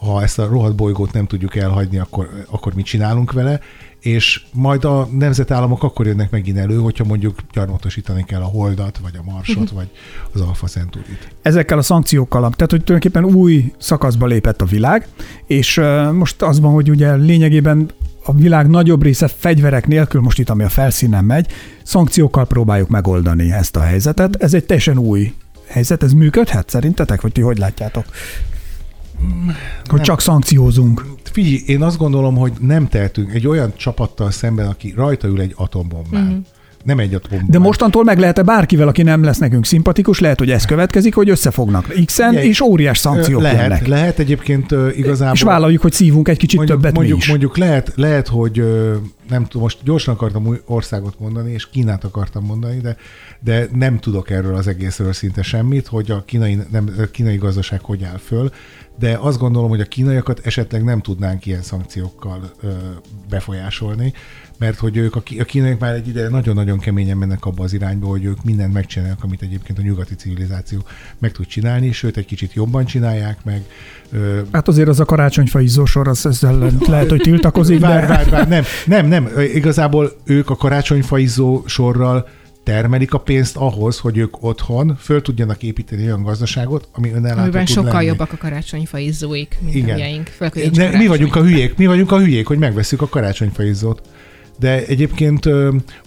ha 0.00 0.22
ezt 0.22 0.38
a 0.38 0.46
rohadt 0.46 0.74
bolygót 0.74 1.12
nem 1.12 1.26
tudjuk 1.26 1.56
elhagyni, 1.56 1.98
akkor, 1.98 2.44
akkor 2.50 2.74
mit 2.74 2.84
csinálunk 2.84 3.32
vele, 3.32 3.60
és 4.00 4.42
majd 4.52 4.84
a 4.84 5.08
nemzetállamok 5.12 5.82
akkor 5.82 6.06
jönnek 6.06 6.30
megint 6.30 6.58
elő, 6.58 6.76
hogyha 6.76 7.04
mondjuk 7.04 7.38
gyarmatosítani 7.52 8.24
kell 8.24 8.40
a 8.40 8.44
Holdat, 8.44 8.98
vagy 9.02 9.16
a 9.18 9.30
Marsot, 9.30 9.70
vagy 9.70 9.88
az 10.32 10.40
Alfa 10.40 10.66
Centaurit. 10.66 11.34
ezekkel 11.42 11.78
a 11.78 11.82
szankciókkal, 11.82 12.40
tehát 12.40 12.70
hogy 12.70 12.84
tulajdonképpen 12.84 13.24
új 13.38 13.72
szakaszba 13.78 14.26
lépett 14.26 14.60
a 14.60 14.64
világ, 14.64 15.08
és 15.46 15.80
most 16.12 16.42
az 16.42 16.60
van, 16.60 16.72
hogy 16.72 16.90
ugye 16.90 17.14
lényegében 17.14 17.90
a 18.24 18.32
világ 18.32 18.68
nagyobb 18.68 19.02
része 19.02 19.28
fegyverek 19.28 19.86
nélkül, 19.86 20.20
most 20.20 20.38
itt 20.38 20.50
ami 20.50 20.62
a 20.62 20.68
felszínen 20.68 21.24
megy, 21.24 21.52
szankciókkal 21.82 22.46
próbáljuk 22.46 22.88
megoldani 22.88 23.52
ezt 23.52 23.76
a 23.76 23.80
helyzetet. 23.80 24.36
Ez 24.36 24.54
egy 24.54 24.64
teljesen 24.64 24.98
új 24.98 25.34
helyzet, 25.66 26.02
ez 26.02 26.12
működhet 26.12 26.70
szerintetek, 26.70 27.20
vagy 27.20 27.32
ti 27.32 27.40
hogy 27.40 27.58
látjátok? 27.58 28.04
Hogy 29.84 29.94
Nem. 29.94 30.02
csak 30.02 30.20
szankciózunk. 30.20 31.06
Figyelj, 31.22 31.62
én 31.66 31.82
azt 31.82 31.98
gondolom, 31.98 32.36
hogy 32.36 32.52
nem 32.60 32.88
tehetünk 32.88 33.34
egy 33.34 33.46
olyan 33.46 33.72
csapattal 33.76 34.30
szemben, 34.30 34.66
aki 34.66 34.92
rajta 34.96 35.28
ül 35.28 35.40
egy 35.40 35.52
atombombán. 35.56 36.24
Mm-hmm. 36.24 36.38
Nem 36.84 36.98
egy 36.98 37.14
atombombán. 37.14 37.50
De 37.50 37.58
mostantól 37.58 38.04
meg 38.04 38.18
lehet-e 38.18 38.42
bárkivel, 38.42 38.88
aki 38.88 39.02
nem 39.02 39.22
lesz 39.22 39.38
nekünk 39.38 39.64
szimpatikus, 39.64 40.20
lehet, 40.20 40.38
hogy 40.38 40.50
ez 40.50 40.64
következik, 40.64 41.14
hogy 41.14 41.28
összefognak 41.30 41.94
X-en, 42.04 42.28
Figyelj, 42.28 42.48
és 42.48 42.60
óriás 42.60 42.98
szankciók 42.98 43.42
lehet, 43.42 43.60
jönnek. 43.60 43.86
lehet 43.86 44.18
egyébként 44.18 44.74
igazából... 44.96 45.34
És 45.34 45.42
vállaljuk, 45.42 45.82
hogy 45.82 45.92
szívunk 45.92 46.28
egy 46.28 46.36
kicsit 46.36 46.56
mondjuk, 46.56 46.78
többet 46.78 46.94
mondjuk, 46.94 47.16
mi 47.16 47.22
is. 47.22 47.28
mondjuk 47.28 47.56
lehet, 47.56 47.92
lehet, 47.96 48.28
hogy 48.28 48.64
nem 49.28 49.44
tudom, 49.44 49.62
most 49.62 49.78
gyorsan 49.84 50.14
akartam 50.14 50.46
új 50.46 50.60
országot 50.66 51.20
mondani, 51.20 51.52
és 51.52 51.70
Kínát 51.70 52.04
akartam 52.04 52.44
mondani, 52.44 52.76
de, 52.76 52.96
de 53.40 53.66
nem 53.74 53.98
tudok 53.98 54.30
erről 54.30 54.54
az 54.54 54.66
egészről 54.66 55.12
szinte 55.12 55.42
semmit, 55.42 55.86
hogy 55.86 56.10
a 56.10 56.22
kínai, 56.26 56.58
nem, 56.70 56.90
a 56.98 57.02
kínai 57.02 57.36
gazdaság 57.36 57.80
hogy 57.80 58.04
áll 58.04 58.18
föl, 58.24 58.50
de 58.98 59.18
azt 59.20 59.38
gondolom, 59.38 59.68
hogy 59.68 59.80
a 59.80 59.84
kínaiakat 59.84 60.40
esetleg 60.46 60.84
nem 60.84 61.00
tudnánk 61.00 61.46
ilyen 61.46 61.62
szankciókkal 61.62 62.50
ö, 62.62 62.68
befolyásolni, 63.28 64.12
mert 64.58 64.78
hogy 64.78 64.96
ők 64.96 65.16
a, 65.16 65.22
kínaiak 65.44 65.78
már 65.78 65.94
egy 65.94 66.08
ideje 66.08 66.28
nagyon-nagyon 66.28 66.78
keményen 66.78 67.16
mennek 67.16 67.44
abba 67.44 67.64
az 67.64 67.72
irányba, 67.72 68.06
hogy 68.06 68.24
ők 68.24 68.44
mindent 68.44 68.72
megcsinálják, 68.72 69.22
amit 69.22 69.42
egyébként 69.42 69.78
a 69.78 69.82
nyugati 69.82 70.14
civilizáció 70.14 70.78
meg 71.18 71.32
tud 71.32 71.46
csinálni, 71.46 71.92
sőt 71.92 72.16
egy 72.16 72.26
kicsit 72.26 72.52
jobban 72.52 72.84
csinálják 72.84 73.44
meg. 73.44 73.64
Ö, 74.12 74.40
Hát 74.52 74.68
azért 74.68 74.88
az 74.88 75.00
a 75.00 75.04
karácsonyfa 75.04 75.60
izzósor, 75.60 76.08
az 76.08 76.26
ezzel 76.26 76.58
lehet, 76.86 77.10
hogy 77.10 77.20
tiltakozik, 77.20 77.80
de... 77.80 77.86
várj, 77.86 78.30
várj, 78.30 78.48
nem, 78.48 78.64
nem, 78.86 79.06
nem. 79.06 79.28
Igazából 79.54 80.12
ők 80.24 80.50
a 80.50 80.56
karácsonyfaizó 80.56 81.62
sorral 81.66 82.28
termelik 82.68 83.14
a 83.14 83.18
pénzt 83.18 83.56
ahhoz, 83.56 83.98
hogy 83.98 84.16
ők 84.18 84.42
otthon 84.42 84.96
föl 84.96 85.22
tudjanak 85.22 85.62
építeni 85.62 86.04
olyan 86.04 86.22
gazdaságot, 86.22 86.88
ami 86.92 87.10
önállátó 87.10 87.40
Amiben 87.40 87.64
tud 87.64 87.74
sokkal 87.74 87.92
lenni. 87.92 88.06
jobbak 88.06 88.32
a 88.32 88.36
karácsonyfa 88.36 88.98
izzóik, 88.98 89.58
mint 89.60 89.74
Igen. 89.74 89.94
a 89.94 89.94
miénk. 89.94 90.30
De 90.72 90.96
mi 90.96 91.06
vagyunk 91.06 91.36
a 91.36 91.42
hülyék, 91.42 91.76
mi 91.76 91.86
vagyunk 91.86 92.12
a 92.12 92.18
hülyék, 92.18 92.46
hogy 92.46 92.58
megveszük 92.58 93.02
a 93.02 93.08
karácsonyfaizzót. 93.08 94.02
De 94.58 94.86
egyébként 94.86 95.48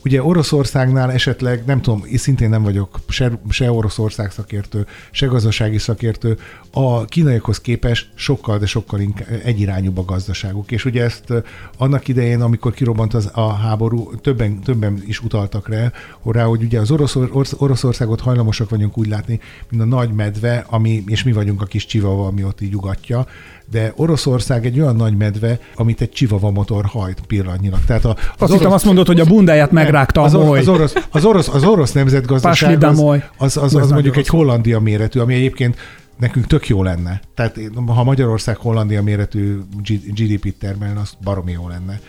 ugye 0.03 0.23
Oroszországnál 0.23 1.11
esetleg, 1.11 1.63
nem 1.65 1.81
tudom, 1.81 2.03
én 2.11 2.17
szintén 2.17 2.49
nem 2.49 2.63
vagyok 2.63 2.99
se, 3.07 3.39
se 3.49 3.71
Oroszország 3.71 4.31
szakértő, 4.31 4.85
se 5.11 5.25
gazdasági 5.25 5.77
szakértő, 5.77 6.37
a 6.71 7.05
kínaiakhoz 7.05 7.61
képest 7.61 8.09
sokkal, 8.15 8.57
de 8.57 8.65
sokkal 8.65 8.99
inkább 8.99 9.41
egyirányúbb 9.43 9.97
a 9.97 10.05
gazdaságuk. 10.05 10.71
És 10.71 10.85
ugye 10.85 11.03
ezt 11.03 11.33
annak 11.77 12.07
idején, 12.07 12.41
amikor 12.41 12.73
kirobbant 12.73 13.13
az, 13.13 13.29
a 13.33 13.53
háború, 13.53 14.15
többen, 14.15 14.59
többen 14.59 15.03
is 15.05 15.19
utaltak 15.23 15.69
rá, 15.69 15.91
rá, 16.23 16.43
hogy 16.43 16.63
ugye 16.63 16.79
az 16.79 16.91
Orosz, 16.91 17.15
Orosz, 17.15 17.53
Oroszországot 17.57 18.21
hajlamosak 18.21 18.69
vagyunk 18.69 18.97
úgy 18.97 19.07
látni, 19.07 19.39
mint 19.69 19.81
a 19.81 19.85
nagy 19.85 20.13
medve, 20.13 20.65
ami, 20.69 21.03
és 21.07 21.23
mi 21.23 21.31
vagyunk 21.31 21.61
a 21.61 21.65
kis 21.65 21.85
csivava, 21.85 22.27
ami 22.27 22.43
ott 22.43 22.61
így 22.61 22.75
ugatja, 22.75 23.27
de 23.71 23.93
Oroszország 23.95 24.65
egy 24.65 24.79
olyan 24.79 24.95
nagy 24.95 25.17
medve, 25.17 25.59
amit 25.75 26.01
egy 26.01 26.11
csivava 26.11 26.51
motor 26.51 26.85
hajt 26.85 27.21
pillanatnyilag. 27.27 27.79
Tehát 27.85 28.05
a, 28.05 28.15
Azt 28.41 28.53
hittem 28.53 28.71
azt 28.71 28.85
mondod, 28.85 29.07
hogy 29.07 29.19
a 29.19 29.25
bundáját 29.25 29.71
megrágta 29.71 30.21
az, 30.21 30.33
a 30.33 30.43
moly. 30.43 30.59
az, 30.59 30.67
orosz, 30.67 30.93
az, 31.09 31.25
orosz, 31.25 31.47
az 31.47 31.63
orosz 31.63 31.91
nemzetgazdaság 31.91 32.83
az, 32.83 32.99
az, 33.37 33.57
az, 33.57 33.75
az 33.75 33.91
mondjuk 33.91 34.17
egy 34.17 34.27
Hollandia 34.27 34.79
méretű, 34.79 35.19
ami 35.19 35.33
egyébként 35.33 35.77
nekünk 36.19 36.47
tök 36.47 36.67
jó 36.67 36.83
lenne. 36.83 37.21
Tehát 37.35 37.59
ha 37.87 38.03
Magyarország 38.03 38.57
Hollandia 38.57 39.03
méretű 39.03 39.59
GDP-t 40.07 40.59
termelne, 40.59 40.99
az 40.99 41.13
baromi 41.23 41.51
jó 41.51 41.67
lenne. 41.67 41.99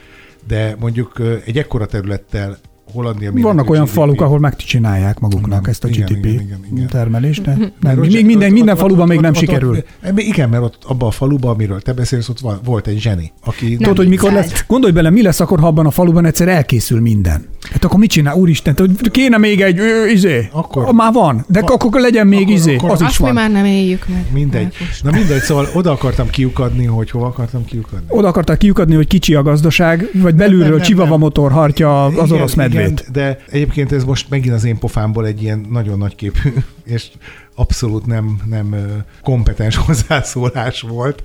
De 0.47 0.77
mondjuk 0.79 1.21
egy 1.45 1.59
ekkora 1.59 1.87
területtel 1.87 2.59
Hollandia 2.93 3.31
Vannak 3.35 3.71
olyan 3.71 3.85
GDP 3.85 3.93
faluk, 3.93 4.21
ahol 4.21 4.39
megcsinálják 4.39 5.19
maguknak 5.21 5.59
Igen, 5.59 5.71
ezt 5.71 5.85
a 5.85 5.89
igen, 5.89 6.07
GDP 6.07 6.25
igen, 6.25 6.41
igen, 6.41 6.59
igen. 6.75 6.87
termelést, 6.87 7.43
de 7.43 7.55
nem, 7.57 7.73
Mert 7.83 8.01
még 8.01 8.27
minden, 8.27 8.53
minden 8.53 8.75
ott- 8.75 8.81
faluban 8.81 9.03
ott- 9.03 9.09
még 9.09 9.17
ott- 9.17 9.23
nem 9.23 9.33
ott- 9.33 9.39
sikerül. 9.39 9.77
ott- 9.77 10.19
Igen, 10.19 10.49
mert 10.49 10.63
ott 10.63 10.79
abban 10.87 11.09
a 11.09 11.11
faluban, 11.11 11.55
amiről 11.55 11.81
te 11.81 11.93
beszélsz, 11.93 12.29
ott 12.29 12.41
van- 12.41 12.61
volt 12.65 12.87
egy 12.87 12.99
zseni, 13.01 13.33
aki... 13.45 13.77
Tudod, 13.77 13.97
hogy 13.97 14.09
mikor 14.09 14.33
lesz? 14.33 14.65
Gondolj 14.67 14.93
bele, 14.93 15.11
mi 15.11 15.23
lesz 15.23 15.41
akkor, 15.41 15.61
ha 15.61 15.67
abban 15.67 15.87
a 15.87 15.91
faluban 15.91 16.25
egyszer 16.25 16.49
elkészül 16.49 17.01
minden. 17.01 17.45
Hát 17.71 17.85
akkor 17.85 17.99
mit 17.99 18.11
csinál? 18.11 18.35
Úristen, 18.35 18.75
hogy 18.77 19.11
kéne 19.11 19.39
még 19.39 19.61
egy 19.61 19.79
ö, 19.79 20.07
izé. 20.07 20.49
Akkor- 20.53 20.85
Ah, 20.87 20.93
Már 20.95 21.13
van, 21.13 21.45
de 21.49 21.61
Va- 21.61 21.71
akkor 21.71 22.01
legyen 22.01 22.27
még 22.27 22.41
akkor- 22.41 22.55
izé. 22.55 22.77
akkor- 22.77 22.91
Az 22.91 23.01
is 23.01 23.07
Azt 23.07 23.19
mi 23.19 23.25
van. 23.25 23.35
már 23.35 23.51
nem 23.51 23.65
éljük 23.65 24.07
meg. 24.09 24.25
Mindegy. 24.33 24.75
Na 25.03 25.11
mindegy, 25.11 25.41
szóval 25.41 25.67
oda 25.75 25.91
akartam 25.91 26.31
kiukadni, 26.31 26.85
hogy 26.85 27.11
hova 27.11 27.27
akartam 27.27 27.65
kiukadni. 27.65 28.05
Oda 28.09 28.29
akarták 28.29 28.59
kiukadni, 28.59 28.95
hogy 28.95 29.07
kicsi 29.07 29.35
a 29.35 29.43
gazdaság, 29.43 30.09
vagy 30.15 30.35
belülről 30.35 30.67
nem, 30.67 30.77
nem, 30.77 30.87
csivava 30.87 31.11
nem. 31.11 31.19
motor 31.19 31.53
hartja 31.53 32.05
az 32.05 32.33
orosz 32.33 32.55
medvét. 32.73 33.01
Igen, 33.01 33.13
de 33.13 33.39
egyébként 33.51 33.93
ez 33.93 34.05
most 34.05 34.31
megint 34.31 34.55
az 34.55 34.65
én 34.65 34.79
pofámból 34.79 35.27
egy 35.27 35.43
ilyen 35.43 35.67
nagyon 35.71 35.99
nagy 35.99 36.15
képű, 36.15 36.53
és 36.85 37.11
abszolút 37.55 38.07
nem, 38.07 38.41
nem 38.45 38.77
kompetens 39.23 39.77
hozzászólás 39.87 40.81
volt, 40.81 41.23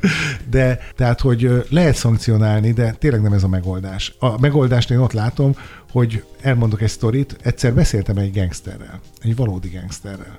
de 0.49 0.79
tehát, 0.95 1.21
hogy 1.21 1.65
lehet 1.69 1.95
szankcionálni, 1.95 2.71
de 2.71 2.91
tényleg 2.91 3.21
nem 3.21 3.33
ez 3.33 3.43
a 3.43 3.47
megoldás. 3.47 4.15
A 4.19 4.39
megoldást 4.39 4.91
én 4.91 4.97
ott 4.97 5.13
látom, 5.13 5.55
hogy 5.91 6.23
elmondok 6.41 6.81
egy 6.81 6.89
sztorit, 6.89 7.37
egyszer 7.41 7.73
beszéltem 7.73 8.17
egy 8.17 8.33
gangsterrel, 8.33 8.99
egy 9.21 9.35
valódi 9.35 9.69
gangsterrel. 9.69 10.35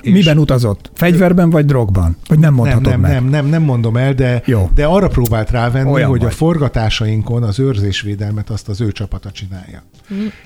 És- 0.00 0.12
Miben 0.12 0.38
utazott? 0.38 0.90
Fegyverben 0.94 1.50
vagy 1.50 1.64
drogban? 1.66 2.16
Vagy 2.28 2.38
nem 2.38 2.54
nem, 2.54 2.54
mondhatod 2.54 2.90
nem, 2.92 3.00
meg? 3.00 3.10
nem, 3.12 3.24
nem, 3.24 3.46
nem 3.46 3.62
mondom 3.62 3.96
el, 3.96 4.14
de, 4.14 4.42
Jó. 4.44 4.70
de 4.74 4.84
arra 4.86 5.08
próbált 5.08 5.50
rávenni, 5.50 5.90
Olyan 5.90 6.08
hogy 6.08 6.20
vagy. 6.20 6.28
a 6.28 6.32
forgatásainkon 6.32 7.42
az 7.42 7.58
őrzésvédelmet 7.58 8.50
azt 8.50 8.68
az 8.68 8.80
ő 8.80 8.92
csapata 8.92 9.30
csinálja. 9.30 9.82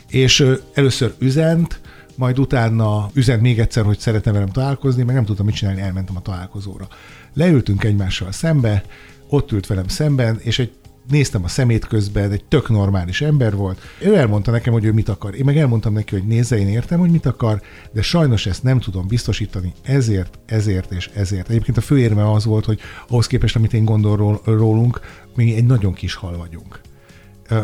És 0.09 0.41
ö, 0.41 0.55
először 0.75 1.13
üzent, 1.19 1.81
majd 2.17 2.39
utána 2.39 3.11
üzent 3.13 3.41
még 3.41 3.59
egyszer, 3.59 3.85
hogy 3.85 3.99
szeretne 3.99 4.33
velem 4.33 4.49
találkozni, 4.49 5.03
meg 5.03 5.15
nem 5.15 5.25
tudtam 5.25 5.47
mit 5.47 5.55
csinálni, 5.55 5.81
elmentem 5.81 6.17
a 6.17 6.21
találkozóra. 6.23 6.87
Leültünk 7.35 7.85
egymással 7.85 8.33
szembe, 8.33 8.83
ott 9.29 9.53
ült 9.53 9.67
velem 9.67 9.89
szemben, 9.89 10.39
és 10.43 10.59
egy 10.59 10.73
néztem 11.09 11.45
a 11.45 11.49
szemét 11.49 11.87
közben, 11.87 12.31
egy 12.31 12.45
tök 12.45 12.69
normális 12.69 13.21
ember 13.21 13.57
volt. 13.57 13.81
Ő 14.01 14.17
elmondta 14.17 14.51
nekem, 14.51 14.73
hogy 14.73 14.85
ő 14.85 14.93
mit 14.93 15.09
akar. 15.09 15.35
Én 15.35 15.45
meg 15.45 15.59
elmondtam 15.59 15.93
neki, 15.93 16.15
hogy 16.15 16.27
nézze, 16.27 16.59
én 16.59 16.69
értem, 16.69 16.99
hogy 16.99 17.11
mit 17.11 17.27
akar, 17.27 17.63
de 17.93 18.03
sajnos 18.03 18.47
ezt 18.47 18.63
nem 18.63 18.81
tudom 18.81 19.07
biztosítani, 19.07 19.73
ezért, 19.83 20.39
ezért 20.47 20.93
és 20.93 21.11
ezért. 21.15 21.49
Egyébként 21.49 21.77
a 21.77 21.81
fő 21.81 21.99
érme 21.99 22.31
az 22.33 22.45
volt, 22.45 22.65
hogy 22.65 22.81
ahhoz 23.09 23.27
képest, 23.27 23.57
amit 23.57 23.73
én 23.73 23.85
gondol 23.85 24.41
rólunk, 24.45 25.01
mi 25.35 25.55
egy 25.55 25.67
nagyon 25.67 25.93
kis 25.93 26.15
hal 26.15 26.37
vagyunk 26.37 26.81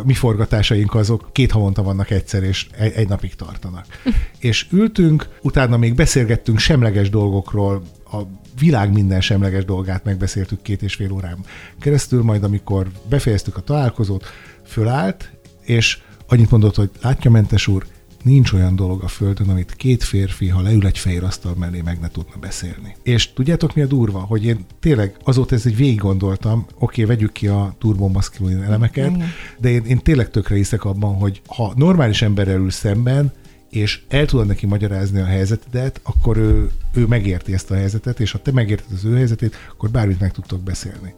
mi 0.05 0.14
forgatásaink 0.14 0.95
azok 0.95 1.28
két 1.32 1.51
havonta 1.51 1.82
vannak 1.82 2.11
egyszer, 2.11 2.43
és 2.43 2.66
egy, 2.78 3.09
napig 3.09 3.34
tartanak. 3.34 3.86
és 4.39 4.66
ültünk, 4.70 5.28
utána 5.43 5.76
még 5.76 5.95
beszélgettünk 5.95 6.59
semleges 6.59 7.11
dolgokról, 7.11 7.82
a 8.12 8.18
világ 8.59 8.93
minden 8.93 9.20
semleges 9.20 9.64
dolgát 9.64 10.05
megbeszéltük 10.05 10.62
két 10.62 10.82
és 10.82 10.95
fél 10.95 11.12
órán 11.12 11.39
keresztül, 11.80 12.22
majd 12.22 12.45
amikor 12.45 12.86
befejeztük 13.09 13.57
a 13.57 13.61
találkozót, 13.61 14.24
fölállt, 14.64 15.30
és 15.62 15.99
annyit 16.28 16.51
mondott, 16.51 16.74
hogy 16.74 16.91
látja, 17.03 17.30
Mentes 17.30 17.66
úr, 17.66 17.86
nincs 18.22 18.52
olyan 18.52 18.76
dolog 18.76 19.02
a 19.02 19.08
Földön, 19.08 19.48
amit 19.48 19.74
két 19.76 20.02
férfi, 20.02 20.48
ha 20.48 20.60
leül 20.60 20.86
egy 20.86 20.98
fehér 20.98 21.24
asztal 21.24 21.54
mellé, 21.58 21.80
meg 21.80 22.00
ne 22.00 22.08
tudna 22.08 22.34
beszélni. 22.40 22.96
És 23.02 23.32
tudjátok 23.32 23.74
mi 23.74 23.82
a 23.82 23.86
durva? 23.86 24.18
Hogy 24.18 24.44
én 24.44 24.58
tényleg 24.80 25.16
azóta 25.24 25.54
ez 25.54 25.66
egy 25.66 25.76
végig 25.76 25.98
gondoltam, 25.98 26.58
oké, 26.58 27.02
okay, 27.02 27.04
vegyük 27.04 27.32
ki 27.32 27.46
a 27.46 27.74
turbomaszkulin 27.78 28.62
elemeket, 28.62 29.10
Igen. 29.14 29.28
de 29.58 29.68
én, 29.68 29.84
én 29.84 29.98
tényleg 29.98 30.30
tökre 30.30 30.54
hiszek 30.54 30.84
abban, 30.84 31.14
hogy 31.14 31.40
ha 31.46 31.72
normális 31.76 32.22
emberrel 32.22 32.60
ül 32.60 32.70
szemben, 32.70 33.32
és 33.70 34.00
el 34.08 34.26
tudod 34.26 34.46
neki 34.46 34.66
magyarázni 34.66 35.20
a 35.20 35.24
helyzetedet, 35.24 36.00
akkor 36.02 36.36
ő, 36.36 36.70
ő 36.94 37.06
megérti 37.06 37.52
ezt 37.52 37.70
a 37.70 37.74
helyzetet, 37.74 38.20
és 38.20 38.32
ha 38.32 38.38
te 38.38 38.52
megérted 38.52 38.92
az 38.92 39.04
ő 39.04 39.14
helyzetét, 39.14 39.56
akkor 39.70 39.90
bármit 39.90 40.20
meg 40.20 40.32
tudtok 40.32 40.60
beszélni. 40.60 41.14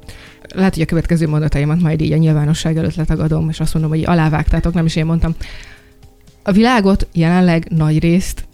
Lehet, 0.55 0.75
hogy 0.75 0.83
a 0.83 0.87
következő 0.87 1.29
mondataimat 1.29 1.81
majd 1.81 2.01
így 2.01 2.13
a 2.13 2.17
nyilvánosság 2.17 2.77
előtt 2.77 2.95
letagadom, 2.95 3.49
és 3.49 3.61
azt 3.61 3.73
mondom, 3.73 3.93
hogy 3.93 4.05
alávágtátok, 4.05 4.75
nem 4.75 4.85
is 4.85 4.97
én 4.97 5.07
mondtam. 5.07 5.35
A 6.43 6.53
világot 6.53 7.07
jelenleg 7.13 7.67
nagy 7.69 7.99
részt, 7.99 8.45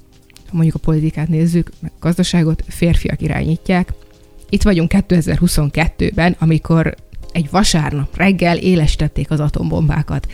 ha 0.49 0.53
mondjuk 0.53 0.75
a 0.75 0.79
politikát 0.79 1.29
nézzük, 1.29 1.71
meg 1.81 1.91
a 1.95 1.99
gazdaságot, 2.01 2.65
férfiak 2.69 3.23
irányítják. 3.23 3.93
Itt 4.49 4.63
vagyunk 4.63 4.93
2022-ben, 4.95 6.37
amikor 6.39 6.95
egy 7.33 7.51
vasárnap 7.51 8.17
reggel 8.17 8.57
élesítették 8.57 9.31
az 9.31 9.41
atombombákat. 9.41 10.27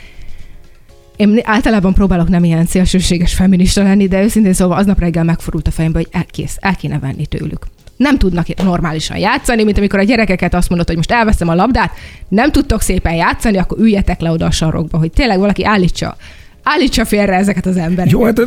Én 1.17 1.41
általában 1.43 1.95
próbálok 1.95 2.29
nem 2.29 2.45
ilyen 2.45 2.67
szélsőséges 2.67 3.35
feminista 3.35 3.83
lenni, 3.83 4.09
de 4.09 4.23
őszintén 4.23 4.53
szóval 4.53 4.79
aznap 4.79 4.99
reggel 4.99 5.25
megforult 5.25 5.67
a 5.67 5.71
fejembe, 5.71 5.99
hogy 5.99 6.09
el, 6.11 6.25
kész, 6.25 6.57
el 6.61 6.77
kéne 6.77 6.99
venni 6.99 7.27
tőlük. 7.27 7.67
Nem 7.97 8.19
tudnak 8.19 8.55
normálisan 8.63 9.17
játszani, 9.17 9.65
mint 9.65 9.79
amikor 9.79 9.99
a 9.99 10.03
gyerekeket 10.03 10.55
azt 10.55 10.69
mondod, 10.69 10.87
hogy 10.87 10.97
most 10.97 11.13
elveszem 11.13 11.49
a 11.49 11.55
labdát, 11.55 11.93
nem 12.29 12.53
tudtok 12.53 12.81
szépen 12.81 13.15
játszani, 13.15 13.57
akkor 13.57 13.79
üljetek 13.79 14.21
le 14.21 14.31
oda 14.31 14.47
a 14.47 14.51
sarokba, 14.51 14.99
hogy 14.99 15.11
tényleg 15.11 15.39
valaki 15.39 15.65
állítsa 15.65 16.17
állítsa 16.63 17.05
félre 17.05 17.37
ezeket 17.37 17.67
az 17.67 17.77
embereket. 17.77 18.11
Jó, 18.11 18.25
hát 18.25 18.41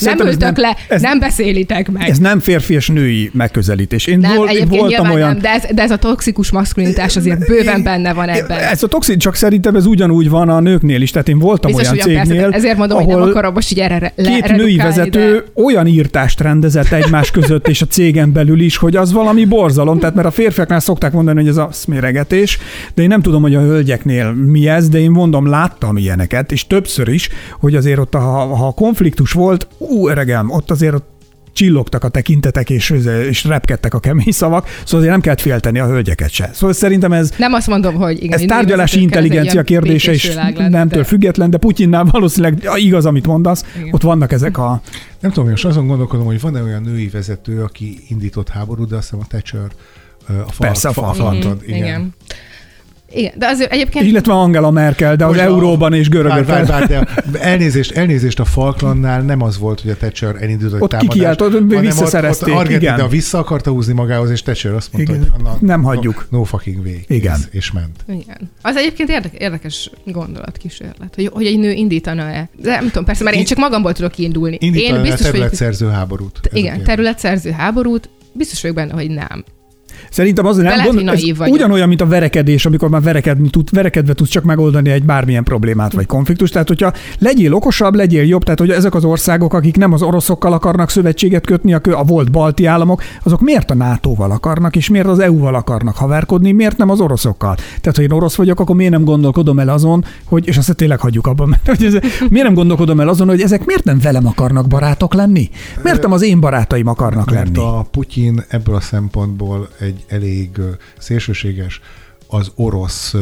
nem 0.00 0.18
ültök 0.26 0.56
le, 0.56 0.76
ez, 0.88 1.02
nem 1.02 1.18
beszélitek 1.18 1.90
meg. 1.90 2.08
Ez 2.08 2.18
nem 2.18 2.40
férfi 2.40 2.74
és 2.74 2.88
női 2.88 3.30
megközelítés. 3.32 4.06
Én 4.06 4.18
nem, 4.18 4.36
vol, 4.36 4.48
voltam 4.68 5.10
olyan... 5.10 5.28
Nem, 5.28 5.38
de, 5.38 5.50
ez, 5.50 5.62
de 5.74 5.82
ez 5.82 5.90
a 5.90 5.96
toxikus 5.96 6.50
maszkulinitás 6.50 7.16
azért 7.16 7.46
bőven 7.46 7.82
benne 7.82 8.12
van 8.12 8.28
ebben. 8.28 8.58
Ez 8.58 8.82
a 8.82 8.86
toxik, 8.86 9.16
csak 9.16 9.34
szerintem 9.34 9.74
ez 9.74 9.86
ugyanúgy 9.86 10.28
van 10.28 10.48
a 10.48 10.60
nőknél 10.60 11.02
is. 11.02 11.10
Tehát 11.10 11.28
én 11.28 11.38
voltam 11.38 11.72
Biztos, 11.72 11.90
olyan 11.90 12.04
cégnél, 12.04 12.40
persze, 12.40 12.56
ezért 12.56 12.76
mondom, 12.76 12.98
ahol 12.98 13.12
hogy 13.12 13.20
nem 13.20 13.30
akarom 13.30 13.52
most 13.54 13.70
így 13.70 13.80
erre 13.80 14.12
le, 14.16 14.30
Két 14.30 14.56
női 14.56 14.76
vezető 14.76 15.32
de... 15.54 15.62
olyan 15.62 15.86
írtást 15.86 16.40
rendezett 16.40 16.92
egymás 16.92 17.30
között 17.30 17.68
és 17.68 17.82
a 17.82 17.86
cégen 17.86 18.32
belül 18.32 18.60
is, 18.60 18.76
hogy 18.76 18.96
az 18.96 19.12
valami 19.12 19.44
borzalom. 19.44 19.98
Tehát 19.98 20.14
mert 20.14 20.26
a 20.26 20.30
férfiaknál 20.30 20.80
szokták 20.80 21.12
mondani, 21.12 21.38
hogy 21.40 21.48
ez 21.48 21.56
a 21.56 21.68
szméregetés, 21.72 22.58
de 22.94 23.02
én 23.02 23.08
nem 23.08 23.22
tudom, 23.22 23.42
hogy 23.42 23.54
a 23.54 23.60
hölgyeknél 23.60 24.32
mi 24.32 24.68
ez, 24.68 24.88
de 24.88 24.98
én 24.98 25.10
mondom, 25.10 25.48
láttam 25.48 25.96
ilyeneket, 25.96 26.52
és 26.52 26.66
többször 26.66 27.08
is, 27.08 27.28
hogy 27.60 27.74
azért 27.74 27.98
ott, 27.98 28.14
ha, 28.14 28.54
ha 28.54 28.72
konfliktus 28.72 29.32
volt, 29.32 29.68
ú, 29.78 30.08
öregem, 30.08 30.50
ott 30.50 30.70
azért 30.70 30.94
ott 30.94 31.12
csillogtak 31.54 32.04
a 32.04 32.08
tekintetek, 32.08 32.70
és, 32.70 32.94
és 33.28 33.44
repkedtek 33.44 33.94
a 33.94 34.00
kemény 34.00 34.32
szavak, 34.32 34.66
szóval 34.66 34.98
azért 34.98 35.10
nem 35.10 35.20
kellett 35.20 35.40
félteni 35.40 35.78
a 35.78 35.86
hölgyeket 35.86 36.30
se. 36.30 36.50
Szóval 36.52 36.74
szerintem 36.74 37.12
ez... 37.12 37.32
Nem 37.36 37.52
azt 37.52 37.66
mondom, 37.66 37.94
hogy 37.94 38.22
igen. 38.22 38.38
Ez 38.38 38.44
tárgyalási 38.46 39.00
intelligencia 39.00 39.62
kérdése 39.62 40.12
is 40.12 40.34
nemtől 40.56 41.02
de... 41.02 41.04
független, 41.04 41.50
de 41.50 41.56
Putyinnál 41.56 42.04
valószínűleg 42.04 42.68
igaz, 42.74 43.06
amit 43.06 43.26
mondasz, 43.26 43.64
igen. 43.76 43.92
ott 43.92 44.02
vannak 44.02 44.32
ezek 44.32 44.58
a... 44.58 44.80
Nem 45.20 45.30
tudom, 45.30 45.50
most 45.50 45.64
azon 45.64 45.86
gondolkodom, 45.86 46.26
hogy 46.26 46.40
van-e 46.40 46.62
olyan 46.62 46.82
női 46.82 47.08
vezető, 47.08 47.62
aki 47.62 47.98
indított 48.08 48.48
háborút, 48.48 48.88
de 48.88 48.96
azt 48.96 49.10
hiszem 49.10 49.24
a 49.24 49.26
Thatcher 49.28 49.70
a 50.26 50.32
fal, 50.32 50.66
Persze, 50.66 50.88
a 50.88 50.92
fal, 50.92 51.14
fal, 51.14 51.40
fal, 51.40 51.56
igen. 51.66 51.76
igen. 51.76 52.14
Igen, 53.14 53.32
de 53.36 53.46
azért 53.46 53.72
egyébként... 53.72 54.06
Illetve 54.06 54.32
Angela 54.32 54.70
Merkel, 54.70 55.16
de 55.16 55.24
az 55.24 55.36
euróban 55.36 55.92
és 55.92 56.08
görögök. 56.08 56.46
Bár, 56.46 56.66
bár, 56.66 56.86
de 56.86 57.06
elnézést, 57.40 57.92
elnézést 57.92 58.40
a 58.40 58.44
Falklandnál 58.44 59.22
nem 59.22 59.42
az 59.42 59.58
volt, 59.58 59.80
hogy 59.80 59.90
a 59.90 59.96
Thatcher 59.96 60.36
elindított 60.40 60.80
ott 60.80 60.90
támadást. 60.90 61.12
Kikiált, 61.12 61.40
ott 61.40 61.80
visszaszerezték. 61.80 62.48
Ott, 62.48 62.54
ott 62.54 62.60
Argentina 62.60 63.08
vissza 63.08 63.38
akarta 63.38 63.70
húzni 63.70 63.92
magához, 63.92 64.30
és 64.30 64.42
Thatcher 64.42 64.72
azt 64.74 64.92
mondta, 64.92 65.14
igen. 65.14 65.30
hogy 65.30 65.42
na, 65.42 65.56
nem 65.60 65.82
hagyjuk. 65.82 66.26
No, 66.30 66.38
no 66.38 66.44
fucking 66.44 66.84
way. 66.84 66.94
Igen. 67.06 67.38
És, 67.50 67.58
és 67.58 67.72
ment. 67.72 68.04
Igen. 68.08 68.50
Az 68.62 68.76
egyébként 68.76 69.08
érdekes, 69.08 69.40
érdekes 69.40 69.90
gondolatkísérlet, 70.04 71.14
hogy, 71.14 71.30
hogy 71.32 71.46
egy 71.46 71.58
nő 71.58 71.70
indítana-e. 71.70 72.48
De 72.62 72.70
nem 72.70 72.86
tudom, 72.86 73.04
persze, 73.04 73.24
mert 73.24 73.36
én 73.36 73.44
csak 73.44 73.58
magamból 73.58 73.92
tudok 73.92 74.12
kiindulni. 74.12 74.56
Indítana 74.60 74.96
én 74.96 75.02
biztos, 75.02 75.26
területszerző 75.26 75.88
háborút. 75.88 76.40
Igen, 76.52 76.82
területszerző 76.82 77.50
háborút. 77.50 78.08
Biztos 78.32 78.60
vagyok 78.60 78.76
benne, 78.76 78.92
hogy 78.92 79.10
nem. 79.10 79.44
Szerintem 80.10 80.46
az 80.46 80.56
nem 80.56 80.84
gond, 80.84 81.08
ez 81.08 81.22
ugyanolyan, 81.38 81.88
mint 81.88 82.00
a 82.00 82.06
verekedés, 82.06 82.66
amikor 82.66 82.88
már 82.88 83.02
verekedni 83.02 83.50
tud, 83.50 83.70
verekedve 83.70 84.14
tudsz 84.14 84.30
csak 84.30 84.44
megoldani 84.44 84.90
egy 84.90 85.04
bármilyen 85.04 85.44
problémát 85.44 85.92
vagy 85.92 86.06
konfliktust. 86.06 86.52
Tehát, 86.52 86.68
hogyha 86.68 86.92
legyél 87.18 87.54
okosabb, 87.54 87.94
legyél 87.94 88.24
jobb, 88.24 88.42
tehát 88.42 88.58
hogy 88.58 88.70
ezek 88.70 88.94
az 88.94 89.04
országok, 89.04 89.54
akik 89.54 89.76
nem 89.76 89.92
az 89.92 90.02
oroszokkal 90.02 90.52
akarnak 90.52 90.90
szövetséget 90.90 91.46
kötni, 91.46 91.74
a, 91.74 91.80
a 91.90 92.04
volt 92.04 92.30
balti 92.30 92.66
államok, 92.66 93.02
azok 93.22 93.40
miért 93.40 93.70
a 93.70 93.74
NATO-val 93.74 94.30
akarnak, 94.30 94.76
és 94.76 94.88
miért 94.88 95.06
az 95.06 95.18
EU-val 95.18 95.54
akarnak 95.54 95.96
haverkodni, 95.96 96.52
miért 96.52 96.76
nem 96.76 96.90
az 96.90 97.00
oroszokkal? 97.00 97.54
Tehát, 97.54 97.96
ha 97.96 98.02
én 98.02 98.10
orosz 98.10 98.34
vagyok, 98.34 98.60
akkor 98.60 98.76
miért 98.76 98.92
nem 98.92 99.04
gondolkodom 99.04 99.58
el 99.58 99.68
azon, 99.68 100.04
hogy, 100.24 100.46
és 100.46 100.56
azt 100.56 100.76
tényleg 100.76 101.00
hagyjuk 101.00 101.26
abban, 101.26 101.48
mert 101.52 101.66
hogy 101.66 101.84
ez, 101.84 101.92
miért 102.30 102.46
nem 102.46 102.54
gondolkodom 102.54 103.00
el 103.00 103.08
azon, 103.08 103.28
hogy 103.28 103.40
ezek 103.40 103.64
miért 103.64 103.84
nem 103.84 103.98
velem 103.98 104.26
akarnak 104.26 104.66
barátok 104.66 105.14
lenni? 105.14 105.50
Miért 105.82 106.02
nem 106.02 106.12
az 106.12 106.22
én 106.22 106.40
barátaim 106.40 106.86
akarnak 106.86 107.30
mert 107.30 107.56
lenni? 107.56 107.68
a 107.68 107.86
Putyin 107.90 108.44
ebből 108.48 108.74
a 108.74 108.80
szempontból 108.80 109.68
egy 109.78 109.93
elég 110.06 110.60
szélsőséges, 110.98 111.80
az 112.26 112.52
orosz 112.54 113.14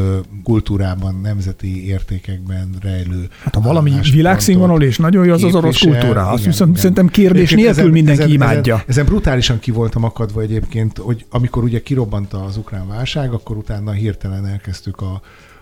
kultúrában, 0.42 1.20
nemzeti 1.22 1.86
értékekben 1.86 2.74
rejlő. 2.80 3.28
Hát 3.42 3.54
ha 3.54 3.60
valami 3.60 3.92
világszínvonal 4.12 4.82
és 4.82 4.98
nagyon 4.98 5.24
jó, 5.24 5.32
az 5.32 5.44
az 5.44 5.54
orosz 5.54 5.78
kultúra. 5.78 6.28
Azt 6.28 6.44
viszont 6.44 6.70
igen. 6.70 6.80
szerintem 6.80 7.08
kérdés 7.08 7.52
egyébként 7.52 7.60
nélkül 7.60 7.80
ezen, 7.80 7.92
mindenki 7.92 8.22
ezen, 8.22 8.34
imádja. 8.34 8.74
Ezen, 8.74 8.86
ezen 8.88 9.04
brutálisan 9.04 9.58
ki 9.58 9.70
voltam 9.70 10.04
akadva 10.04 10.40
egyébként, 10.40 10.98
hogy 10.98 11.26
amikor 11.30 11.62
ugye 11.62 11.82
kirobbant 11.82 12.32
az 12.32 12.56
ukrán 12.56 12.88
válság, 12.88 13.32
akkor 13.32 13.56
utána 13.56 13.90
hirtelen 13.92 14.46
elkezdtük 14.46 15.00
a, 15.00 15.20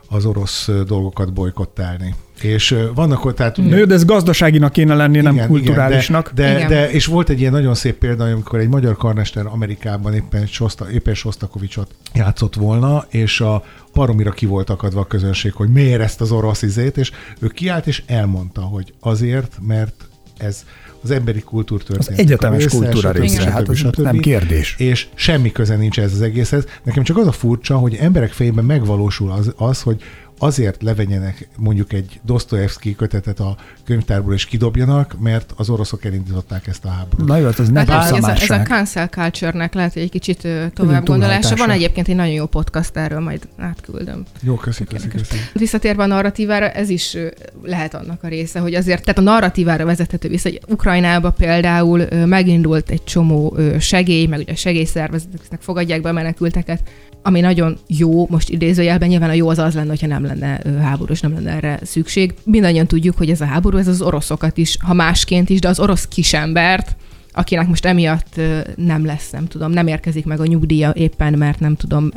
az 0.08 0.24
orosz 0.24 0.68
dolgokat 0.86 1.32
bolykottálni. 1.32 2.14
És 2.42 2.76
vannak 2.94 3.24
ott, 3.24 3.36
tehát... 3.36 3.58
Ugye, 3.58 3.84
de 3.84 3.94
ez 3.94 4.04
gazdaságinak 4.04 4.72
kéne 4.72 4.94
lenni, 4.94 5.18
igen, 5.18 5.34
nem 5.34 5.46
kulturálisnak. 5.46 6.30
Igen, 6.32 6.54
de, 6.54 6.60
de, 6.60 6.68
de, 6.68 6.90
és 6.90 7.06
volt 7.06 7.28
egy 7.28 7.40
ilyen 7.40 7.52
nagyon 7.52 7.74
szép 7.74 7.98
példa, 7.98 8.24
amikor 8.24 8.58
egy 8.58 8.68
magyar 8.68 8.96
karmester 8.96 9.46
Amerikában 9.46 10.14
éppen, 10.14 10.46
Sosta, 10.46 10.90
éppen 10.90 11.14
Sostakovicsot 11.14 11.94
játszott 12.14 12.54
volna, 12.54 13.04
és 13.08 13.40
a 13.40 13.64
paromira 13.92 14.30
ki 14.30 14.46
volt 14.46 14.70
akadva 14.70 15.00
a 15.00 15.06
közönség, 15.06 15.52
hogy 15.52 15.68
miért 15.68 16.00
ezt 16.00 16.20
az 16.20 16.32
orosz 16.32 16.62
izét, 16.62 16.96
és 16.96 17.10
ő 17.38 17.46
kiállt 17.46 17.86
és 17.86 18.02
elmondta, 18.06 18.60
hogy 18.60 18.92
azért, 19.00 19.58
mert 19.66 20.08
ez 20.38 20.64
az 21.02 21.10
emberi 21.10 21.40
kultúrtörténet. 21.40 22.08
Az 22.08 22.18
egyetemes 22.18 22.66
kultúra 22.66 23.10
része, 23.10 23.50
hát 23.50 23.68
az 23.68 23.84
nem 23.96 24.18
kérdés. 24.18 24.74
És 24.78 25.06
semmi 25.14 25.52
köze 25.52 25.76
nincs 25.76 25.98
ez 26.00 26.12
az 26.12 26.20
egészhez. 26.20 26.64
Nekem 26.82 27.02
csak 27.02 27.16
az 27.16 27.26
a 27.26 27.32
furcsa, 27.32 27.76
hogy 27.76 27.94
emberek 27.94 28.32
fejében 28.32 28.64
megvalósul 28.64 29.30
az, 29.30 29.52
az 29.56 29.82
hogy 29.82 30.02
azért 30.42 30.82
levegyenek 30.82 31.48
mondjuk 31.56 31.92
egy 31.92 32.20
Dostoyevsky 32.24 32.94
kötetet 32.94 33.40
a 33.40 33.56
könyvtárból 33.84 34.34
és 34.34 34.44
kidobjanak, 34.44 35.16
mert 35.18 35.52
az 35.56 35.68
oroszok 35.68 36.04
elindították 36.04 36.66
ezt 36.66 36.84
a 36.84 36.88
háborút. 36.88 37.26
Na 37.26 37.36
jó, 37.36 37.44
hát 37.44 37.58
ez 37.58 37.68
nem 37.68 37.86
hát, 37.86 38.12
ez, 38.12 38.24
a, 38.24 38.30
ez 38.30 38.50
a 38.50 38.62
cancel 38.62 39.08
culture-nek 39.08 39.74
lehet, 39.74 39.96
egy 39.96 40.10
kicsit 40.10 40.48
tovább 40.74 41.04
gondolása. 41.04 41.56
Van 41.56 41.70
egyébként 41.70 42.08
egy 42.08 42.14
nagyon 42.16 42.32
jó 42.32 42.46
podcast 42.46 42.96
erről, 42.96 43.20
majd 43.20 43.48
átküldöm. 43.58 44.24
Jó, 44.42 44.54
köszi, 44.54 44.84
köszi, 44.84 45.08
köszi. 45.08 45.36
Visszatérve 45.52 46.02
a 46.02 46.06
narratívára, 46.06 46.70
ez 46.70 46.88
is 46.88 47.16
lehet 47.62 47.94
annak 47.94 48.22
a 48.22 48.28
része, 48.28 48.58
hogy 48.58 48.74
azért, 48.74 49.04
tehát 49.04 49.18
a 49.18 49.22
narratívára 49.22 49.84
vezethető 49.84 50.28
vissza, 50.28 50.48
hogy 50.48 50.60
Ukrajnába 50.68 51.30
például 51.30 52.06
megindult 52.26 52.90
egy 52.90 53.04
csomó 53.04 53.56
segély, 53.78 54.26
meg 54.26 54.38
ugye 54.38 54.52
a 54.52 54.56
segélyszervezeteknek 54.56 55.60
fogadják 55.60 56.00
be 56.00 56.08
a 56.08 56.12
menekülteket, 56.12 56.80
ami 57.22 57.40
nagyon 57.40 57.78
jó, 57.86 58.26
most 58.28 58.50
idézőjelben 58.50 59.08
nyilván 59.08 59.30
a 59.30 59.32
jó 59.32 59.48
az 59.48 59.58
az 59.58 59.74
lenne, 59.74 59.88
hogyha 59.88 60.06
nem 60.06 60.24
lenne 60.24 60.60
háború, 60.82 61.12
és 61.12 61.20
nem 61.20 61.32
lenne 61.32 61.50
erre 61.50 61.78
szükség. 61.82 62.34
Mindannyian 62.44 62.86
tudjuk, 62.86 63.16
hogy 63.16 63.30
ez 63.30 63.40
a 63.40 63.44
háború, 63.44 63.76
ez 63.76 63.88
az 63.88 64.02
oroszokat 64.02 64.56
is, 64.56 64.76
ha 64.80 64.94
másként 64.94 65.50
is, 65.50 65.60
de 65.60 65.68
az 65.68 65.80
orosz 65.80 66.08
kisembert, 66.08 66.96
akinek 67.32 67.68
most 67.68 67.86
emiatt 67.86 68.40
nem 68.76 69.04
lesz, 69.04 69.30
nem 69.30 69.46
tudom, 69.46 69.70
nem 69.70 69.86
érkezik 69.86 70.24
meg 70.24 70.40
a 70.40 70.46
nyugdíja 70.46 70.92
éppen, 70.94 71.32
mert 71.38 71.60
nem 71.60 71.76
tudom, 71.76 72.10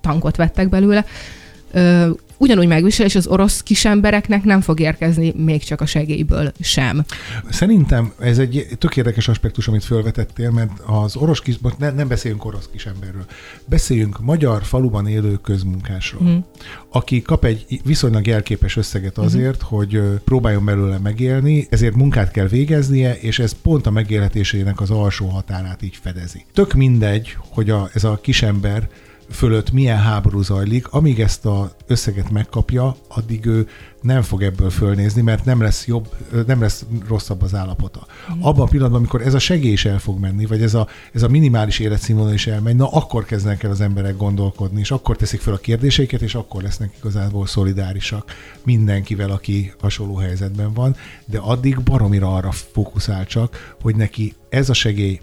tankot 0.00 0.36
vettek 0.36 0.68
belőle, 0.68 1.04
ö, 1.70 2.10
ugyanúgy 2.38 2.66
megvisel, 2.66 3.06
és 3.06 3.14
az 3.14 3.26
orosz 3.26 3.62
kisembereknek 3.62 4.44
nem 4.44 4.60
fog 4.60 4.80
érkezni 4.80 5.32
még 5.36 5.64
csak 5.64 5.80
a 5.80 5.86
segélyből 5.86 6.52
sem. 6.60 7.04
Szerintem 7.50 8.12
ez 8.18 8.38
egy 8.38 8.66
tök 8.78 8.96
érdekes 8.96 9.28
aspektus, 9.28 9.68
amit 9.68 9.84
felvetettél, 9.84 10.50
mert 10.50 10.70
az 10.86 11.16
orosz 11.16 11.40
kis, 11.40 11.58
ne, 11.78 11.90
nem 11.90 12.08
beszéljünk 12.08 12.44
orosz 12.44 12.68
kisemberről, 12.72 13.24
beszéljünk 13.64 14.20
magyar 14.20 14.62
faluban 14.62 15.06
élő 15.06 15.38
közmunkásról, 15.42 16.22
Mhm. 16.22 16.30
mm. 16.32 16.38
aki 16.90 17.22
kap 17.22 17.44
egy 17.44 17.80
viszonylag 17.84 18.26
jelképes 18.26 18.76
összeget 18.76 19.18
azért, 19.18 19.64
mm. 19.64 19.66
hogy 19.68 20.00
próbáljon 20.24 20.64
belőle 20.64 20.98
megélni, 20.98 21.66
ezért 21.70 21.94
munkát 21.94 22.30
kell 22.30 22.46
végeznie, 22.46 23.14
és 23.14 23.38
ez 23.38 23.52
pont 23.62 23.86
a 23.86 23.90
megélhetésének 23.90 24.80
az 24.80 24.90
alsó 24.90 25.26
határát 25.26 25.82
így 25.82 25.98
fedezi. 26.02 26.44
Tök 26.52 26.72
mindegy, 26.72 27.36
hogy 27.48 27.70
a, 27.70 27.90
ez 27.92 28.04
a 28.04 28.18
kisember 28.22 28.88
fölött 29.30 29.70
milyen 29.70 29.98
háború 29.98 30.42
zajlik, 30.42 30.88
amíg 30.88 31.20
ezt 31.20 31.46
a 31.46 31.70
összeget 31.86 32.30
megkapja, 32.30 32.96
addig 33.08 33.46
ő 33.46 33.68
nem 34.00 34.22
fog 34.22 34.42
ebből 34.42 34.70
fölnézni, 34.70 35.22
mert 35.22 35.44
nem 35.44 35.60
lesz 35.60 35.86
jobb, 35.86 36.08
nem 36.46 36.60
lesz 36.60 36.84
rosszabb 37.08 37.42
az 37.42 37.54
állapota. 37.54 38.06
Abban 38.40 38.66
a 38.66 38.68
pillanatban, 38.68 39.00
amikor 39.00 39.22
ez 39.22 39.34
a 39.34 39.38
segély 39.38 39.72
is 39.72 39.84
el 39.84 39.98
fog 39.98 40.20
menni, 40.20 40.46
vagy 40.46 40.62
ez 40.62 40.74
a, 40.74 40.86
ez 41.12 41.22
a 41.22 41.28
minimális 41.28 41.78
életszínvonal 41.78 42.32
is 42.32 42.46
elmegy, 42.46 42.76
na 42.76 42.88
akkor 42.88 43.24
kezdenek 43.24 43.62
el 43.62 43.70
az 43.70 43.80
emberek 43.80 44.16
gondolkodni, 44.16 44.80
és 44.80 44.90
akkor 44.90 45.16
teszik 45.16 45.40
fel 45.40 45.54
a 45.54 45.58
kérdéseiket, 45.58 46.22
és 46.22 46.34
akkor 46.34 46.62
lesznek 46.62 46.92
igazából 46.98 47.46
szolidárisak 47.46 48.32
mindenkivel, 48.64 49.30
aki 49.30 49.72
hasonló 49.80 50.16
helyzetben 50.16 50.72
van, 50.72 50.96
de 51.24 51.38
addig 51.38 51.80
baromira 51.80 52.34
arra 52.34 52.50
fókuszál 52.50 53.26
csak, 53.26 53.74
hogy 53.80 53.96
neki 53.96 54.34
ez 54.48 54.68
a 54.70 54.72
segély, 54.72 55.20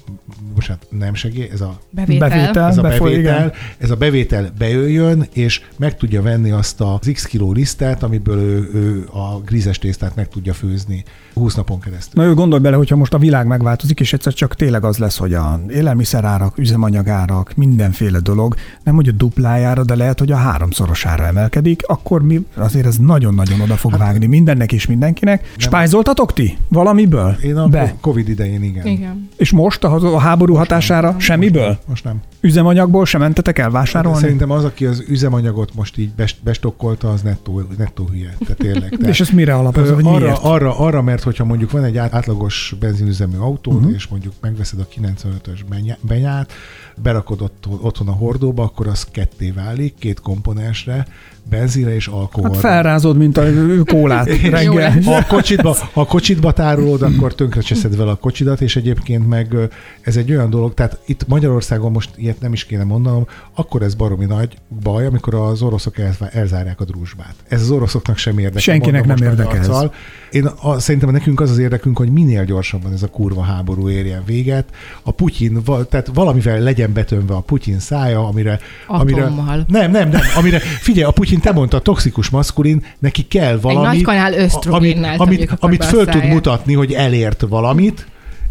bocsánat, 0.53 0.87
nem 0.89 1.13
segély, 1.13 1.49
ez 1.51 1.61
a 1.61 1.79
Bevétel. 1.89 2.29
Bevétel. 2.29 2.67
ez 2.67 2.77
a 2.77 2.81
bevétel, 2.81 3.19
igen. 3.19 3.51
ez 3.77 3.89
a 3.89 3.95
bevétel 3.95 4.53
bejöjjön, 4.57 5.27
és 5.33 5.61
meg 5.77 5.97
tudja 5.97 6.21
venni 6.21 6.51
azt 6.51 6.81
az 6.81 7.09
x 7.13 7.25
kiló 7.25 7.51
lisztet, 7.51 8.03
amiből 8.03 8.39
ő, 8.39 8.64
ő 8.73 9.07
a 9.11 9.39
grízes 9.45 9.79
tésztát 9.79 10.15
meg 10.15 10.27
tudja 10.29 10.53
főzni 10.53 11.03
20 11.33 11.55
napon 11.55 11.79
keresztül. 11.79 12.23
Na 12.23 12.29
jó, 12.29 12.33
gondolj 12.35 12.61
bele, 12.61 12.75
hogyha 12.75 12.95
most 12.95 13.13
a 13.13 13.17
világ 13.17 13.47
megváltozik, 13.47 13.99
és 13.99 14.13
egyszer 14.13 14.33
csak 14.33 14.55
tényleg 14.55 14.83
az 14.83 14.97
lesz, 14.97 15.17
hogy 15.17 15.33
a 15.33 15.61
élelmiszerárak, 15.69 16.57
üzemanyagárak, 16.57 17.55
mindenféle 17.55 18.19
dolog, 18.19 18.55
nem 18.83 18.95
hogy 18.95 19.07
a 19.07 19.11
duplájára, 19.11 19.83
de 19.83 19.95
lehet, 19.95 20.19
hogy 20.19 20.31
a 20.31 20.35
háromszorosára 20.35 21.25
emelkedik, 21.25 21.81
akkor 21.87 22.23
mi 22.23 22.45
azért 22.55 22.85
ez 22.85 22.97
nagyon-nagyon 22.97 23.61
oda 23.61 23.75
fog 23.75 23.97
vágni 23.97 24.25
mindennek 24.25 24.71
és 24.71 24.85
mindenkinek. 24.85 25.53
Spájzoltatok 25.57 26.33
ti 26.33 26.57
valamiből? 26.69 27.37
Én 27.43 27.57
a 27.57 27.67
Be. 27.67 27.95
Covid 28.01 28.29
idején 28.29 28.63
igen. 28.63 28.85
Igen. 28.85 29.29
És 29.37 29.51
most 29.51 29.83
a, 29.83 30.13
a 30.13 30.19
háború 30.19 30.53
hatására 30.53 31.15
semmiből? 31.19 31.79
Most 31.87 32.03
nem. 32.03 32.21
Üzemanyagból 32.41 33.05
sem 33.05 33.21
mentetek 33.21 33.57
el 33.59 33.69
vásárolni? 33.69 34.19
Szerintem 34.19 34.51
az, 34.51 34.63
aki 34.63 34.85
az 34.85 35.03
üzemanyagot 35.07 35.75
most 35.75 35.97
így 35.97 36.09
best- 36.09 36.43
bestokkolta, 36.43 37.09
az 37.09 37.21
nettó, 37.21 37.61
nettó 37.77 38.07
hülye. 38.11 38.37
Tényleg. 38.57 38.89
Tehát, 38.89 39.07
És 39.07 39.19
ez 39.19 39.29
mire 39.29 39.53
alapozza, 39.55 39.91
Ö, 39.91 39.95
vagy 39.95 40.05
arra, 40.05 40.17
miért? 40.19 40.37
arra, 40.41 40.77
arra, 40.79 41.01
mert 41.01 41.23
hogyha 41.23 41.45
mondjuk 41.45 41.71
van 41.71 41.83
egy 41.83 41.97
át- 41.97 42.13
átlagos 42.13 42.75
benzinüzemű 42.79 43.37
autód, 43.37 43.73
Mhm. 43.73 43.81
uh-huh. 43.83 43.95
és 43.97 44.07
mondjuk 44.07 44.33
megveszed 44.41 44.79
a 44.79 44.87
95-ös 44.87 45.63
beny- 45.69 45.97
benyát, 46.01 46.53
berakod 46.95 47.41
ott, 47.41 47.67
otthon 47.81 48.07
a 48.07 48.11
hordóba, 48.11 48.63
akkor 48.63 48.87
az 48.87 49.03
ketté 49.11 49.51
válik, 49.51 49.93
két 49.99 50.19
komponensre, 50.19 51.07
benzinre 51.49 51.95
és 51.95 52.07
alkoholra. 52.07 52.53
Hát 52.53 52.61
felrázod, 52.61 53.17
mint 53.17 53.37
a 53.37 53.43
kólát 53.85 54.41
reggel. 54.49 55.01
Ha 55.01 55.15
a, 55.15 55.25
kocsitba, 55.27 55.75
ha 55.93 56.01
a 56.01 56.05
kocsitba 56.05 56.51
tárolod, 56.51 57.01
akkor 57.01 57.35
tönkrecseszed 57.35 57.97
vele 57.97 58.11
a 58.11 58.15
kocsidat, 58.15 58.61
és 58.61 58.75
egyébként 58.75 59.27
meg 59.27 59.55
ez 60.01 60.17
egy 60.17 60.31
olyan 60.31 60.49
dolog, 60.49 60.73
tehát 60.73 60.99
itt 61.05 61.27
Magyarországon 61.27 61.91
most 61.91 62.09
ilyet 62.15 62.39
nem 62.39 62.53
is 62.53 62.65
kéne 62.65 62.83
mondanom, 62.83 63.27
akkor 63.53 63.81
ez 63.81 63.93
baromi 63.93 64.25
nagy 64.25 64.57
baj, 64.83 65.05
amikor 65.05 65.35
az 65.35 65.61
oroszok 65.61 65.97
el, 65.99 66.15
elzárják 66.31 66.81
a 66.81 66.85
drúzsbát. 66.85 67.35
Ez 67.47 67.61
az 67.61 67.71
oroszoknak 67.71 68.17
sem 68.17 68.37
érdeke. 68.37 68.59
Senkinek 68.59 69.05
nem 69.05 69.17
érdeke 69.17 69.57
ez. 69.57 69.67
arccal. 69.67 69.93
Én 70.31 70.45
a, 70.45 70.79
szerintem 70.79 71.09
nekünk 71.09 71.39
az 71.39 71.49
az 71.49 71.57
érdekünk, 71.57 71.97
hogy 71.97 72.09
minél 72.09 72.45
gyorsabban 72.45 72.93
ez 72.93 73.03
a 73.03 73.07
kurva 73.07 73.41
háború 73.41 73.89
érjen 73.89 74.23
véget. 74.25 74.65
A 75.03 75.11
Putyin, 75.11 75.63
tehát 75.89 76.11
valamivel 76.13 76.59
legyen 76.59 76.93
betönve 76.93 77.33
a 77.33 77.39
Putyin 77.39 77.79
szája, 77.79 78.27
amire... 78.27 78.59
amire 78.87 79.23
Atommal. 79.23 79.65
nem, 79.67 79.91
nem, 79.91 80.09
nem. 80.09 80.21
Amire, 80.35 80.59
figyelj, 80.59 81.05
a 81.05 81.11
Putyin, 81.11 81.34
te 81.39 81.51
mondta, 81.51 81.77
a 81.77 81.79
toxikus 81.79 82.29
maszkulin, 82.29 82.85
neki 82.99 83.27
kell 83.27 83.59
valami... 83.59 83.85
nagy 83.85 84.01
kanál 84.01 84.33
amit, 84.67 85.55
amit, 85.59 85.85
föl 85.85 86.05
tud 86.05 86.25
mutatni, 86.25 86.73
hogy 86.73 86.93
elért 86.93 87.41
valamit, 87.49 88.07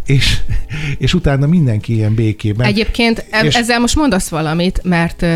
és, 0.06 0.38
és 0.98 1.14
utána 1.14 1.46
mindenki 1.46 1.94
ilyen 1.94 2.14
békében. 2.14 2.66
Egyébként 2.66 3.26
És- 3.42 3.54
ezzel 3.54 3.80
most 3.80 3.96
mondasz 3.96 4.28
valamit, 4.28 4.80
mert 4.82 5.26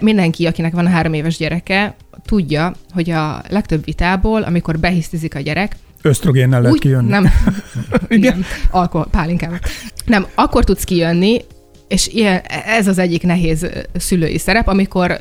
mindenki, 0.00 0.46
akinek 0.46 0.72
van 0.72 0.86
a 0.86 0.88
három 0.88 1.12
éves 1.12 1.36
gyereke, 1.36 1.96
tudja, 2.24 2.72
hogy 2.92 3.10
a 3.10 3.42
legtöbb 3.48 3.84
vitából, 3.84 4.42
amikor 4.42 4.78
behisztizik 4.78 5.34
a 5.34 5.40
gyerek, 5.40 5.76
Ösztrogénnel 6.02 6.62
lehet 6.62 6.78
kijönni. 6.78 7.08
nem, 7.08 7.32
igen, 8.08 8.44
alkohol, 8.70 9.06
pálinkával. 9.10 9.58
Nem, 10.04 10.26
akkor 10.34 10.64
tudsz 10.64 10.84
kijönni, 10.84 11.44
és 11.88 12.08
ilyen, 12.08 12.40
ez 12.66 12.86
az 12.86 12.98
egyik 12.98 13.22
nehéz 13.22 13.66
szülői 13.94 14.38
szerep, 14.38 14.68
amikor 14.68 15.18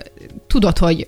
tudod, 0.47 0.77
hogy 0.77 1.07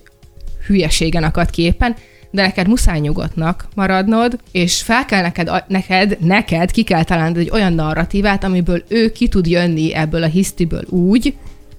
hülyeségen 0.70 1.22
akad 1.22 1.50
ki 1.50 1.62
éppen, 1.62 1.94
de 2.30 2.42
neked 2.42 2.68
muszáj 2.68 2.98
nyugodtnak 2.98 3.68
maradnod, 3.74 4.38
és 4.52 4.82
fel 4.82 5.04
kell 5.04 5.22
neked, 5.22 5.64
neked, 5.68 6.16
neked 6.20 6.70
ki 6.70 6.82
kell 6.82 7.04
találnod 7.04 7.36
egy 7.36 7.50
olyan 7.50 7.72
narratívát, 7.72 8.44
amiből 8.44 8.82
ő 8.88 9.12
ki 9.12 9.28
tud 9.28 9.46
jönni 9.46 9.94
ebből 9.94 10.22
a 10.22 10.26
hisztiből 10.26 10.84
úgy, 10.88 11.34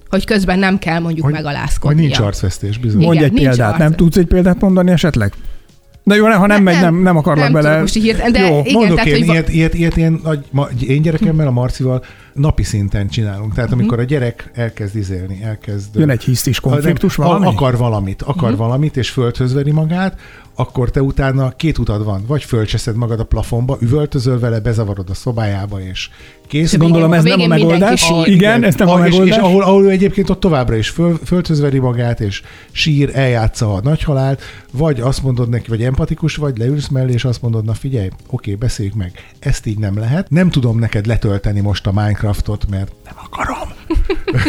hogy 0.08 0.24
közben 0.24 0.58
nem 0.58 0.78
kell 0.78 0.98
mondjuk 0.98 1.24
hogy, 1.24 1.34
megalázkodnia. 1.34 2.00
hogy 2.00 2.06
nincs 2.06 2.18
arcvesztés, 2.18 2.78
bizony. 2.78 3.00
Igen, 3.00 3.12
Mondj 3.14 3.24
egy 3.24 3.40
példát, 3.40 3.70
arc. 3.70 3.78
nem 3.78 3.92
tudsz 3.92 4.16
egy 4.16 4.26
példát 4.26 4.60
mondani 4.60 4.90
esetleg? 4.90 5.32
Na 6.02 6.14
jó, 6.14 6.26
ha 6.26 6.46
nem 6.46 6.62
megy, 6.62 6.80
nem, 6.80 6.94
nem 6.94 7.16
akarlak 7.16 7.44
nem 7.44 7.52
bele. 7.52 7.80
most 7.80 7.94
hirtelen, 7.94 8.32
de 8.32 8.40
Jó, 8.40 8.60
igen, 8.60 8.72
Mondok 8.72 8.96
tehát, 8.96 9.10
én, 9.10 9.18
hogy 9.18 9.34
ilyet, 9.34 9.48
ilyet, 9.48 9.74
ilyet 9.74 9.96
ilyen 9.96 10.20
nagy, 10.22 10.44
ma, 10.50 10.68
én 10.86 11.02
gyerekemmel, 11.02 11.46
a 11.46 11.50
Marcival 11.50 12.04
napi 12.32 12.62
szinten 12.62 13.08
csinálunk. 13.08 13.54
Tehát 13.54 13.72
amikor 13.72 13.98
a 13.98 14.02
gyerek 14.02 14.50
elkezd 14.54 14.96
izélni, 14.96 15.42
elkezd... 15.42 15.96
Jön 15.96 16.10
egy 16.10 16.22
hisztis 16.22 16.60
konfliktus 16.60 17.16
nem, 17.16 17.26
valami? 17.26 17.46
Akar 17.46 17.76
valamit, 17.76 18.22
akar 18.22 18.42
uh-huh. 18.42 18.58
valamit, 18.58 18.96
és 18.96 19.10
földhöz 19.10 19.54
veri 19.54 19.70
magát, 19.70 20.18
akkor 20.54 20.90
te 20.90 21.02
utána 21.02 21.50
két 21.50 21.78
utad 21.78 22.04
van. 22.04 22.24
Vagy 22.26 22.42
fölcseszed 22.44 22.96
magad 22.96 23.20
a 23.20 23.24
plafonba, 23.24 23.76
üvöltözöl 23.80 24.38
vele, 24.38 24.60
bezavarod 24.60 25.10
a 25.10 25.14
szobájába, 25.14 25.80
és 25.80 26.10
kész. 26.46 26.72
És 26.72 26.78
Gondolom 26.78 27.10
A 27.10 27.14
ez 27.16 27.24
nem 27.24 27.40
a 27.40 27.46
megoldás. 27.46 28.00
sír. 28.00 28.26
Igen, 28.26 28.64
ez 28.64 28.74
nem 28.74 28.88
a 28.88 28.94
és, 28.94 29.10
megoldás. 29.10 29.36
és 29.36 29.42
ahol, 29.42 29.62
ahol 29.62 29.84
ő 29.84 29.88
egyébként 29.90 30.30
ott 30.30 30.40
továbbra 30.40 30.76
is 30.76 30.88
föl, 30.88 31.18
föltözveri 31.24 31.78
magát, 31.78 32.20
és 32.20 32.42
sír, 32.70 33.10
eljátsza 33.14 33.74
a 33.74 33.80
nagy 33.82 34.02
halált, 34.02 34.42
vagy 34.72 35.00
azt 35.00 35.22
mondod 35.22 35.48
neki, 35.48 35.68
vagy 35.68 35.82
empatikus 35.82 36.36
vagy, 36.36 36.58
leülsz 36.58 36.88
mellé, 36.88 37.12
és 37.12 37.24
azt 37.24 37.42
mondod, 37.42 37.64
na 37.64 37.74
figyelj, 37.74 38.08
oké, 38.26 38.54
beszéljük 38.54 38.94
meg, 38.94 39.12
ezt 39.38 39.66
így 39.66 39.78
nem 39.78 39.98
lehet. 39.98 40.30
Nem 40.30 40.50
tudom 40.50 40.78
neked 40.78 41.06
letölteni 41.06 41.60
most 41.60 41.86
a 41.86 41.92
Minecraftot, 41.92 42.66
mert 42.70 42.92
nem 43.04 43.14
akarom. 43.24 43.68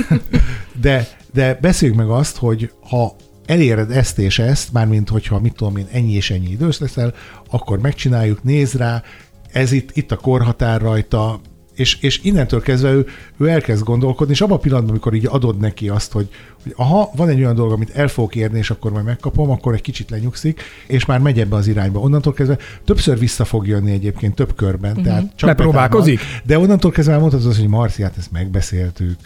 de, 0.81 1.07
de 1.33 1.57
beszéljük 1.61 1.97
meg 1.97 2.09
azt, 2.09 2.37
hogy 2.37 2.71
ha 2.89 3.15
eléred 3.45 3.91
ezt 3.91 4.19
és 4.19 4.39
ezt, 4.39 4.73
mármint 4.73 5.09
hogyha 5.09 5.39
mit 5.39 5.55
tudom 5.55 5.77
én, 5.77 5.87
ennyi 5.91 6.13
és 6.13 6.31
ennyi 6.31 6.49
idős 6.49 6.79
leszel, 6.79 7.13
akkor 7.49 7.79
megcsináljuk, 7.79 8.43
néz 8.43 8.73
rá, 8.73 9.03
ez 9.51 9.71
itt, 9.71 9.89
itt 9.93 10.11
a 10.11 10.15
korhatár 10.15 10.81
rajta, 10.81 11.39
és, 11.75 11.97
és 12.01 12.19
innentől 12.23 12.61
kezdve 12.61 12.91
ő, 12.91 13.05
ő 13.37 13.47
elkezd 13.47 13.83
gondolkodni, 13.83 14.33
és 14.33 14.41
abban 14.41 14.57
a 14.57 14.59
pillanatban, 14.59 14.91
amikor 14.91 15.13
így 15.13 15.27
adod 15.29 15.59
neki 15.59 15.89
azt, 15.89 16.11
hogy, 16.11 16.29
hogy 16.63 16.73
aha, 16.75 17.11
van 17.15 17.29
egy 17.29 17.39
olyan 17.39 17.55
dolog, 17.55 17.71
amit 17.71 17.89
el 17.89 18.07
fogok 18.07 18.35
érni, 18.35 18.57
és 18.57 18.69
akkor 18.69 18.91
majd 18.91 19.05
megkapom, 19.05 19.49
akkor 19.49 19.73
egy 19.73 19.81
kicsit 19.81 20.09
lenyugszik, 20.09 20.61
és 20.87 21.05
már 21.05 21.19
megy 21.19 21.39
ebbe 21.39 21.55
az 21.55 21.67
irányba. 21.67 21.99
Onnantól 21.99 22.33
kezdve 22.33 22.57
többször 22.85 23.19
vissza 23.19 23.45
fog 23.45 23.67
jönni 23.67 23.91
egyébként 23.91 24.35
több 24.35 24.55
körben. 24.55 24.91
Uh-huh. 24.91 25.05
Tehát 25.05 25.35
csak 25.35 25.49
Bepróbálkozik? 25.49 26.17
betámad. 26.17 26.41
De 26.45 26.59
onnantól 26.59 26.91
kezdve 26.91 27.11
már 27.13 27.21
mondhatod 27.21 27.49
azt, 27.49 27.59
hogy 27.59 27.69
Marci, 27.69 28.03
hát 28.03 28.17
ezt 28.17 28.31
megbeszéltük. 28.31 29.17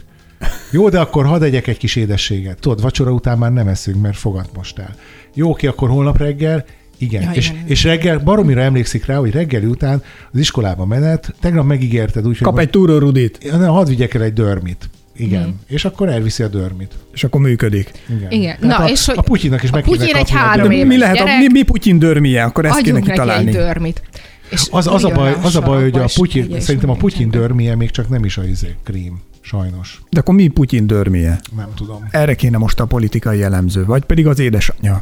Jó, 0.71 0.89
de 0.89 0.99
akkor 0.99 1.25
hadd 1.25 1.43
egyek 1.43 1.67
egy 1.67 1.77
kis 1.77 1.95
édességet. 1.95 2.59
Tudod, 2.59 2.81
vacsora 2.81 3.11
után 3.11 3.37
már 3.37 3.53
nem 3.53 3.67
eszünk, 3.67 4.01
mert 4.01 4.17
fogat 4.17 4.49
most 4.55 4.79
el. 4.79 4.95
Jó, 5.33 5.49
oké, 5.49 5.67
akkor 5.67 5.89
holnap 5.89 6.17
reggel, 6.17 6.65
igen. 6.97 7.21
Ja, 7.21 7.29
Ja, 7.29 7.35
és, 7.35 7.49
igen. 7.49 7.63
és 7.65 7.83
reggel, 7.83 8.19
baromira 8.19 8.61
emlékszik 8.61 9.05
rá, 9.05 9.15
hogy 9.17 9.31
reggeli 9.31 9.65
után 9.65 10.03
az 10.31 10.39
iskolába 10.39 10.85
menet, 10.85 11.33
tegnap 11.39 11.65
megígérted 11.65 12.27
úgy, 12.27 12.37
Kap 12.37 12.53
hogy 12.53 12.61
egy 12.61 12.69
túrórudit, 12.69 13.37
most, 13.43 13.57
ne, 13.57 13.65
hadd 13.65 13.87
vigyek 13.87 14.13
el 14.13 14.23
egy 14.23 14.33
dörmit. 14.33 14.89
Igen. 15.15 15.43
Hmm. 15.43 15.59
És 15.67 15.85
akkor 15.85 16.09
elviszi 16.09 16.43
a 16.43 16.47
dörmit. 16.47 16.91
és 17.13 17.23
akkor 17.23 17.41
működik. 17.41 17.91
Igen. 18.17 18.31
Igen. 18.31 18.57
Na, 18.59 18.75
a, 18.77 18.89
és 18.89 19.05
hogy 19.05 19.17
a 19.17 19.21
Putyinnak 19.21 19.63
is 19.63 19.69
a 19.69 19.73
meg 19.75 19.83
Putyin 19.83 20.15
egy 20.15 20.31
a 20.33 20.37
három 20.37 20.71
éves 20.71 20.87
mi 20.87 20.97
lehet 20.97 21.15
a, 21.15 21.19
gyerek, 21.23 21.37
mi, 21.39 21.47
mi 21.51 21.61
Putyin 21.63 21.99
dörmije? 21.99 22.43
Akkor 22.43 22.65
ezt 22.65 22.81
kéne 22.81 22.99
kitalálni. 22.99 23.47
egy 23.47 23.55
dörmit. 23.55 24.01
És 24.49 24.67
Az, 24.71 24.87
az, 24.87 25.03
a 25.03 25.09
baj, 25.09 25.35
az 25.41 25.55
a 25.55 25.61
baj, 25.61 25.81
hogy 25.81 25.99
a 25.99 26.05
Putyin, 26.15 26.59
szerintem 26.59 26.89
a 26.89 26.93
Putyin 26.95 27.29
dörmije 27.31 27.75
még 27.75 27.91
csak 27.91 28.09
nem 28.09 28.23
is 28.25 28.37
a 28.37 28.43
izé, 28.43 28.75
krím. 28.83 29.21
Sajnos. 29.47 30.01
De 30.09 30.19
akkor 30.19 30.35
mi 30.35 30.47
Putyin 30.47 30.87
dörmije? 30.87 31.39
Nem 31.55 31.69
tudom. 31.75 32.07
Erre 32.11 32.35
kéne 32.35 32.57
most 32.57 32.79
a 32.79 32.85
politikai 32.85 33.37
jellemző, 33.37 33.85
vagy 33.85 34.03
pedig 34.03 34.27
az 34.27 34.39
édesanyja. 34.39 35.01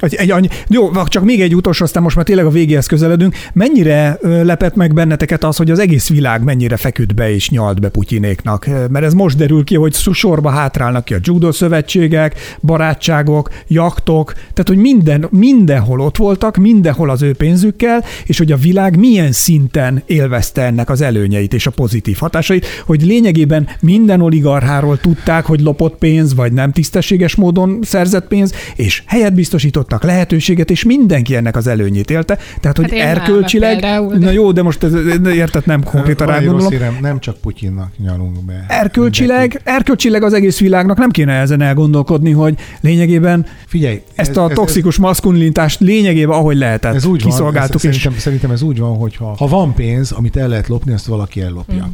Egy, 0.00 0.14
egy 0.14 0.50
jó, 0.68 1.04
csak 1.04 1.24
még 1.24 1.40
egy 1.40 1.54
utolsó, 1.54 1.84
aztán 1.84 2.02
most 2.02 2.16
már 2.16 2.24
tényleg 2.24 2.46
a 2.46 2.50
végéhez 2.50 2.86
közeledünk. 2.86 3.36
Mennyire 3.52 4.18
lepett 4.22 4.74
meg 4.74 4.94
benneteket 4.94 5.44
az, 5.44 5.56
hogy 5.56 5.70
az 5.70 5.78
egész 5.78 6.08
világ 6.08 6.42
mennyire 6.42 6.76
feküdt 6.76 7.14
be 7.14 7.34
és 7.34 7.50
nyalt 7.50 7.80
be 7.80 7.88
Putyinéknak? 7.88 8.66
Mert 8.90 9.04
ez 9.04 9.12
most 9.12 9.36
derül 9.36 9.64
ki, 9.64 9.74
hogy 9.74 9.94
sorba 9.94 10.50
hátrálnak 10.50 11.04
ki 11.04 11.14
a 11.14 11.18
judo 11.22 11.52
szövetségek, 11.52 12.56
barátságok, 12.60 13.50
jaktok, 13.66 14.32
tehát 14.32 14.66
hogy 14.66 14.76
minden, 14.76 15.26
mindenhol 15.30 16.00
ott 16.00 16.16
voltak, 16.16 16.56
mindenhol 16.56 17.10
az 17.10 17.22
ő 17.22 17.34
pénzükkel, 17.34 18.04
és 18.26 18.38
hogy 18.38 18.52
a 18.52 18.56
világ 18.56 18.98
milyen 18.98 19.32
szinten 19.32 20.02
élvezte 20.06 20.62
ennek 20.62 20.90
az 20.90 21.00
előnyeit 21.00 21.54
és 21.54 21.66
a 21.66 21.70
pozitív 21.70 22.16
hatásait, 22.18 22.66
hogy 22.86 23.02
lényegében 23.02 23.68
minden 23.80 24.20
oligarcháról 24.20 24.98
tudták, 24.98 25.44
hogy 25.44 25.60
lopott 25.60 25.98
pénz, 25.98 26.34
vagy 26.34 26.52
nem 26.52 26.72
tisztességes 26.72 27.34
módon 27.34 27.78
szerzett 27.82 28.26
pénz, 28.26 28.52
és 28.76 29.02
helyet 29.06 29.34
biztosítottak, 29.88 30.02
lehetőséget, 30.02 30.70
és 30.70 30.84
mindenki 30.84 31.36
ennek 31.36 31.56
az 31.56 31.66
előnyét 31.66 32.10
élte. 32.10 32.38
Tehát, 32.60 32.76
hogy 32.76 32.90
Hát 32.90 33.16
erkölcsileg, 33.16 33.80
na 34.18 34.30
jó, 34.30 34.52
de 34.52 34.62
most 34.62 34.82
ez, 34.82 34.92
érted, 35.34 35.66
nem 35.66 35.82
konkrétan 35.82 36.26
Van 36.26 36.36
rá 36.36 36.44
gondolom. 36.44 36.70
hírem, 36.70 36.98
nem 37.00 37.20
csak 37.20 37.36
Putyinnak 37.36 37.90
nyalunk 37.98 38.44
be. 38.44 38.64
Erkölcsileg, 38.68 39.60
erkölcsileg 39.64 40.22
az 40.22 40.32
egész 40.32 40.58
világnak 40.58 40.98
nem 40.98 41.10
kéne 41.10 41.32
ezen 41.32 41.60
elgondolkodni, 41.60 42.30
hogy 42.30 42.54
lényegében 42.80 43.46
Figyelj, 43.66 44.02
ezt 44.14 44.36
a 44.36 44.48
toxikus 44.48 44.96
maszkulinitást 44.96 45.80
lényegében, 45.80 46.36
ahogy 46.36 46.56
lehetett, 46.56 46.94
ez 46.94 47.04
úgy 47.04 47.22
van, 47.22 47.30
kiszolgáltuk, 47.30 47.84
ez, 47.84 47.84
és 47.84 47.96
szerintem, 47.96 48.20
szerintem 48.20 48.50
ez 48.50 48.62
úgy 48.62 48.78
van, 48.78 48.96
hogy 48.96 49.16
ha, 49.16 49.34
ha 49.38 49.46
van 49.46 49.74
pénz, 49.74 50.12
amit 50.12 50.36
el 50.36 50.48
lehet 50.48 50.68
lopni, 50.68 50.92
azt 50.92 51.06
valaki 51.06 51.40
ellopja. 51.40 51.84
Mm. 51.86 51.90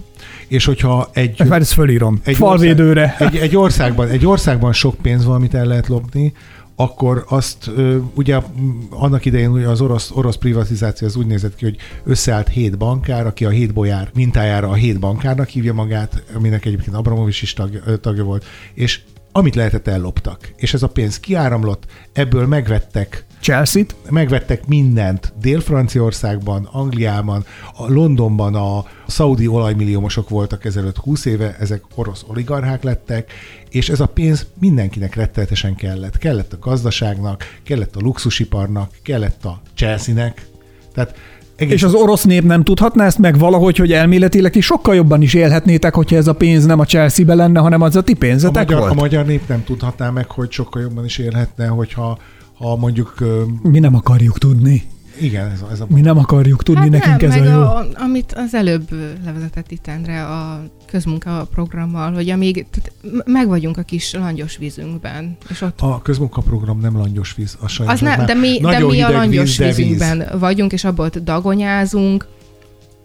És 0.48 0.64
hogyha 0.64 1.10
egy, 1.12 1.42
Már 1.48 1.60
ezt 1.60 1.72
fölírom. 1.72 2.20
egy 2.24 2.36
Falvédőre. 2.36 3.02
Ország, 3.02 3.34
egy, 3.34 3.40
egy, 3.40 3.56
országban, 3.56 4.08
egy 4.08 4.26
országban 4.26 4.72
sok 4.72 4.94
pénz 5.02 5.24
van, 5.24 5.34
amit 5.34 5.54
el 5.54 5.66
lehet 5.66 5.88
lopni, 5.88 6.32
akkor 6.76 7.24
azt 7.28 7.70
ugye 8.14 8.40
annak 8.90 9.24
idején 9.24 9.50
ugye 9.50 9.68
az 9.68 9.80
orosz, 9.80 10.10
orosz 10.10 10.36
privatizáció 10.36 11.06
az 11.06 11.16
úgy 11.16 11.26
nézett 11.26 11.54
ki, 11.54 11.64
hogy 11.64 11.76
összeállt 12.04 12.48
hét 12.48 12.78
bankár, 12.78 13.26
aki 13.26 13.44
a 13.44 13.50
hét 13.50 13.72
bolyár 13.72 14.10
mintájára 14.14 14.68
a 14.68 14.74
hét 14.74 15.00
bankárnak 15.00 15.48
hívja 15.48 15.72
magát, 15.72 16.22
aminek 16.34 16.64
egyébként 16.64 16.96
Abramovics 16.96 17.42
is 17.42 17.52
tagja, 17.52 17.80
ö, 17.84 17.96
tagja 17.96 18.24
volt, 18.24 18.44
és 18.74 19.00
amit 19.32 19.54
lehetett 19.54 19.88
elloptak. 19.88 20.52
És 20.56 20.74
ez 20.74 20.82
a 20.82 20.88
pénz 20.88 21.20
kiáramlott, 21.20 21.86
ebből 22.12 22.46
megvettek 22.46 23.24
Chelsea-t. 23.44 23.94
megvettek 24.10 24.66
mindent 24.66 25.32
Dél-Franciaországban, 25.40 26.68
Angliában, 26.72 27.44
a 27.76 27.92
Londonban 27.92 28.54
a 28.54 28.84
szaudi 29.06 29.46
olajmilliómosok 29.46 30.28
voltak 30.28 30.64
ezelőtt 30.64 30.96
20 30.96 31.24
éve, 31.24 31.56
ezek 31.60 31.82
orosz 31.94 32.24
oligarchák 32.26 32.82
lettek, 32.82 33.32
és 33.70 33.88
ez 33.88 34.00
a 34.00 34.06
pénz 34.06 34.46
mindenkinek 34.60 35.14
rettenetesen 35.14 35.74
kellett. 35.74 36.18
Kellett 36.18 36.52
a 36.52 36.58
gazdaságnak, 36.60 37.44
kellett 37.62 37.96
a 37.96 38.00
luxusiparnak, 38.00 38.90
kellett 39.02 39.44
a 39.44 39.60
Chelsea-nek. 39.74 40.46
Tehát 40.94 41.14
egész 41.56 41.74
És 41.74 41.82
az 41.82 41.94
orosz 41.94 42.24
nép 42.24 42.44
nem 42.44 42.62
tudhatná 42.62 43.06
ezt 43.06 43.18
meg 43.18 43.38
valahogy, 43.38 43.76
hogy 43.76 43.92
elméletileg 43.92 44.56
is 44.56 44.64
sokkal 44.64 44.94
jobban 44.94 45.22
is 45.22 45.34
élhetnétek, 45.34 45.94
hogyha 45.94 46.16
ez 46.16 46.26
a 46.26 46.34
pénz 46.34 46.64
nem 46.64 46.78
a 46.78 46.84
Chelsea-be 46.84 47.34
lenne, 47.34 47.60
hanem 47.60 47.80
az 47.80 47.96
a 47.96 48.02
ti 48.02 48.12
a 48.12 48.16
pénzetek 48.18 48.68
magyar, 48.68 48.82
a 48.82 48.86
volt? 48.86 49.00
magyar 49.00 49.26
nép 49.26 49.48
nem 49.48 49.64
tudhatná 49.64 50.10
meg, 50.10 50.30
hogy 50.30 50.50
sokkal 50.50 50.82
jobban 50.82 51.04
is 51.04 51.18
élhetne, 51.18 51.66
hogyha 51.66 52.18
ha 52.68 52.76
mondjuk, 52.76 53.14
Mi 53.62 53.78
nem 53.78 53.94
akarjuk 53.94 54.38
tudni. 54.38 54.82
igen, 55.20 55.50
ez 55.50 55.62
a, 55.62 55.70
ez 55.70 55.80
a 55.80 55.86
Mi 55.88 56.00
nem 56.00 56.18
akarjuk 56.18 56.62
tudni, 56.62 56.80
Hát 56.80 56.90
nekünk 56.90 57.20
nem, 57.20 57.30
ez 57.30 57.46
a 57.46 57.52
jó. 57.52 57.60
A, 57.60 57.86
amit 57.94 58.32
az 58.32 58.54
előbb 58.54 58.88
levezetett 59.24 59.70
itt 59.70 59.86
Endre 59.86 60.24
a 60.24 60.62
közmunka 60.86 61.46
programmal, 61.50 62.12
hogy 62.12 62.30
amíg 62.30 62.66
tehát 62.70 62.92
meg 63.26 63.48
vagyunk 63.48 63.76
a 63.76 63.82
kis 63.82 64.12
langyos 64.12 64.56
vízünkben, 64.56 65.36
és 65.50 65.60
ott 65.60 65.80
A 65.80 66.02
közmunkaprogram 66.02 66.80
nem 66.80 66.96
langyos 66.96 67.34
víz, 67.34 67.56
a 67.60 67.68
sajnos 67.68 67.94
az 67.94 68.00
nem, 68.00 68.26
de 68.26 68.34
mi, 68.34 68.58
de 68.60 68.78
mi 68.78 69.00
a 69.00 69.10
langyos 69.10 69.56
víz, 69.56 69.56
de 69.56 69.64
víz. 69.66 69.76
vízünkben 69.76 70.38
vagyunk, 70.38 70.72
és 70.72 70.84
abból 70.84 71.10
dagonyázunk, 71.22 72.26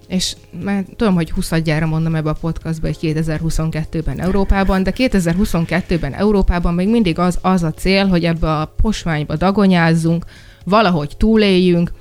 és 0.10 0.36
már 0.64 0.86
tudom, 0.96 1.16
hogy 1.16 1.32
20 1.32 1.52
mondom 1.86 2.16
ebbe 2.16 2.30
a 2.30 2.34
podcastba, 2.34 2.88
hogy 2.88 2.98
2022-ben 3.02 4.20
Európában, 4.20 4.84
de 4.84 4.94
2022-ben 4.96 6.14
Európában 6.14 6.74
még 6.74 6.90
mindig 6.90 7.20
az, 7.20 7.38
az 7.42 7.64
a 7.64 7.72
cél, 7.72 8.08
hogy 8.08 8.26
ebbe 8.26 8.52
a 8.52 8.74
posványba 8.82 9.36
dagonyázzunk, 9.36 10.26
valahogy 10.64 11.14
túléljünk, 11.18 11.92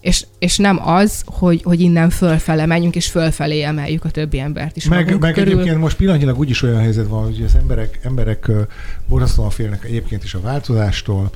és, 0.00 0.26
és 0.38 0.56
nem 0.56 0.88
az, 0.88 1.22
hogy, 1.26 1.62
hogy 1.62 1.80
innen 1.80 2.10
fölfele 2.10 2.66
menjünk, 2.66 2.96
és 2.96 3.06
fölfelé 3.06 3.62
emeljük 3.62 4.04
a 4.04 4.10
többi 4.10 4.38
embert 4.38 4.76
is 4.76 4.88
Meg, 4.88 5.18
meg 5.18 5.32
körül. 5.32 5.52
egyébként 5.52 5.78
most 5.78 5.96
pillanatnyilag 5.96 6.38
úgyis 6.38 6.62
olyan 6.62 6.80
helyzet 6.80 7.06
van, 7.06 7.24
hogy 7.24 7.42
az 7.46 7.54
emberek, 7.54 8.00
emberek 8.02 8.50
borzasztóan 9.08 9.50
félnek 9.50 9.84
egyébként 9.84 10.24
is 10.24 10.34
a 10.34 10.40
változástól. 10.40 11.30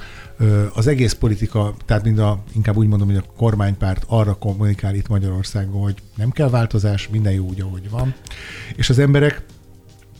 Az 0.75 0.87
egész 0.87 1.13
politika, 1.13 1.75
tehát 1.85 2.05
mind 2.05 2.19
a, 2.19 2.43
inkább 2.55 2.77
úgy 2.77 2.87
mondom, 2.87 3.09
hogy 3.09 3.17
a 3.17 3.33
kormánypárt 3.37 4.05
arra 4.09 4.35
kommunikál 4.35 4.95
itt 4.95 5.09
Magyarországon, 5.09 5.83
hogy 5.83 5.95
nem 6.17 6.31
kell 6.31 6.49
változás, 6.49 7.09
minden 7.09 7.33
jó 7.33 7.45
úgy, 7.45 7.61
ahogy 7.61 7.91
van. 7.91 8.15
És 8.77 8.91
az 8.91 8.99
emberek, 8.99 9.43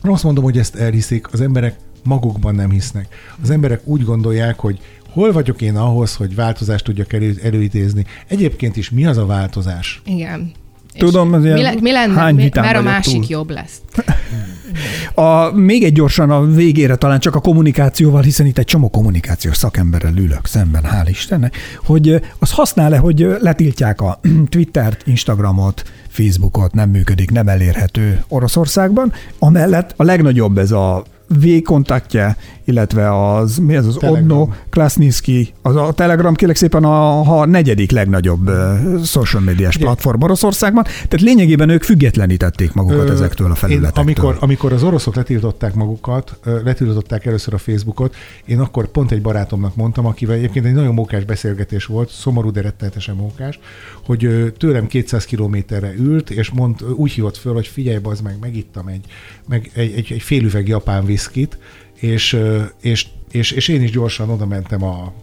azt 0.01 0.23
mondom, 0.23 0.43
hogy 0.43 0.57
ezt 0.57 0.75
elhiszik, 0.75 1.33
az 1.33 1.41
emberek 1.41 1.75
magukban 2.03 2.55
nem 2.55 2.69
hisznek. 2.69 3.15
Az 3.41 3.49
emberek 3.49 3.87
úgy 3.87 4.03
gondolják, 4.03 4.59
hogy 4.59 4.79
hol 5.09 5.31
vagyok 5.31 5.61
én 5.61 5.75
ahhoz, 5.75 6.15
hogy 6.15 6.35
változást 6.35 6.83
tudjak 6.83 7.13
elő, 7.13 7.39
előidézni. 7.43 8.05
Egyébként 8.27 8.75
is 8.75 8.89
mi 8.89 9.05
az 9.05 9.17
a 9.17 9.25
változás? 9.25 10.01
Igen. 10.05 10.51
Tudom, 10.97 11.33
az 11.33 11.43
ilyen 11.43 11.57
mi, 11.57 11.61
le, 11.61 11.73
mi 11.81 11.91
lenne, 11.91 12.13
hány 12.13 12.35
mi, 12.35 12.49
mert 12.53 12.77
a 12.77 12.81
másik 12.81 13.13
túl. 13.13 13.25
jobb 13.29 13.49
lesz. 13.49 13.81
A, 15.13 15.51
még 15.51 15.83
egy 15.83 15.93
gyorsan 15.93 16.29
a 16.29 16.45
végére 16.45 16.95
talán 16.95 17.19
csak 17.19 17.35
a 17.35 17.39
kommunikációval, 17.39 18.21
hiszen 18.21 18.45
itt 18.45 18.57
egy 18.57 18.65
csomó 18.65 18.89
kommunikációs 18.89 19.57
szakemberrel 19.57 20.17
ülök 20.17 20.45
szemben, 20.45 20.83
hál' 20.83 21.07
Istennek, 21.09 21.57
hogy 21.85 22.21
az 22.39 22.51
használ-e, 22.51 22.97
hogy 22.97 23.27
letiltják 23.39 24.01
a 24.01 24.19
Twittert, 24.49 25.07
Instagramot, 25.07 25.83
Facebookot, 26.07 26.73
nem 26.73 26.89
működik, 26.89 27.31
nem 27.31 27.47
elérhető 27.47 28.23
Oroszországban. 28.27 29.13
Amellett 29.39 29.93
a 29.97 30.03
legnagyobb 30.03 30.57
ez 30.57 30.71
a 30.71 31.03
V-kontaktje, 31.27 32.37
illetve 32.65 33.25
az, 33.33 33.57
mi 33.57 33.75
ez 33.75 33.85
az 33.85 33.97
Telegram. 33.99 34.41
Odno, 34.41 34.53
Klasnitsky, 34.69 35.53
az 35.61 35.75
a 35.75 35.91
Telegram 35.91 36.33
kérlek 36.33 36.55
szépen 36.55 36.83
a, 36.83 37.39
a 37.39 37.45
negyedik 37.45 37.91
legnagyobb 37.91 38.51
social 39.03 39.41
médiás 39.41 39.77
platform 39.77 40.21
Oroszországban, 40.23 40.83
tehát 40.83 41.21
lényegében 41.21 41.69
ők 41.69 41.83
függetlenítették 41.83 42.73
magukat 42.73 43.09
Ö, 43.09 43.11
ezektől 43.11 43.47
a 43.47 43.49
Én, 43.49 43.55
felületektől. 43.55 44.03
amikor, 44.03 44.37
amikor 44.39 44.73
az 44.73 44.83
oroszok 44.83 45.15
letiltották 45.15 45.73
magukat, 45.73 46.39
letiltották 46.63 47.25
először 47.25 47.53
a 47.53 47.57
Facebookot, 47.57 48.15
én 48.45 48.59
akkor 48.59 48.87
pont 48.87 49.11
egy 49.11 49.21
barátomnak 49.21 49.75
mondtam, 49.75 50.05
akivel 50.05 50.35
egyébként 50.35 50.65
egy 50.65 50.73
nagyon 50.73 50.93
mókás 50.93 51.23
beszélgetés 51.23 51.85
volt, 51.85 52.09
szomorú, 52.09 52.51
de 52.51 52.61
rettenetesen 52.61 53.15
mókás, 53.15 53.59
hogy 54.05 54.53
tőlem 54.57 54.87
200 54.87 55.25
kilométerre 55.25 55.93
ült, 55.97 56.29
és 56.29 56.49
mond, 56.49 56.83
úgy 56.95 57.11
hívott 57.11 57.37
föl, 57.37 57.53
hogy 57.53 57.67
figyelj, 57.67 57.99
az 58.03 58.21
meg, 58.21 58.37
megittam 58.41 58.87
egy, 58.87 59.05
meg 59.47 59.71
egy, 59.73 59.93
egy, 59.93 60.11
egy 60.11 60.21
fél 60.21 60.43
üveg 60.43 60.67
japán 60.67 61.05
viszkit, 61.05 61.57
és, 61.93 62.39
és, 62.81 63.07
és, 63.31 63.51
és 63.51 63.67
én 63.67 63.81
is 63.81 63.91
gyorsan 63.91 64.29
oda 64.29 64.45
mentem 64.45 64.83
a 64.83 65.13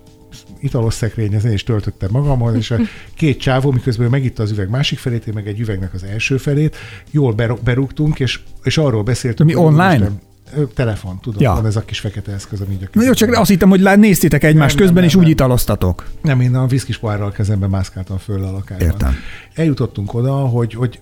italos 0.61 0.95
szekrényhez, 0.95 1.45
én 1.45 1.53
is 1.53 1.65
töltöttem 1.65 2.09
magamhoz, 2.13 2.55
és 2.55 2.71
a 2.71 2.79
két 3.15 3.41
csávó, 3.41 3.71
miközben 3.71 4.07
ő 4.07 4.09
megitta 4.09 4.43
az 4.43 4.51
üveg 4.51 4.69
másik 4.69 4.99
felét, 4.99 5.27
én 5.27 5.35
meg 5.35 5.47
egy 5.49 5.61
üvegnek 5.61 5.95
az 5.95 6.03
első 6.03 6.37
felét, 6.37 6.77
jól 7.11 7.35
berúgtunk, 7.65 8.21
és, 8.21 8.41
és 8.63 8.79
arról 8.79 9.03
beszéltünk. 9.03 9.49
Mi 9.49 9.55
online? 9.55 9.93
úristen, 9.93 10.21
ö, 10.21 10.30
telefon, 10.75 11.19
tudom, 11.21 11.43
Ja. 11.43 11.53
van 11.55 11.67
ez 11.67 11.77
a 11.77 11.85
kis 11.85 12.01
fekete 12.01 12.33
eszköz, 12.33 12.61
ami 12.61 12.73
így 12.73 12.83
a 12.83 12.89
Na 12.93 13.03
jó, 13.03 13.13
csak 13.13 13.33
azt 13.35 13.51
hittem, 13.51 13.69
hogy 13.69 13.81
lá- 13.81 13.97
néztétek 13.97 14.45
egymást 14.45 14.75
Nem, 14.75 14.85
közben, 14.85 14.95
nem, 15.03 15.05
és 15.05 15.15
úgy 15.15 15.23
nem. 15.23 15.31
italoztatok. 15.31 16.07
Nem, 16.23 16.41
én 16.41 16.55
a 16.55 16.67
viszkis 16.67 16.99
pohárral 16.99 17.27
a 17.29 17.31
kezemben 17.31 17.71
mászkáltam 17.71 18.19
föl 18.19 18.45
a 18.45 18.51
lakásban. 18.51 18.87
Értem. 18.89 19.15
Eljutottunk 19.55 20.15
oda, 20.15 20.33
hogy, 20.33 20.75
hogy 20.75 21.01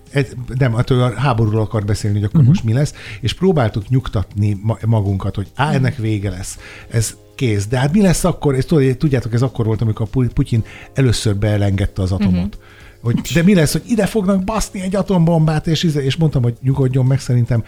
nem, 0.57 0.73
hát 0.73 0.89
a 0.89 1.13
háborúról 1.15 1.61
akar 1.61 1.85
beszélni, 1.85 2.15
hogy 2.17 2.25
akkor 2.25 2.39
uh-huh. 2.39 2.55
most 2.55 2.65
mi 2.65 2.73
lesz, 2.73 2.93
és 3.21 3.33
próbáltuk 3.33 3.89
nyugtatni 3.89 4.57
ma- 4.61 4.77
magunkat, 4.85 5.35
hogy 5.35 5.47
á, 5.55 5.71
ennek 5.73 5.95
vége 5.95 6.29
lesz. 6.29 6.57
Ez 6.89 7.15
kész. 7.35 7.67
De 7.67 7.77
hát 7.79 7.93
mi 7.93 8.01
lesz 8.01 8.23
akkor, 8.23 8.55
és 8.55 8.65
tudod- 8.65 8.97
tudjátok, 8.97 9.33
ez 9.33 9.41
akkor 9.41 9.65
volt, 9.65 9.81
amikor 9.81 10.07
Pu- 10.09 10.33
Putyin 10.33 10.63
először 10.93 11.35
beelengedte 11.35 12.01
az 12.01 12.11
atomot. 12.11 12.33
Uh-huh. 12.55 12.63
Hogy, 13.01 13.19
de 13.33 13.43
mi 13.43 13.53
lesz, 13.53 13.71
hogy 13.71 13.83
ide 13.87 14.05
fognak 14.05 14.43
baszni 14.43 14.81
egy 14.81 14.95
atombombát, 14.95 15.67
és, 15.67 15.83
íze- 15.83 16.03
és 16.03 16.15
mondtam, 16.15 16.43
hogy 16.43 16.53
nyugodjon 16.61 17.05
meg, 17.05 17.19
szerintem 17.19 17.63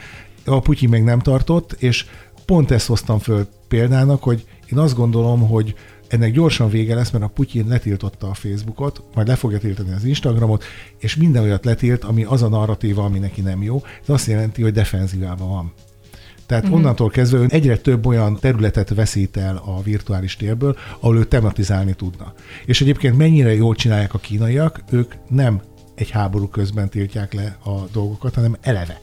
a 0.46 0.60
Putyin 0.60 0.90
még 0.90 1.04
nem 1.04 1.20
tartott, 1.20 1.72
és 1.72 2.06
pont 2.46 2.72
ezt 2.72 2.88
hoztam 2.88 3.20
föl 3.20 3.48
példának, 3.68 4.24
hogy 4.24 4.46
én 4.72 4.78
azt 4.78 4.96
gondolom, 4.96 5.48
hogy 5.48 5.76
ennek 6.08 6.32
gyorsan 6.32 6.70
vége 6.70 6.96
lesz, 6.96 7.12
mert 7.12 7.24
a 7.24 7.28
Putyin 7.28 7.68
letiltotta 7.68 8.30
a 8.30 8.34
Facebookot, 8.34 9.04
majd 9.14 9.28
le 9.28 9.36
fogja 9.36 9.60
tiltani 9.60 9.92
az 9.92 10.04
Instagramot, 10.04 10.64
és 10.98 11.16
minden 11.16 11.44
olyat 11.44 11.66
letilt, 11.66 12.04
ami 12.04 12.24
az 12.24 12.42
a 12.42 12.50
narratíva, 12.50 13.04
ami 13.04 13.20
neki 13.20 13.42
nem 13.42 13.64
jó. 13.64 13.82
Ez 14.02 14.10
azt 14.10 14.28
jelenti, 14.28 14.62
hogy 14.62 14.74
defenzívában 14.74 15.50
van. 15.50 15.74
Tehát 16.46 16.64
uh-huh. 16.64 16.80
onnantól 16.80 17.10
kezdve 17.10 17.40
ön 17.40 17.50
egyre 17.50 17.78
több 17.78 18.06
olyan 18.06 18.40
területet 18.40 18.90
veszít 18.90 19.38
el 19.38 19.62
a 19.66 19.82
virtuális 19.82 20.36
térből, 20.36 20.78
ahol 21.00 21.18
ő 21.18 21.24
tematizálni 21.24 21.94
tudna. 21.94 22.34
És 22.66 22.82
egyébként 22.82 23.18
mennyire 23.18 23.54
jól 23.54 23.76
csinálják 23.76 24.14
a 24.14 24.18
kínaiak, 24.18 24.84
ők 24.90 25.14
nem 25.28 25.62
egy 25.96 26.10
háború 26.10 26.48
közben 26.48 26.90
tiltják 26.90 27.34
le 27.34 27.58
a 27.64 27.72
dolgokat, 27.92 28.36
hanem 28.36 28.58
eleve. 28.62 29.02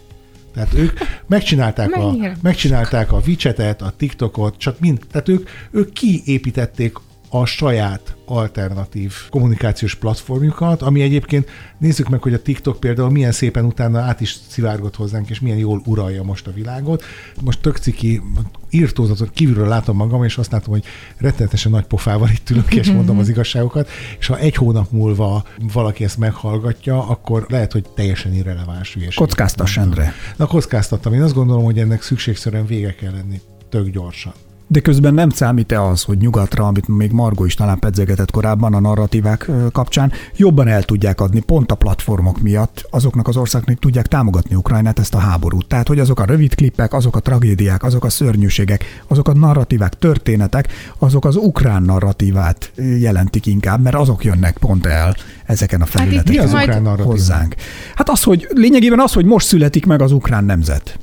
Tehát 0.59 0.75
ők 0.75 0.99
megcsinálták 1.27 1.97
a, 1.97 2.17
megcsinálták 2.43 3.13
a 3.13 3.21
WeChat-et, 3.27 3.83
a 3.83 3.93
TikTokot, 3.97 4.59
csak 4.59 4.81
mind, 4.81 4.99
tehát 5.11 5.29
ők, 5.29 5.49
ők 5.71 5.93
kiépítették 5.93 6.97
a 7.31 7.45
saját 7.45 8.17
alternatív 8.27 9.15
kommunikációs 9.31 9.95
platformjukat, 9.95 10.83
ami 10.83 11.03
egyébként 11.03 11.49
nézzük 11.79 12.09
meg, 12.09 12.23
hogy 12.23 12.35
a 12.35 12.43
TikTok 12.43 12.81
például 12.81 13.11
milyen 13.11 13.33
szépen 13.33 13.65
utána 13.65 14.01
át 14.01 14.21
is 14.21 14.37
szivárgott 14.49 14.97
hozzánk, 14.97 15.31
és 15.31 15.41
milyen 15.41 15.59
jól 15.59 15.83
uralja 15.85 16.23
most 16.23 16.47
a 16.47 16.53
világot. 16.53 17.05
Most 17.41 17.61
tök 17.61 17.77
ciki, 17.77 18.23
írtózatot 18.71 19.31
kívülről 19.31 19.69
látom 19.69 19.97
magam, 19.97 20.25
és 20.25 20.39
azt 20.39 20.53
látom, 20.53 20.73
hogy 20.73 20.85
rettenetesen 21.17 21.73
nagy 21.73 21.87
pofával 21.87 22.29
itt 22.29 22.51
ülök, 22.51 22.75
és 22.75 22.91
mondom 22.91 23.19
az 23.19 23.29
igazságokat, 23.29 23.89
és 24.19 24.27
ha 24.27 24.39
egy 24.39 24.55
hónap 24.55 24.91
múlva 24.91 25.45
valaki 25.73 26.05
ezt 26.05 26.19
meghallgatja, 26.19 27.09
akkor 27.09 27.47
lehet, 27.49 27.73
hogy 27.73 27.85
teljesen 27.95 28.35
irreleváns 28.35 28.95
hülyeség. 28.95 29.19
Kockáztass, 29.19 29.77
Endre. 29.77 30.15
Na, 30.37 30.47
kockáztattam. 30.47 31.13
Én 31.13 31.23
azt 31.23 31.35
gondolom, 31.35 31.65
hogy 31.65 31.79
ennek 31.79 32.03
szükségszerűen 32.03 32.67
vége 32.67 32.95
kell 32.95 33.13
lenni 33.13 33.41
tök 33.69 33.89
gyorsan. 33.89 34.33
De 34.71 34.81
közben 34.81 35.15
nem 35.15 35.29
számít-e 35.29 35.83
az, 35.83 36.03
hogy 36.03 36.19
nyugatra, 36.19 36.67
amit 36.67 36.89
még 36.89 37.13
Margo 37.13 37.45
is 37.45 37.55
talán 37.55 37.79
pedzegetett 37.79 38.31
korábban 38.31 38.75
a 38.75 38.81
narratívák 38.81 39.51
kapcsán, 39.73 40.13
jobban 40.37 40.69
el 40.69 40.83
tudják 40.83 41.21
adni 41.21 41.41
pont 41.41 41.73
a 41.73 41.75
platformok 41.75 42.41
miatt 42.41 42.87
azoknak 42.91 43.29
az 43.29 43.37
országnak, 43.37 43.79
tudják 43.79 44.07
támogatni 44.07 44.55
Ukrajnát 44.55 44.99
ezt 44.99 45.15
a 45.15 45.19
háborút. 45.19 45.67
Tehát, 45.67 45.89
hogy 45.89 45.99
azok 45.99 46.21
a 46.21 46.25
rövid 46.25 46.55
klippek, 46.55 46.93
azok 46.93 47.17
a 47.17 47.21
tragédiák, 47.21 47.83
azok 47.83 48.05
a 48.05 48.11
szörnyűségek, 48.11 48.85
azok 49.07 49.29
a 49.29 49.35
narratívák, 49.35 49.95
történetek, 49.95 50.69
azok 50.99 51.25
az 51.25 51.37
ukrán 51.37 51.83
narratívát 51.83 52.73
jelentik 52.99 53.47
inkább, 53.47 53.83
mert 53.83 53.97
azok 53.97 54.25
jönnek 54.25 54.59
pont 54.59 54.87
el 54.87 55.15
ezeken 55.47 55.81
a 55.81 55.85
itt 55.85 55.91
felületeken 55.91 56.33
Mi 56.33 56.39
az 56.39 56.53
ukrán 56.53 56.83
narratív? 56.83 57.07
hozzánk. 57.07 57.55
Hát 57.95 58.09
az, 58.09 58.23
hogy 58.23 58.49
lényegében 58.51 59.01
az, 59.01 59.13
hogy 59.13 59.25
most 59.25 59.47
születik 59.47 59.87
meg 59.87 60.03
az 60.03 60.13
ukrán 60.13 60.45
nemzet. 60.45 60.99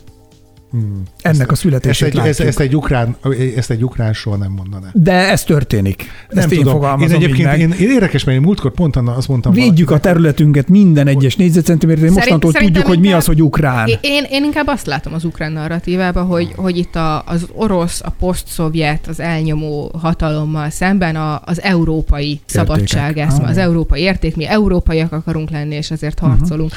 Hmm. 0.75 1.03
Ennek 1.21 1.47
a 1.49 1.51
Ezt 1.51 1.61
születését 1.61 2.07
egy, 2.07 2.15
ezt, 2.15 2.25
látjuk. 2.25 2.47
ezt, 2.47 2.59
egy 2.59 2.75
ukrán, 2.75 3.15
ezt 3.55 3.71
egy 3.71 3.83
ukrán 3.83 4.13
soha 4.13 4.35
nem 4.35 4.51
mondaná. 4.51 4.87
De 4.93 5.11
ez 5.11 5.43
történik. 5.43 6.05
Ezt 6.29 6.51
én 6.51 6.63
tudom. 6.63 7.01
én 7.01 7.11
egyébként, 7.11 7.53
én, 7.57 7.71
én 7.79 7.89
érdekes, 7.89 8.23
mert 8.23 8.37
én 8.37 8.43
múltkor 8.43 8.71
pont 8.71 8.95
anna- 8.95 9.15
azt 9.15 9.27
mondtam. 9.27 9.53
Védjük 9.53 9.87
a 9.87 9.89
valakinek, 9.89 10.13
területünket 10.13 10.67
minden 10.69 11.07
egyes 11.07 11.35
négyzetcentiméterén, 11.35 12.11
mostantól 12.11 12.51
tudjuk, 12.51 12.85
hogy 12.85 12.99
mi 12.99 13.13
az, 13.13 13.25
hogy 13.25 13.41
ukrán. 13.41 13.87
Én, 14.01 14.23
én 14.29 14.43
inkább 14.43 14.67
azt 14.67 14.85
látom 14.85 15.13
az 15.13 15.23
ukrán 15.23 15.51
narratívában, 15.51 16.25
hogy, 16.25 16.53
hogy 16.55 16.77
itt 16.77 16.95
a, 16.95 17.23
az 17.25 17.47
orosz, 17.53 18.01
a 18.03 18.09
posztszovjet, 18.09 19.07
az 19.07 19.19
elnyomó 19.19 19.91
hatalommal 20.01 20.69
szemben 20.69 21.15
a, 21.15 21.41
az 21.45 21.61
európai 21.61 22.39
szabadság 22.45 23.17
eszme, 23.17 23.43
Ah. 23.43 23.49
az 23.49 23.57
európai 23.57 24.01
érték. 24.01 24.35
Mi 24.35 24.45
európaiak 24.47 25.11
akarunk 25.11 25.49
lenni, 25.49 25.75
és 25.75 25.91
ezért 25.91 26.19
harcolunk. 26.19 26.71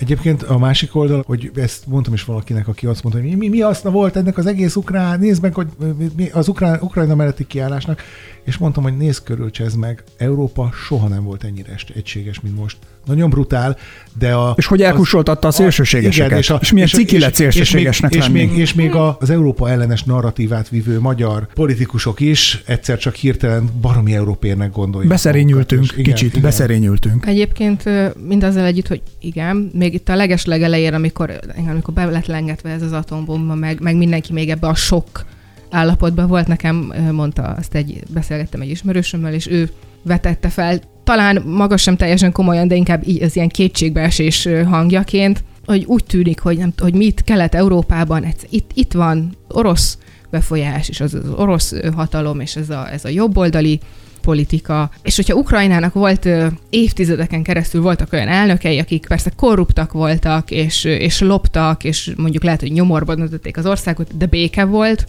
Egyébként 0.00 0.42
a 0.42 0.58
másik 0.58 0.94
oldal, 0.94 1.22
hogy 1.26 1.50
ezt 1.54 1.86
mondtam 1.86 2.12
is 2.12 2.24
valakinek, 2.24 2.68
aki 2.68 2.86
azt 2.86 3.02
mondta, 3.02 3.22
hogy 3.22 3.36
mi, 3.36 3.48
mi, 3.48 3.60
haszna 3.60 3.90
volt 3.90 4.16
ennek 4.16 4.38
az 4.38 4.46
egész 4.46 4.76
ukrán, 4.76 5.18
nézd 5.18 5.42
meg, 5.42 5.54
hogy 5.54 5.68
mi, 6.16 6.28
az 6.30 6.48
ukrán, 6.48 6.78
Ukrajna 6.80 7.14
melletti 7.14 7.46
kiállásnak, 7.46 8.02
és 8.44 8.58
mondtam, 8.58 8.82
hogy 8.82 8.96
nézd 8.96 9.22
körül, 9.22 9.50
csezd 9.50 9.78
meg, 9.78 10.04
Európa 10.16 10.70
soha 10.86 11.08
nem 11.08 11.24
volt 11.24 11.44
ennyire 11.44 11.74
egységes, 11.94 12.40
mint 12.40 12.56
most. 12.56 12.76
Nagyon 13.10 13.30
brutál, 13.30 13.76
de 14.18 14.32
a... 14.32 14.54
És 14.56 14.66
hogy 14.66 14.82
elkussoltatta 14.82 15.48
a 15.48 15.50
szélsőségeseket. 15.50 16.44
igen, 16.44 16.58
És 16.60 16.72
milyen 16.72 16.88
ciki 16.88 17.18
lett 17.18 17.34
szélsőségesnek 17.34 18.14
és 18.14 18.28
még, 18.28 18.34
lenni. 18.34 18.42
és 18.42 18.50
még, 18.50 18.60
és 18.60 18.74
még 18.74 18.94
a, 18.94 19.16
az 19.20 19.30
Európa 19.30 19.70
ellenes 19.70 20.02
narratívát 20.02 20.68
vívő 20.68 21.00
magyar 21.00 21.46
politikusok 21.54 22.20
is 22.20 22.62
egyszer 22.66 22.98
csak 22.98 23.14
hirtelen 23.14 23.70
baromi 23.80 24.14
európérnek 24.14 24.72
gondolják. 24.72 25.10
Beszerényültünk 25.10 25.80
magukat, 25.80 25.98
és 25.98 26.02
igen, 26.02 26.14
kicsit, 26.14 26.30
igen. 26.30 26.42
beszerényültünk. 26.42 27.26
Egyébként 27.26 27.82
mindazzal 28.28 28.64
együtt, 28.64 28.88
hogy 28.88 29.02
igen, 29.20 29.70
még 29.74 29.94
itt 29.94 30.08
a 30.08 30.14
leges 30.14 30.44
legelején, 30.44 30.94
amikor, 30.94 31.40
amikor 31.68 31.94
be 31.94 32.04
lett 32.04 32.26
lengetve 32.26 32.70
ez 32.70 32.82
az 32.82 32.92
atombomba, 32.92 33.54
meg, 33.54 33.80
meg 33.80 33.96
mindenki 33.96 34.32
még 34.32 34.50
ebbe 34.50 34.66
a 34.66 34.74
sok 34.74 35.24
állapotban 35.70 36.26
volt, 36.26 36.46
nekem 36.46 36.92
mondta, 37.12 37.42
azt 37.42 37.74
egy, 37.74 38.02
beszélgettem 38.08 38.60
egy 38.60 38.70
ismerősömmel, 38.70 39.34
és 39.34 39.46
ő 39.46 39.70
vetette 40.02 40.48
fel, 40.48 40.80
talán 41.10 41.42
maga 41.46 41.76
sem 41.76 41.96
teljesen 41.96 42.32
komolyan, 42.32 42.68
de 42.68 42.74
inkább 42.74 43.08
így, 43.08 43.22
az 43.22 43.36
ilyen 43.36 43.48
kétségbeesés 43.48 44.48
hangjaként, 44.66 45.44
hogy 45.66 45.84
úgy 45.84 46.04
tűnik, 46.04 46.40
hogy, 46.40 46.58
nem, 46.58 46.72
hogy 46.78 46.94
mi 46.94 47.04
itt 47.04 47.24
Kelet-Európában, 47.24 48.26
itt, 48.50 48.70
itt 48.74 48.92
van 48.92 49.36
orosz 49.48 49.98
befolyás, 50.30 50.88
és 50.88 51.00
az, 51.00 51.14
az 51.14 51.28
orosz 51.36 51.74
hatalom, 51.94 52.40
és 52.40 52.56
ez 52.56 52.70
a, 52.70 52.92
ez 52.92 53.04
a 53.04 53.08
jobboldali 53.08 53.80
politika. 54.20 54.90
És 55.02 55.16
hogyha 55.16 55.34
Ukrajnának 55.34 55.94
volt 55.94 56.28
évtizedeken 56.70 57.42
keresztül 57.42 57.82
voltak 57.82 58.12
olyan 58.12 58.28
elnökei, 58.28 58.78
akik 58.78 59.06
persze 59.06 59.32
korruptak 59.36 59.92
voltak, 59.92 60.50
és, 60.50 60.84
és 60.84 61.20
loptak, 61.20 61.84
és 61.84 62.12
mondjuk 62.16 62.42
lehet, 62.42 62.60
hogy 62.60 62.72
nyomorban 62.72 63.16
döntötték 63.16 63.56
az 63.56 63.66
országot, 63.66 64.16
de 64.16 64.26
béke 64.26 64.64
volt, 64.64 65.06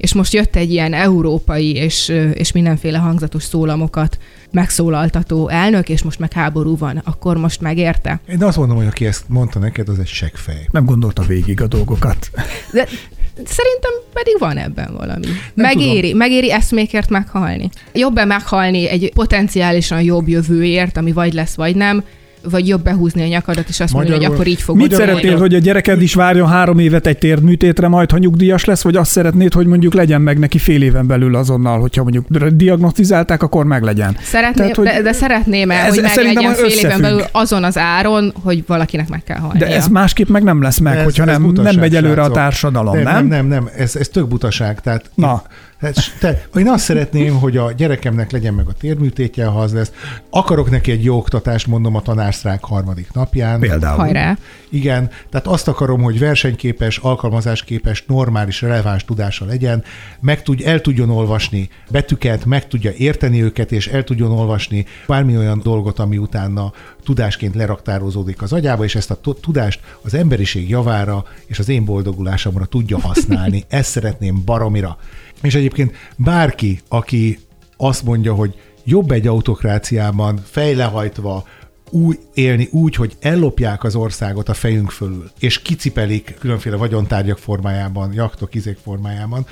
és 0.00 0.14
most 0.14 0.32
jött 0.32 0.56
egy 0.56 0.70
ilyen 0.70 0.94
európai 0.94 1.74
és, 1.74 2.08
és 2.34 2.52
mindenféle 2.52 2.98
hangzatos 2.98 3.42
szólamokat 3.42 4.18
megszólaltató 4.50 5.48
elnök, 5.48 5.88
és 5.88 6.02
most 6.02 6.18
meg 6.18 6.32
háború 6.32 6.76
van, 6.76 7.02
akkor 7.04 7.36
most 7.36 7.60
megérte. 7.60 8.20
Én 8.28 8.42
azt 8.42 8.56
mondom, 8.56 8.76
hogy 8.76 8.86
aki 8.86 9.06
ezt 9.06 9.24
mondta 9.28 9.58
neked, 9.58 9.88
az 9.88 9.98
egy 9.98 10.06
seggfej. 10.06 10.66
Nem 10.70 10.84
gondolta 10.84 11.22
végig 11.22 11.60
a 11.60 11.66
dolgokat. 11.66 12.30
De 12.72 12.86
szerintem 13.34 13.92
pedig 14.12 14.36
van 14.38 14.56
ebben 14.56 14.94
valami. 14.96 15.26
Nem 15.26 15.66
megéri, 15.66 16.00
tudom. 16.00 16.16
megéri 16.16 16.52
eszmékért 16.52 17.08
meghalni. 17.08 17.70
Jobb-e 17.92 18.24
meghalni 18.24 18.88
egy 18.88 19.10
potenciálisan 19.14 20.02
jobb 20.02 20.28
jövőért, 20.28 20.96
ami 20.96 21.12
vagy 21.12 21.32
lesz, 21.32 21.54
vagy 21.54 21.76
nem, 21.76 22.04
vagy 22.42 22.68
jobb 22.68 22.82
behúzni 22.82 23.22
a 23.22 23.26
nyakadat, 23.26 23.68
és 23.68 23.80
azt 23.80 23.92
mondani, 23.92 24.12
hogy 24.14 24.22
Magyarul- 24.22 24.34
akkor 24.46 24.46
így 24.46 24.62
fog 24.62 24.76
Mit 24.76 24.90
Magyarul- 24.90 25.08
szeretnél, 25.16 25.38
hogy 25.40 25.54
a 25.54 25.58
gyereked 25.58 26.02
is 26.02 26.14
várjon 26.14 26.48
három 26.48 26.78
évet 26.78 27.06
egy 27.06 27.18
térműtétre, 27.18 27.88
majd 27.88 28.10
ha 28.10 28.18
nyugdíjas 28.18 28.64
lesz, 28.64 28.82
vagy 28.82 28.96
azt 28.96 29.10
szeretnéd, 29.10 29.52
hogy 29.52 29.66
mondjuk 29.66 29.94
legyen 29.94 30.20
meg 30.20 30.38
neki 30.38 30.58
fél 30.58 30.82
éven 30.82 31.06
belül 31.06 31.34
azonnal, 31.36 31.80
hogyha 31.80 32.02
mondjuk 32.02 32.26
diagnosztizálták, 32.48 33.42
akkor 33.42 33.64
meg 33.64 33.82
legyen. 33.82 34.16
Szeretném, 34.22 34.52
Tehát, 34.54 34.76
hogy 34.76 34.84
de, 34.86 35.02
de 35.02 35.12
szeretném 35.12 35.70
el, 35.70 35.86
ez 35.86 35.94
hogy 35.94 36.02
meg 36.02 36.16
legyen 36.34 36.52
fél 36.54 36.78
éven 36.78 37.00
belül 37.00 37.22
azon 37.32 37.64
az 37.64 37.78
áron, 37.78 38.32
hogy 38.42 38.64
valakinek 38.66 39.08
meg 39.08 39.22
kell 39.24 39.38
halnia. 39.38 39.66
De 39.66 39.74
ez 39.74 39.88
másképp 39.88 40.28
meg 40.28 40.42
nem 40.42 40.62
lesz 40.62 40.78
meg, 40.78 40.96
Ez- 40.98 41.04
hogyha 41.04 41.22
ez 41.22 41.28
nem, 41.28 41.42
butaság, 41.42 41.72
nem 41.72 41.80
megy 41.80 41.94
előre 41.94 42.12
a 42.12 42.14
srácok. 42.14 42.34
társadalom, 42.34 42.94
nem? 42.94 43.02
nem? 43.02 43.14
Nem, 43.26 43.26
nem, 43.26 43.46
nem, 43.46 43.68
ez, 43.76 43.96
ez 43.96 44.08
tök 44.08 44.28
butaság. 44.28 44.80
Tehát 44.80 45.10
Na. 45.14 45.42
Én, 45.82 45.92
te, 46.20 46.42
én 46.56 46.68
azt 46.68 46.84
szeretném, 46.84 47.38
hogy 47.38 47.56
a 47.56 47.72
gyerekemnek 47.72 48.30
legyen 48.30 48.54
meg 48.54 48.68
a 48.68 48.72
térműtétje, 48.72 49.46
ha 49.46 49.60
az 49.60 49.72
lesz. 49.72 49.92
Akarok 50.30 50.70
neki 50.70 50.90
egy 50.90 51.04
jó 51.04 51.16
oktatást, 51.16 51.66
mondom 51.66 51.94
a 51.94 52.02
tanársztrák 52.02 52.64
harmadik 52.64 53.12
napján. 53.12 53.60
Például. 53.60 53.98
Hajrá! 53.98 54.36
Igen, 54.68 55.10
tehát 55.30 55.46
azt 55.46 55.68
akarom, 55.68 56.02
hogy 56.02 56.18
versenyképes, 56.18 56.98
alkalmazásképes, 56.98 58.04
normális, 58.06 58.60
releváns 58.62 59.04
tudása 59.04 59.44
legyen, 59.44 59.84
meg 60.20 60.42
tud, 60.42 60.60
el 60.64 60.80
tudjon 60.80 61.10
olvasni 61.10 61.68
betűket, 61.90 62.44
meg 62.44 62.68
tudja 62.68 62.92
érteni 62.96 63.42
őket, 63.42 63.72
és 63.72 63.88
el 63.88 64.04
tudjon 64.04 64.30
olvasni 64.30 64.86
bármi 65.06 65.36
olyan 65.36 65.60
dolgot, 65.62 65.98
ami 65.98 66.18
utána 66.18 66.72
tudásként 67.04 67.54
leraktározódik 67.54 68.42
az 68.42 68.52
agyába, 68.52 68.84
és 68.84 68.94
ezt 68.94 69.10
a 69.10 69.20
tu- 69.20 69.40
tudást 69.40 69.80
az 70.02 70.14
emberiség 70.14 70.68
javára 70.68 71.24
és 71.46 71.58
az 71.58 71.68
én 71.68 71.84
boldogulásomra 71.84 72.64
tudja 72.64 72.98
használni. 73.00 73.64
Ezt 73.68 73.90
szeretném 73.90 74.42
baromira. 74.44 74.98
És 75.42 75.54
egyébként 75.54 75.94
bárki, 76.16 76.80
aki 76.88 77.38
azt 77.76 78.02
mondja, 78.02 78.34
hogy 78.34 78.54
jobb 78.84 79.10
egy 79.10 79.26
autokráciában 79.26 80.40
fejlehajtva 80.44 81.44
úgy 81.90 82.18
élni 82.34 82.68
úgy, 82.70 82.94
hogy 82.94 83.16
ellopják 83.20 83.84
az 83.84 83.94
országot 83.94 84.48
a 84.48 84.54
fejünk 84.54 84.90
fölül, 84.90 85.30
és 85.38 85.62
kicipelik 85.62 86.36
különféle 86.38 86.76
vagyontárgyak 86.76 87.38
formájában, 87.38 88.12
jaktok, 88.12 88.54
izék 88.54 88.76
formájában, 88.82 89.46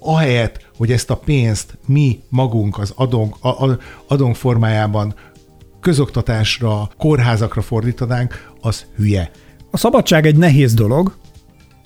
ahelyett, 0.00 0.66
hogy 0.76 0.92
ezt 0.92 1.10
a 1.10 1.16
pénzt 1.16 1.78
mi 1.86 2.20
magunk 2.28 2.78
az 2.78 2.92
adónk, 2.96 3.36
a, 3.40 3.48
a, 3.48 3.78
adónk 4.06 4.36
formájában 4.36 5.14
közoktatásra, 5.80 6.90
kórházakra 6.96 7.62
fordítanánk, 7.62 8.52
az 8.60 8.86
hülye. 8.96 9.30
A 9.70 9.76
szabadság 9.76 10.26
egy 10.26 10.36
nehéz 10.36 10.74
dolog, 10.74 11.16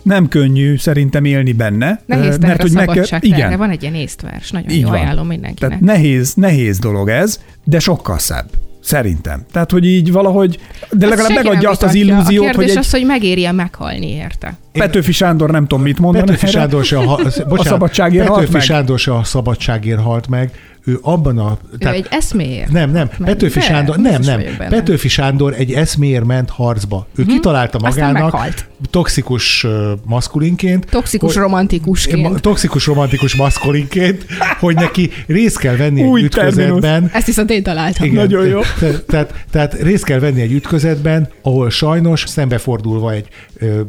nem 0.02 0.28
könnyű 0.28 0.76
szerintem 0.76 1.24
élni 1.24 1.52
benne. 1.52 2.02
Nehéz 2.06 2.38
mert 2.38 2.58
a 2.58 2.62
hogy 2.62 2.72
meg 2.72 2.84
kell- 2.84 2.94
szabadság 2.94 3.24
igen. 3.24 3.58
Van 3.58 3.70
egy 3.70 3.82
ilyen 3.82 3.94
észtvers, 3.94 4.50
nagyon 4.50 4.70
Így 4.70 4.80
jó 4.80 4.88
van. 4.88 4.98
ajánlom 5.00 5.26
mindenkinek. 5.26 5.70
Tehát 5.70 5.84
nehéz, 5.84 6.34
nehéz 6.34 6.78
dolog 6.78 7.08
ez, 7.08 7.40
de 7.64 7.78
sokkal 7.78 8.18
szebb. 8.18 8.46
Szerintem. 8.80 9.44
Tehát, 9.52 9.70
hogy 9.70 9.84
így 9.86 10.12
valahogy, 10.12 10.58
de 10.90 11.06
Ezt 11.06 11.16
legalább 11.16 11.44
megadja 11.44 11.70
azt 11.70 11.82
az 11.82 11.94
illúziót, 11.94 12.48
A 12.48 12.54
hogy 12.54 12.70
egy 12.70 12.76
az, 12.76 12.90
hogy 12.90 13.04
megéri-e 13.04 13.52
meghalni 13.52 14.10
érte. 14.10 14.56
Petőfi 14.72 15.12
Sándor 15.12 15.50
nem 15.50 15.66
tudom 15.66 15.84
mit 15.84 15.98
mondani. 15.98 16.24
Petőfi. 16.24 16.46
Sándor 16.46 16.84
se 16.84 16.98
a, 16.98 17.00
ha, 17.00 17.16
bocsánat, 17.16 17.64
szabadságért 17.66 18.22
halt 18.26 18.34
Petőfi 18.38 18.52
meg. 18.52 18.62
Sándor 18.62 18.98
se 18.98 19.14
a 19.16 19.24
szabadságért 19.24 20.00
halt 20.00 20.28
meg, 20.28 20.50
ő 20.84 20.98
abban 21.02 21.38
a... 21.38 21.58
Ő 21.78 21.88
egy 21.88 22.06
eszméért. 22.10 22.70
Nem, 22.70 22.90
nem, 22.90 23.10
Meg- 23.18 23.28
Petőfi 23.28 23.58
de, 23.58 23.64
Sándor, 23.64 23.96
nem, 23.96 24.20
nem. 24.20 24.40
Petőfi 24.68 25.08
Sándor 25.08 25.54
egy 25.58 25.72
eszméért 25.72 26.24
ment 26.24 26.50
harcba. 26.50 27.06
Ő 27.16 27.24
kitalálta 27.24 27.78
Aztán 27.78 28.12
magának 28.12 28.54
toxikus 28.90 29.66
maszkulinként, 30.04 30.86
Toxikus 30.90 31.32
hogy- 31.34 31.42
romantikusként. 31.42 32.40
toxikus 32.40 32.86
romantikus 32.86 33.34
maszkulinként, 33.34 34.26
hogy 34.60 34.74
neki 34.74 35.10
részt 35.26 35.58
kell 35.58 35.76
venni 35.76 36.02
Új 36.02 36.20
egy 36.20 36.26
ütközetben, 36.26 37.10
Ezt 37.12 37.26
viszont 37.26 37.50
én 37.50 37.62
találtam. 37.62 38.06
Igen. 38.06 38.22
Nagyon 38.22 38.46
jó. 38.46 38.60
Te- 38.78 39.00
Tehát, 39.00 39.44
tehát 39.50 39.74
részt 39.74 40.04
kell 40.04 40.18
venni 40.18 40.40
egy 40.40 40.52
ütközetben, 40.52 41.28
ahol 41.42 41.70
sajnos 41.70 42.24
szembefordulva 42.26 43.12
egy, 43.12 43.28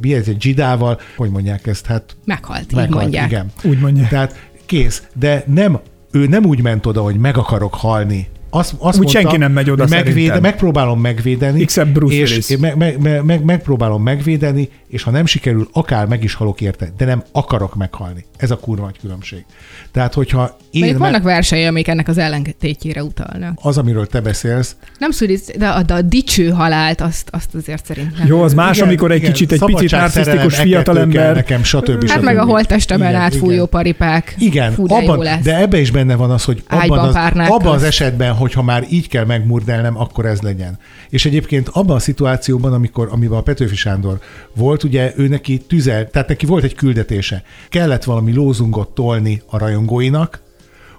mi 0.01 0.13
ez, 0.13 0.27
egy 0.27 0.41
zsidával, 0.41 0.99
hogy 1.15 1.29
mondják 1.29 1.67
ezt, 1.67 1.85
hát 1.85 2.15
Meghalt, 2.25 2.61
így 2.63 2.75
meghalt, 2.75 3.01
mondják. 3.01 3.25
Igen. 3.31 3.51
Úgy 3.63 3.79
mondják. 3.79 4.09
Tehát 4.09 4.35
kész, 4.65 5.03
de 5.19 5.43
nem 5.47 5.79
ő 6.14 6.28
nem 6.28 6.45
úgy 6.45 6.61
ment 6.61 6.86
oda, 6.86 7.01
hogy 7.01 7.18
meg 7.18 7.38
akarok 7.38 7.76
halni. 7.76 8.28
Azt, 8.56 8.74
azt 8.78 8.99
Úgy 8.99 9.10
senki 9.10 9.38
nem 9.38 9.51
megy 9.51 9.70
oda 9.70 9.86
megvéde, 9.89 10.39
megpróbálom 10.39 11.01
megvédeni, 11.01 11.62
Except 11.62 11.91
Bruce 11.91 12.16
és 12.16 12.30
Willis. 12.30 12.58
meg, 12.58 12.78
meg, 12.78 13.01
meg, 13.01 13.24
meg, 13.24 13.43
megpróbálom 13.43 14.04
megvédeni, 14.04 14.70
és 14.88 15.04
ha 15.04 15.12
nem 15.12 15.26
sikerül, 15.26 15.68
akár 15.72 16.08
meg 16.08 16.24
is 16.24 16.34
halok 16.34 16.62
érte, 16.62 16.93
de 16.97 17.06
nem 17.06 17.24
akarok 17.32 17.76
meghalni. 17.76 18.26
Ez 18.38 18.51
a 18.51 18.58
kurva 18.58 18.84
nagy 18.84 18.99
különbség. 18.99 19.45
Tehát, 19.91 20.14
hogyha 20.14 20.58
én 20.72 20.86
meg, 20.86 20.97
vannak 20.97 21.24
versei, 21.24 21.66
amik 21.66 21.88
ennek 21.88 22.08
az 22.08 22.18
ellentétjére 22.18 23.04
utalnak. 23.04 23.60
az, 23.62 23.78
amiről 23.78 24.08
te 24.08 24.22
beszélsz, 24.22 24.76
Nem 24.99 25.12
szülisz, 25.12 25.51
de 25.58 25.68
a, 25.68 25.84
de 25.84 25.93
a 25.93 26.01
dicső 26.01 26.49
halált, 26.49 27.01
azt, 27.01 27.28
azt 27.32 27.56
azért 27.56 27.86
szerintem. 27.86 28.26
Jó, 28.28 28.41
az 28.41 28.54
más, 28.54 28.76
Igen, 28.76 28.88
amikor 28.88 29.12
egy 29.12 29.18
igen, 29.18 29.32
kicsit 29.32 29.51
egy 29.51 29.60
picit 29.66 29.91
narcisztikus 29.91 30.56
fiatalember. 30.56 31.36
Nekem, 31.36 31.64
stb. 31.64 32.10
Hát 32.10 32.18
stb. 32.18 32.24
meg 32.24 32.38
a 32.38 32.43
holtestemen 32.43 33.16
átfújó 33.16 33.51
igen. 33.51 33.70
paripák. 33.70 34.36
Igen, 34.38 34.74
abban, 34.74 35.20
lesz. 35.20 35.43
de 35.43 35.60
ebbe 35.60 35.80
is 35.80 35.91
benne 35.91 36.16
van 36.16 36.32
az, 36.32 36.43
hogy 36.43 36.64
abban 36.70 36.99
az, 36.99 37.16
abban 37.47 37.74
az 37.74 37.84
esetben, 37.84 38.41
hogyha 38.43 38.63
már 38.63 38.87
így 38.89 39.07
kell 39.07 39.25
megmurdelnem, 39.25 39.99
akkor 39.99 40.25
ez 40.25 40.41
legyen. 40.41 40.79
És 41.09 41.25
egyébként 41.25 41.67
abban 41.67 41.95
a 41.95 41.99
szituációban, 41.99 42.73
amikor, 42.73 43.07
amiben 43.11 43.37
a 43.37 43.41
Petőfi 43.41 43.75
Sándor 43.75 44.19
volt, 44.55 44.83
ugye 44.83 45.13
ő 45.15 45.27
neki 45.27 45.57
tüzel, 45.57 46.09
tehát 46.09 46.27
neki 46.27 46.45
volt 46.45 46.63
egy 46.63 46.75
küldetése. 46.75 47.43
Kellett 47.69 48.03
valami 48.03 48.33
lózungot 48.33 48.89
tolni 48.89 49.41
a 49.45 49.57
rajongóinak, 49.57 50.41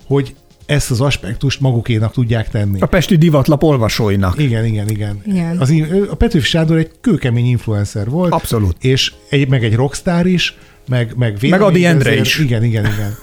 hogy 0.06 0.34
ezt 0.66 0.90
az 0.90 1.00
aspektust 1.00 1.60
magukénak 1.60 2.12
tudják 2.12 2.48
tenni. 2.48 2.80
A 2.80 2.86
pesti 2.86 3.16
divatlap 3.16 3.62
olvasóinak. 3.62 4.38
Igen, 4.38 4.64
igen, 4.64 4.88
igen. 4.88 5.22
Igen. 5.26 5.58
Az, 5.58 5.72
a 6.10 6.14
Petőfi 6.14 6.46
Sándor 6.46 6.76
egy 6.76 6.90
kőkemény 7.00 7.46
influencer 7.46 8.10
volt. 8.10 8.32
Abszolút. 8.32 8.76
És 8.80 9.12
egy, 9.28 9.48
meg 9.48 9.64
egy 9.64 9.74
rockstar 9.74 10.26
is, 10.26 10.56
meg, 10.88 11.12
meg, 11.16 11.36
Meg 11.48 11.60
Adi 11.60 11.84
Endre 11.84 12.16
is. 12.16 12.38
Igen, 12.38 12.64
igen, 12.64 12.84
igen. 12.84 13.14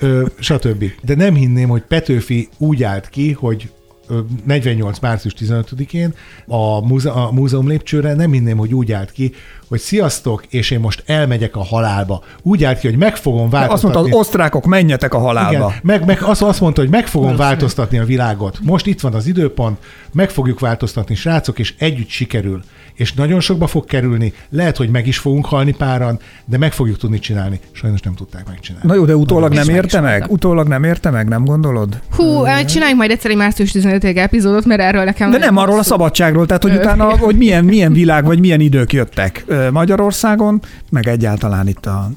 Ö, 0.00 0.26
stb. 0.38 0.84
De 1.02 1.14
nem 1.14 1.34
hinném, 1.34 1.68
hogy 1.68 1.82
Petőfi 1.82 2.48
úgy 2.58 2.82
állt 2.82 3.08
ki, 3.08 3.32
hogy 3.32 3.70
ö, 4.08 4.18
48. 4.44 4.98
március 4.98 5.34
15-én 5.40 6.14
a, 6.46 6.86
múze- 6.86 7.12
a 7.14 7.30
múzeum 7.32 7.68
lépcsőre 7.68 8.14
nem 8.14 8.32
hinném, 8.32 8.56
hogy 8.56 8.74
úgy 8.74 8.92
állt 8.92 9.10
ki, 9.12 9.32
hogy 9.68 9.80
sziasztok, 9.80 10.44
és 10.48 10.70
én 10.70 10.80
most 10.80 11.02
elmegyek 11.06 11.56
a 11.56 11.64
halálba. 11.64 12.22
Úgy 12.42 12.64
állt 12.64 12.78
ki, 12.78 12.86
hogy 12.88 12.96
meg 12.96 13.16
fogom 13.16 13.42
Azt 13.42 13.52
változtatni. 13.52 13.96
mondta, 13.96 14.16
az 14.18 14.26
osztrákok, 14.26 14.64
menjetek 14.64 15.14
a 15.14 15.18
halálba. 15.18 15.50
Igen, 15.56 15.72
meg, 15.82 16.04
meg 16.04 16.22
azt, 16.22 16.42
azt 16.42 16.60
mondta, 16.60 16.80
hogy 16.80 16.90
meg 16.90 17.06
fogom 17.06 17.36
változtatni 17.36 17.98
a 17.98 18.04
világot. 18.04 18.58
Most 18.62 18.86
itt 18.86 19.00
van 19.00 19.14
az 19.14 19.26
időpont, 19.26 19.78
meg 20.12 20.30
fogjuk 20.30 20.60
változtatni, 20.60 21.14
srácok, 21.14 21.58
és 21.58 21.74
együtt 21.78 22.08
sikerül. 22.08 22.62
És 22.96 23.12
nagyon 23.12 23.40
sokba 23.40 23.66
fog 23.66 23.84
kerülni, 23.84 24.32
lehet, 24.50 24.76
hogy 24.76 24.90
meg 24.90 25.06
is 25.06 25.18
fogunk 25.18 25.46
halni 25.46 25.72
páran, 25.72 26.18
de 26.44 26.58
meg 26.58 26.72
fogjuk 26.72 26.98
tudni 26.98 27.18
csinálni. 27.18 27.60
Sajnos 27.72 28.00
nem 28.00 28.14
tudták 28.14 28.48
megcsinálni. 28.48 28.88
Na 28.88 28.94
jó, 28.94 29.04
de 29.04 29.16
utólag 29.16 29.52
nem 29.52 29.66
meg 29.66 29.74
is 29.76 29.82
érte 29.82 30.00
meg? 30.00 30.10
mondtam. 30.10 30.34
Utólag 30.34 30.68
nem 30.68 30.84
érte 30.84 31.10
meg, 31.10 31.28
nem 31.28 31.44
gondolod? 31.44 32.00
Hú, 32.16 32.44
eh, 32.44 32.64
csináljunk 32.64 32.98
majd 32.98 33.10
egyszer 33.10 33.30
egy 33.30 33.36
március 33.36 33.70
15 33.70 34.04
epizódot, 34.04 34.64
mert 34.64 34.80
erről 34.80 35.04
nekem... 35.04 35.30
De 35.30 35.38
nem 35.38 35.56
arról 35.56 35.78
a 35.78 35.82
szabadságról, 35.82 36.46
tehát 36.46 36.62
hogy 36.62 36.74
utána, 36.74 37.16
hogy 37.26 37.36
milyen, 37.36 37.64
milyen 37.64 37.92
világ, 37.92 38.24
vagy 38.24 38.40
milyen 38.40 38.60
idők 38.60 38.92
jöttek 38.92 39.44
Magyarországon, 39.70 40.62
meg 40.90 41.08
egyáltalán 41.08 41.68
itt 41.68 41.86
a, 41.86 42.10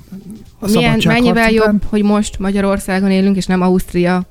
a 0.59 0.67
Milyen, 0.71 0.99
mennyivel 1.05 1.51
után. 1.51 1.71
jobb, 1.71 1.83
hogy 1.89 2.03
most 2.03 2.39
Magyarországon 2.39 3.11
élünk, 3.11 3.35
és 3.35 3.45
nem 3.45 3.61
Ausztria 3.61 4.23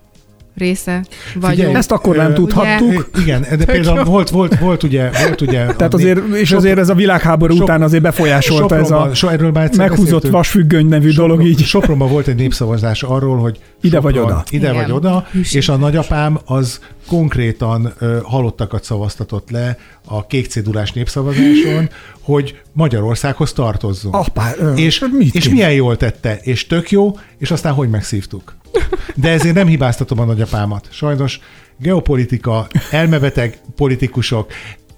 része 0.58 1.04
vagyunk. 1.34 1.54
Figyelj, 1.54 1.74
Ezt 1.74 1.92
akkor 1.92 2.16
nem 2.16 2.30
Ö, 2.30 2.34
tudhattuk. 2.34 3.10
É, 3.18 3.20
Igen, 3.22 3.46
de 3.58 3.64
például 3.64 4.04
volt, 4.04 4.30
volt, 4.30 4.58
volt 4.58 4.82
ugye, 4.82 5.10
volt 5.26 5.40
ugye 5.40 5.66
Tehát 5.76 5.94
azért, 5.94 6.20
és 6.34 6.48
Sop- 6.48 6.58
azért 6.60 6.78
ez 6.78 6.88
a 6.88 6.94
világháború 6.94 7.52
Sop- 7.54 7.62
után 7.62 7.82
azért 7.82 8.02
befolyásolta 8.02 8.74
ez 8.74 8.80
a 8.80 8.84
Sopronban- 8.84 9.14
so, 9.14 9.28
erről 9.28 9.50
már 9.50 9.70
meghúzott 9.76 10.04
beszéltünk. 10.04 10.32
vasfüggöny 10.32 10.86
nevű 10.86 11.10
dolog 11.12 11.36
Sopron- 11.38 11.58
így. 11.60 11.64
Sopronban 11.66 12.08
volt 12.10 12.26
egy 12.26 12.36
népszavazás 12.36 13.02
arról, 13.02 13.36
hogy 13.38 13.58
Ide 13.80 14.00
vagy 14.00 14.14
Sopron- 14.14 14.32
oda. 14.32 14.44
Ide 14.50 14.70
Igen. 14.70 14.82
vagy 14.82 14.92
oda, 14.92 15.26
Hűség. 15.32 15.56
és 15.56 15.68
a 15.68 15.76
nagyapám 15.76 16.38
az 16.44 16.80
konkrétan 17.06 17.92
ö, 17.98 18.16
halottakat 18.22 18.84
szavaztatott 18.84 19.50
le 19.50 19.78
a 20.04 20.26
kék 20.26 20.46
cédulás 20.46 20.92
népszavazáson, 20.92 21.88
hogy 22.20 22.60
Magyarországhoz 22.72 23.52
tartozzunk. 23.52 24.14
Apá, 24.14 24.52
ö, 24.58 24.74
és, 24.74 25.04
mit 25.18 25.34
és 25.34 25.48
milyen 25.48 25.72
jól 25.72 25.96
tette, 25.96 26.38
és 26.42 26.66
tök 26.66 26.90
jó, 26.90 27.16
és 27.38 27.50
aztán 27.50 27.72
hogy 27.72 27.88
megszívtuk. 27.90 28.56
De 29.14 29.30
ezért 29.30 29.54
nem 29.54 29.66
hibáztatom 29.66 30.18
a 30.18 30.24
nagyapámat. 30.24 30.88
Sajnos 30.90 31.40
geopolitika, 31.78 32.66
elmebeteg 32.90 33.58
politikusok, 33.76 34.52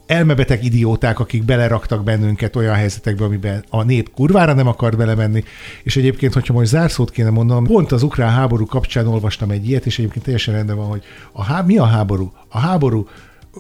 elmebeteg 0.07 0.65
idióták, 0.65 1.19
akik 1.21 1.45
beleraktak 1.45 2.05
bennünket 2.05 2.57
olyan 2.57 2.75
helyzetekbe, 2.75 3.25
amiben 3.25 3.65
a 3.69 3.83
nép 3.83 4.11
kurvára 4.15 4.53
nem 4.53 4.67
akar 4.67 4.97
belemenni. 4.97 5.45
És 5.83 5.97
egyébként, 5.97 6.33
hogyha 6.33 6.53
most 6.53 6.71
zárszót 6.71 7.11
kéne 7.11 7.31
mondanom, 7.31 7.65
pont 7.65 7.93
az 7.93 8.03
ukrán 8.03 8.31
háború 8.31 8.67
kapcsán 8.67 9.07
olvastam 9.07 9.51
egy 9.51 9.69
ilyet, 9.69 9.87
és 9.87 9.99
egyébként 9.99 10.25
teljesen 10.25 10.55
rendben 10.55 10.77
van, 10.77 10.87
hogy 10.87 11.03
a 11.33 11.45
há- 11.45 11.67
mi 11.67 11.77
a 11.77 11.85
háború? 11.85 12.33
A 12.49 12.59
háború 12.59 13.09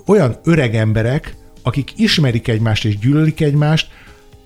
olyan 0.07 0.37
öreg 0.45 0.75
emberek, 0.75 1.35
akik 1.63 1.93
ismerik 1.97 2.49
egymást 2.49 2.85
és 2.85 2.99
gyűlölik 2.99 3.41
egymást, 3.41 3.89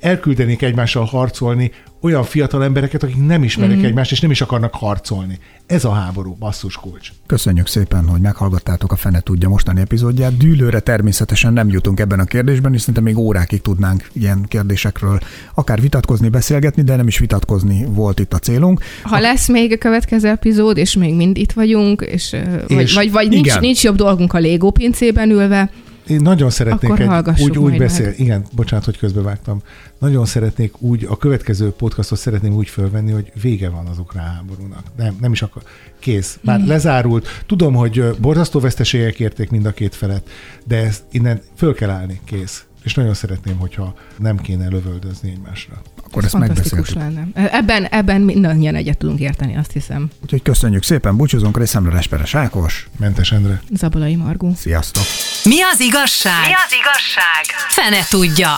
elküldenék 0.01 0.63
egymással 0.63 1.05
harcolni 1.05 1.73
olyan 2.05 2.25
fiatal 2.25 2.65
embereket, 2.65 3.03
akik 3.03 3.27
nem 3.27 3.43
ismerik 3.43 3.77
mm. 3.77 3.85
egymást, 3.85 4.13
és 4.13 4.21
nem 4.21 4.31
is 4.31 4.41
akarnak 4.41 4.75
harcolni. 4.75 5.39
Ez 5.67 5.85
a 5.85 5.93
háború, 5.93 6.37
basszus 6.39 6.77
kulcs. 6.77 7.09
Köszönjük 7.27 7.67
szépen, 7.67 8.09
hogy 8.09 8.21
meghallgattátok 8.21 8.93
a 8.93 8.97
Fene 8.97 9.21
Tudja 9.21 9.49
mostani 9.49 9.81
epizódját. 9.81 10.37
Dűlőre 10.37 10.81
természetesen 10.81 11.53
nem 11.53 11.69
jutunk 11.69 12.01
ebben 12.01 12.19
a 12.19 12.25
kérdésben, 12.25 12.75
és 12.75 12.81
szerintem 12.81 13.03
még 13.05 13.19
órákig 13.19 13.63
tudnánk 13.63 14.09
ilyen 14.13 14.45
kérdésekről 14.49 15.19
akár 15.55 15.81
vitatkozni, 15.81 16.29
beszélgetni, 16.29 16.83
de 16.83 16.97
nem 16.97 17.07
is 17.07 17.19
vitatkozni 17.19 17.87
volt 17.89 18.21
itt 18.21 18.33
a 18.33 18.39
célunk. 18.39 18.81
Ha 19.03 19.19
lesz 19.19 19.49
még 19.49 19.73
a 19.73 19.77
következő 19.77 20.29
epizód, 20.29 20.77
és 20.77 20.97
még 20.97 21.15
mind 21.15 21.37
itt 21.37 21.53
vagyunk, 21.53 22.03
és, 22.03 22.37
és 22.67 22.75
vagy, 22.75 22.93
vagy, 22.95 23.11
vagy 23.11 23.29
nincs, 23.29 23.47
igen. 23.47 23.59
nincs 23.61 23.83
jobb 23.83 23.97
dolgunk 23.97 24.33
a 24.33 24.39
Lego 24.39 24.71
pincében 24.71 25.31
ülve, 25.31 25.71
Én 26.07 26.21
nagyon 26.21 26.51
szeretnék 26.51 26.91
Akkor 26.91 27.33
egy, 27.37 27.43
úgy, 27.43 27.59
úgy 27.59 27.77
beszél. 27.79 28.07
meg. 28.07 28.19
Igen, 28.21 28.45
bocsánat, 28.53 28.85
hogy 28.85 28.99
közbevágtam. 28.99 29.63
Nagyon 29.99 30.27
szeretnék 30.27 30.81
úgy, 30.83 31.07
a 31.11 31.17
következő 31.17 31.71
podcastot 31.71 32.19
szeretném 32.19 32.53
úgy 32.55 32.69
fölvenni, 32.69 33.13
hogy 33.13 33.33
vége 33.43 33.69
van 33.69 33.87
az 33.87 33.99
ukrán 33.99 34.27
háborúnak. 34.35 34.83
Nem, 34.97 35.17
nem 35.21 35.33
is 35.33 35.43
akar. 35.43 35.63
Kész. 35.99 36.39
Már 36.43 36.59
Mhm. 36.59 36.69
lezárult. 36.69 37.27
Tudom, 37.47 37.75
hogy 37.75 38.17
borzasztó 38.21 38.61
veszteségek 38.61 39.21
érték 39.21 39.51
mind 39.51 39.67
a 39.67 39.73
két 39.73 39.95
felet, 39.95 40.29
de 40.65 40.77
ezt 40.77 41.03
innen 41.11 41.41
föl 41.57 41.75
kell 41.75 41.91
állni. 41.91 42.21
Kész. 42.25 42.65
És 42.85 42.95
nagyon 42.95 43.15
szeretném, 43.15 43.59
hogyha 43.59 43.95
nem 44.19 44.37
kéne 44.37 44.69
lövöldözni 44.69 45.31
egymásra. 45.31 45.83
Akkor 46.07 46.25
ezt 46.25 46.33
fantasztikus 46.33 46.95
megbeszéltük. 46.95 47.35
lenne. 47.35 47.51
Ebben, 47.59 47.85
ebben 47.85 48.21
mindannyian 48.21 48.75
egyet 48.75 48.99
tudunk 48.99 49.21
érteni, 49.21 49.57
azt 49.57 49.73
hiszem. 49.73 50.11
Úgyhogy 50.23 50.43
köszönjük 50.43 50.83
szépen, 50.83 51.17
búcsúzunk 51.17 51.59
részemről 51.59 51.97
Esperes 51.97 52.35
Ákos. 52.35 52.89
Mentes 52.99 53.33
Endre. 53.33 53.63
Zabolai 53.73 54.17
Margó. 54.17 54.53
Sziasztok! 54.57 55.03
Mi 55.45 55.63
az 55.63 55.81
igazság? 55.81 56.47
Mi 56.47 56.53
az 56.53 56.73
igazság? 56.81 57.45
Fene 57.69 58.05
tudja. 58.09 58.57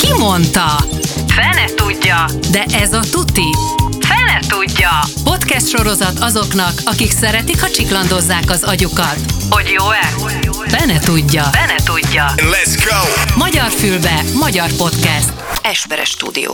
Ki 0.00 0.12
mondta? 0.18 0.84
Fene 1.26 1.64
tudja. 1.76 2.24
De 2.50 2.64
ez 2.64 2.92
a 2.92 3.00
tuti. 3.10 3.50
Fene 4.00 4.38
tudja. 4.48 4.90
Podcast 5.24 5.68
sorozat 5.68 6.18
azoknak, 6.18 6.72
akik 6.84 7.10
szeretik, 7.10 7.60
ha 7.60 7.70
csiklandozzák 7.70 8.50
az 8.50 8.62
agyukat. 8.62 9.16
Hogy 9.50 9.68
jó-e? 9.78 10.06
Fene 10.68 10.98
tudja. 10.98 11.42
Fene 11.42 11.76
tudja. 11.84 12.24
Let's 12.36 12.84
go! 12.90 13.31
Magyar 13.36 13.70
fülbe, 13.70 14.22
magyar 14.34 14.72
podcast. 14.76 15.32
Esperes 15.62 16.08
stúdió. 16.08 16.52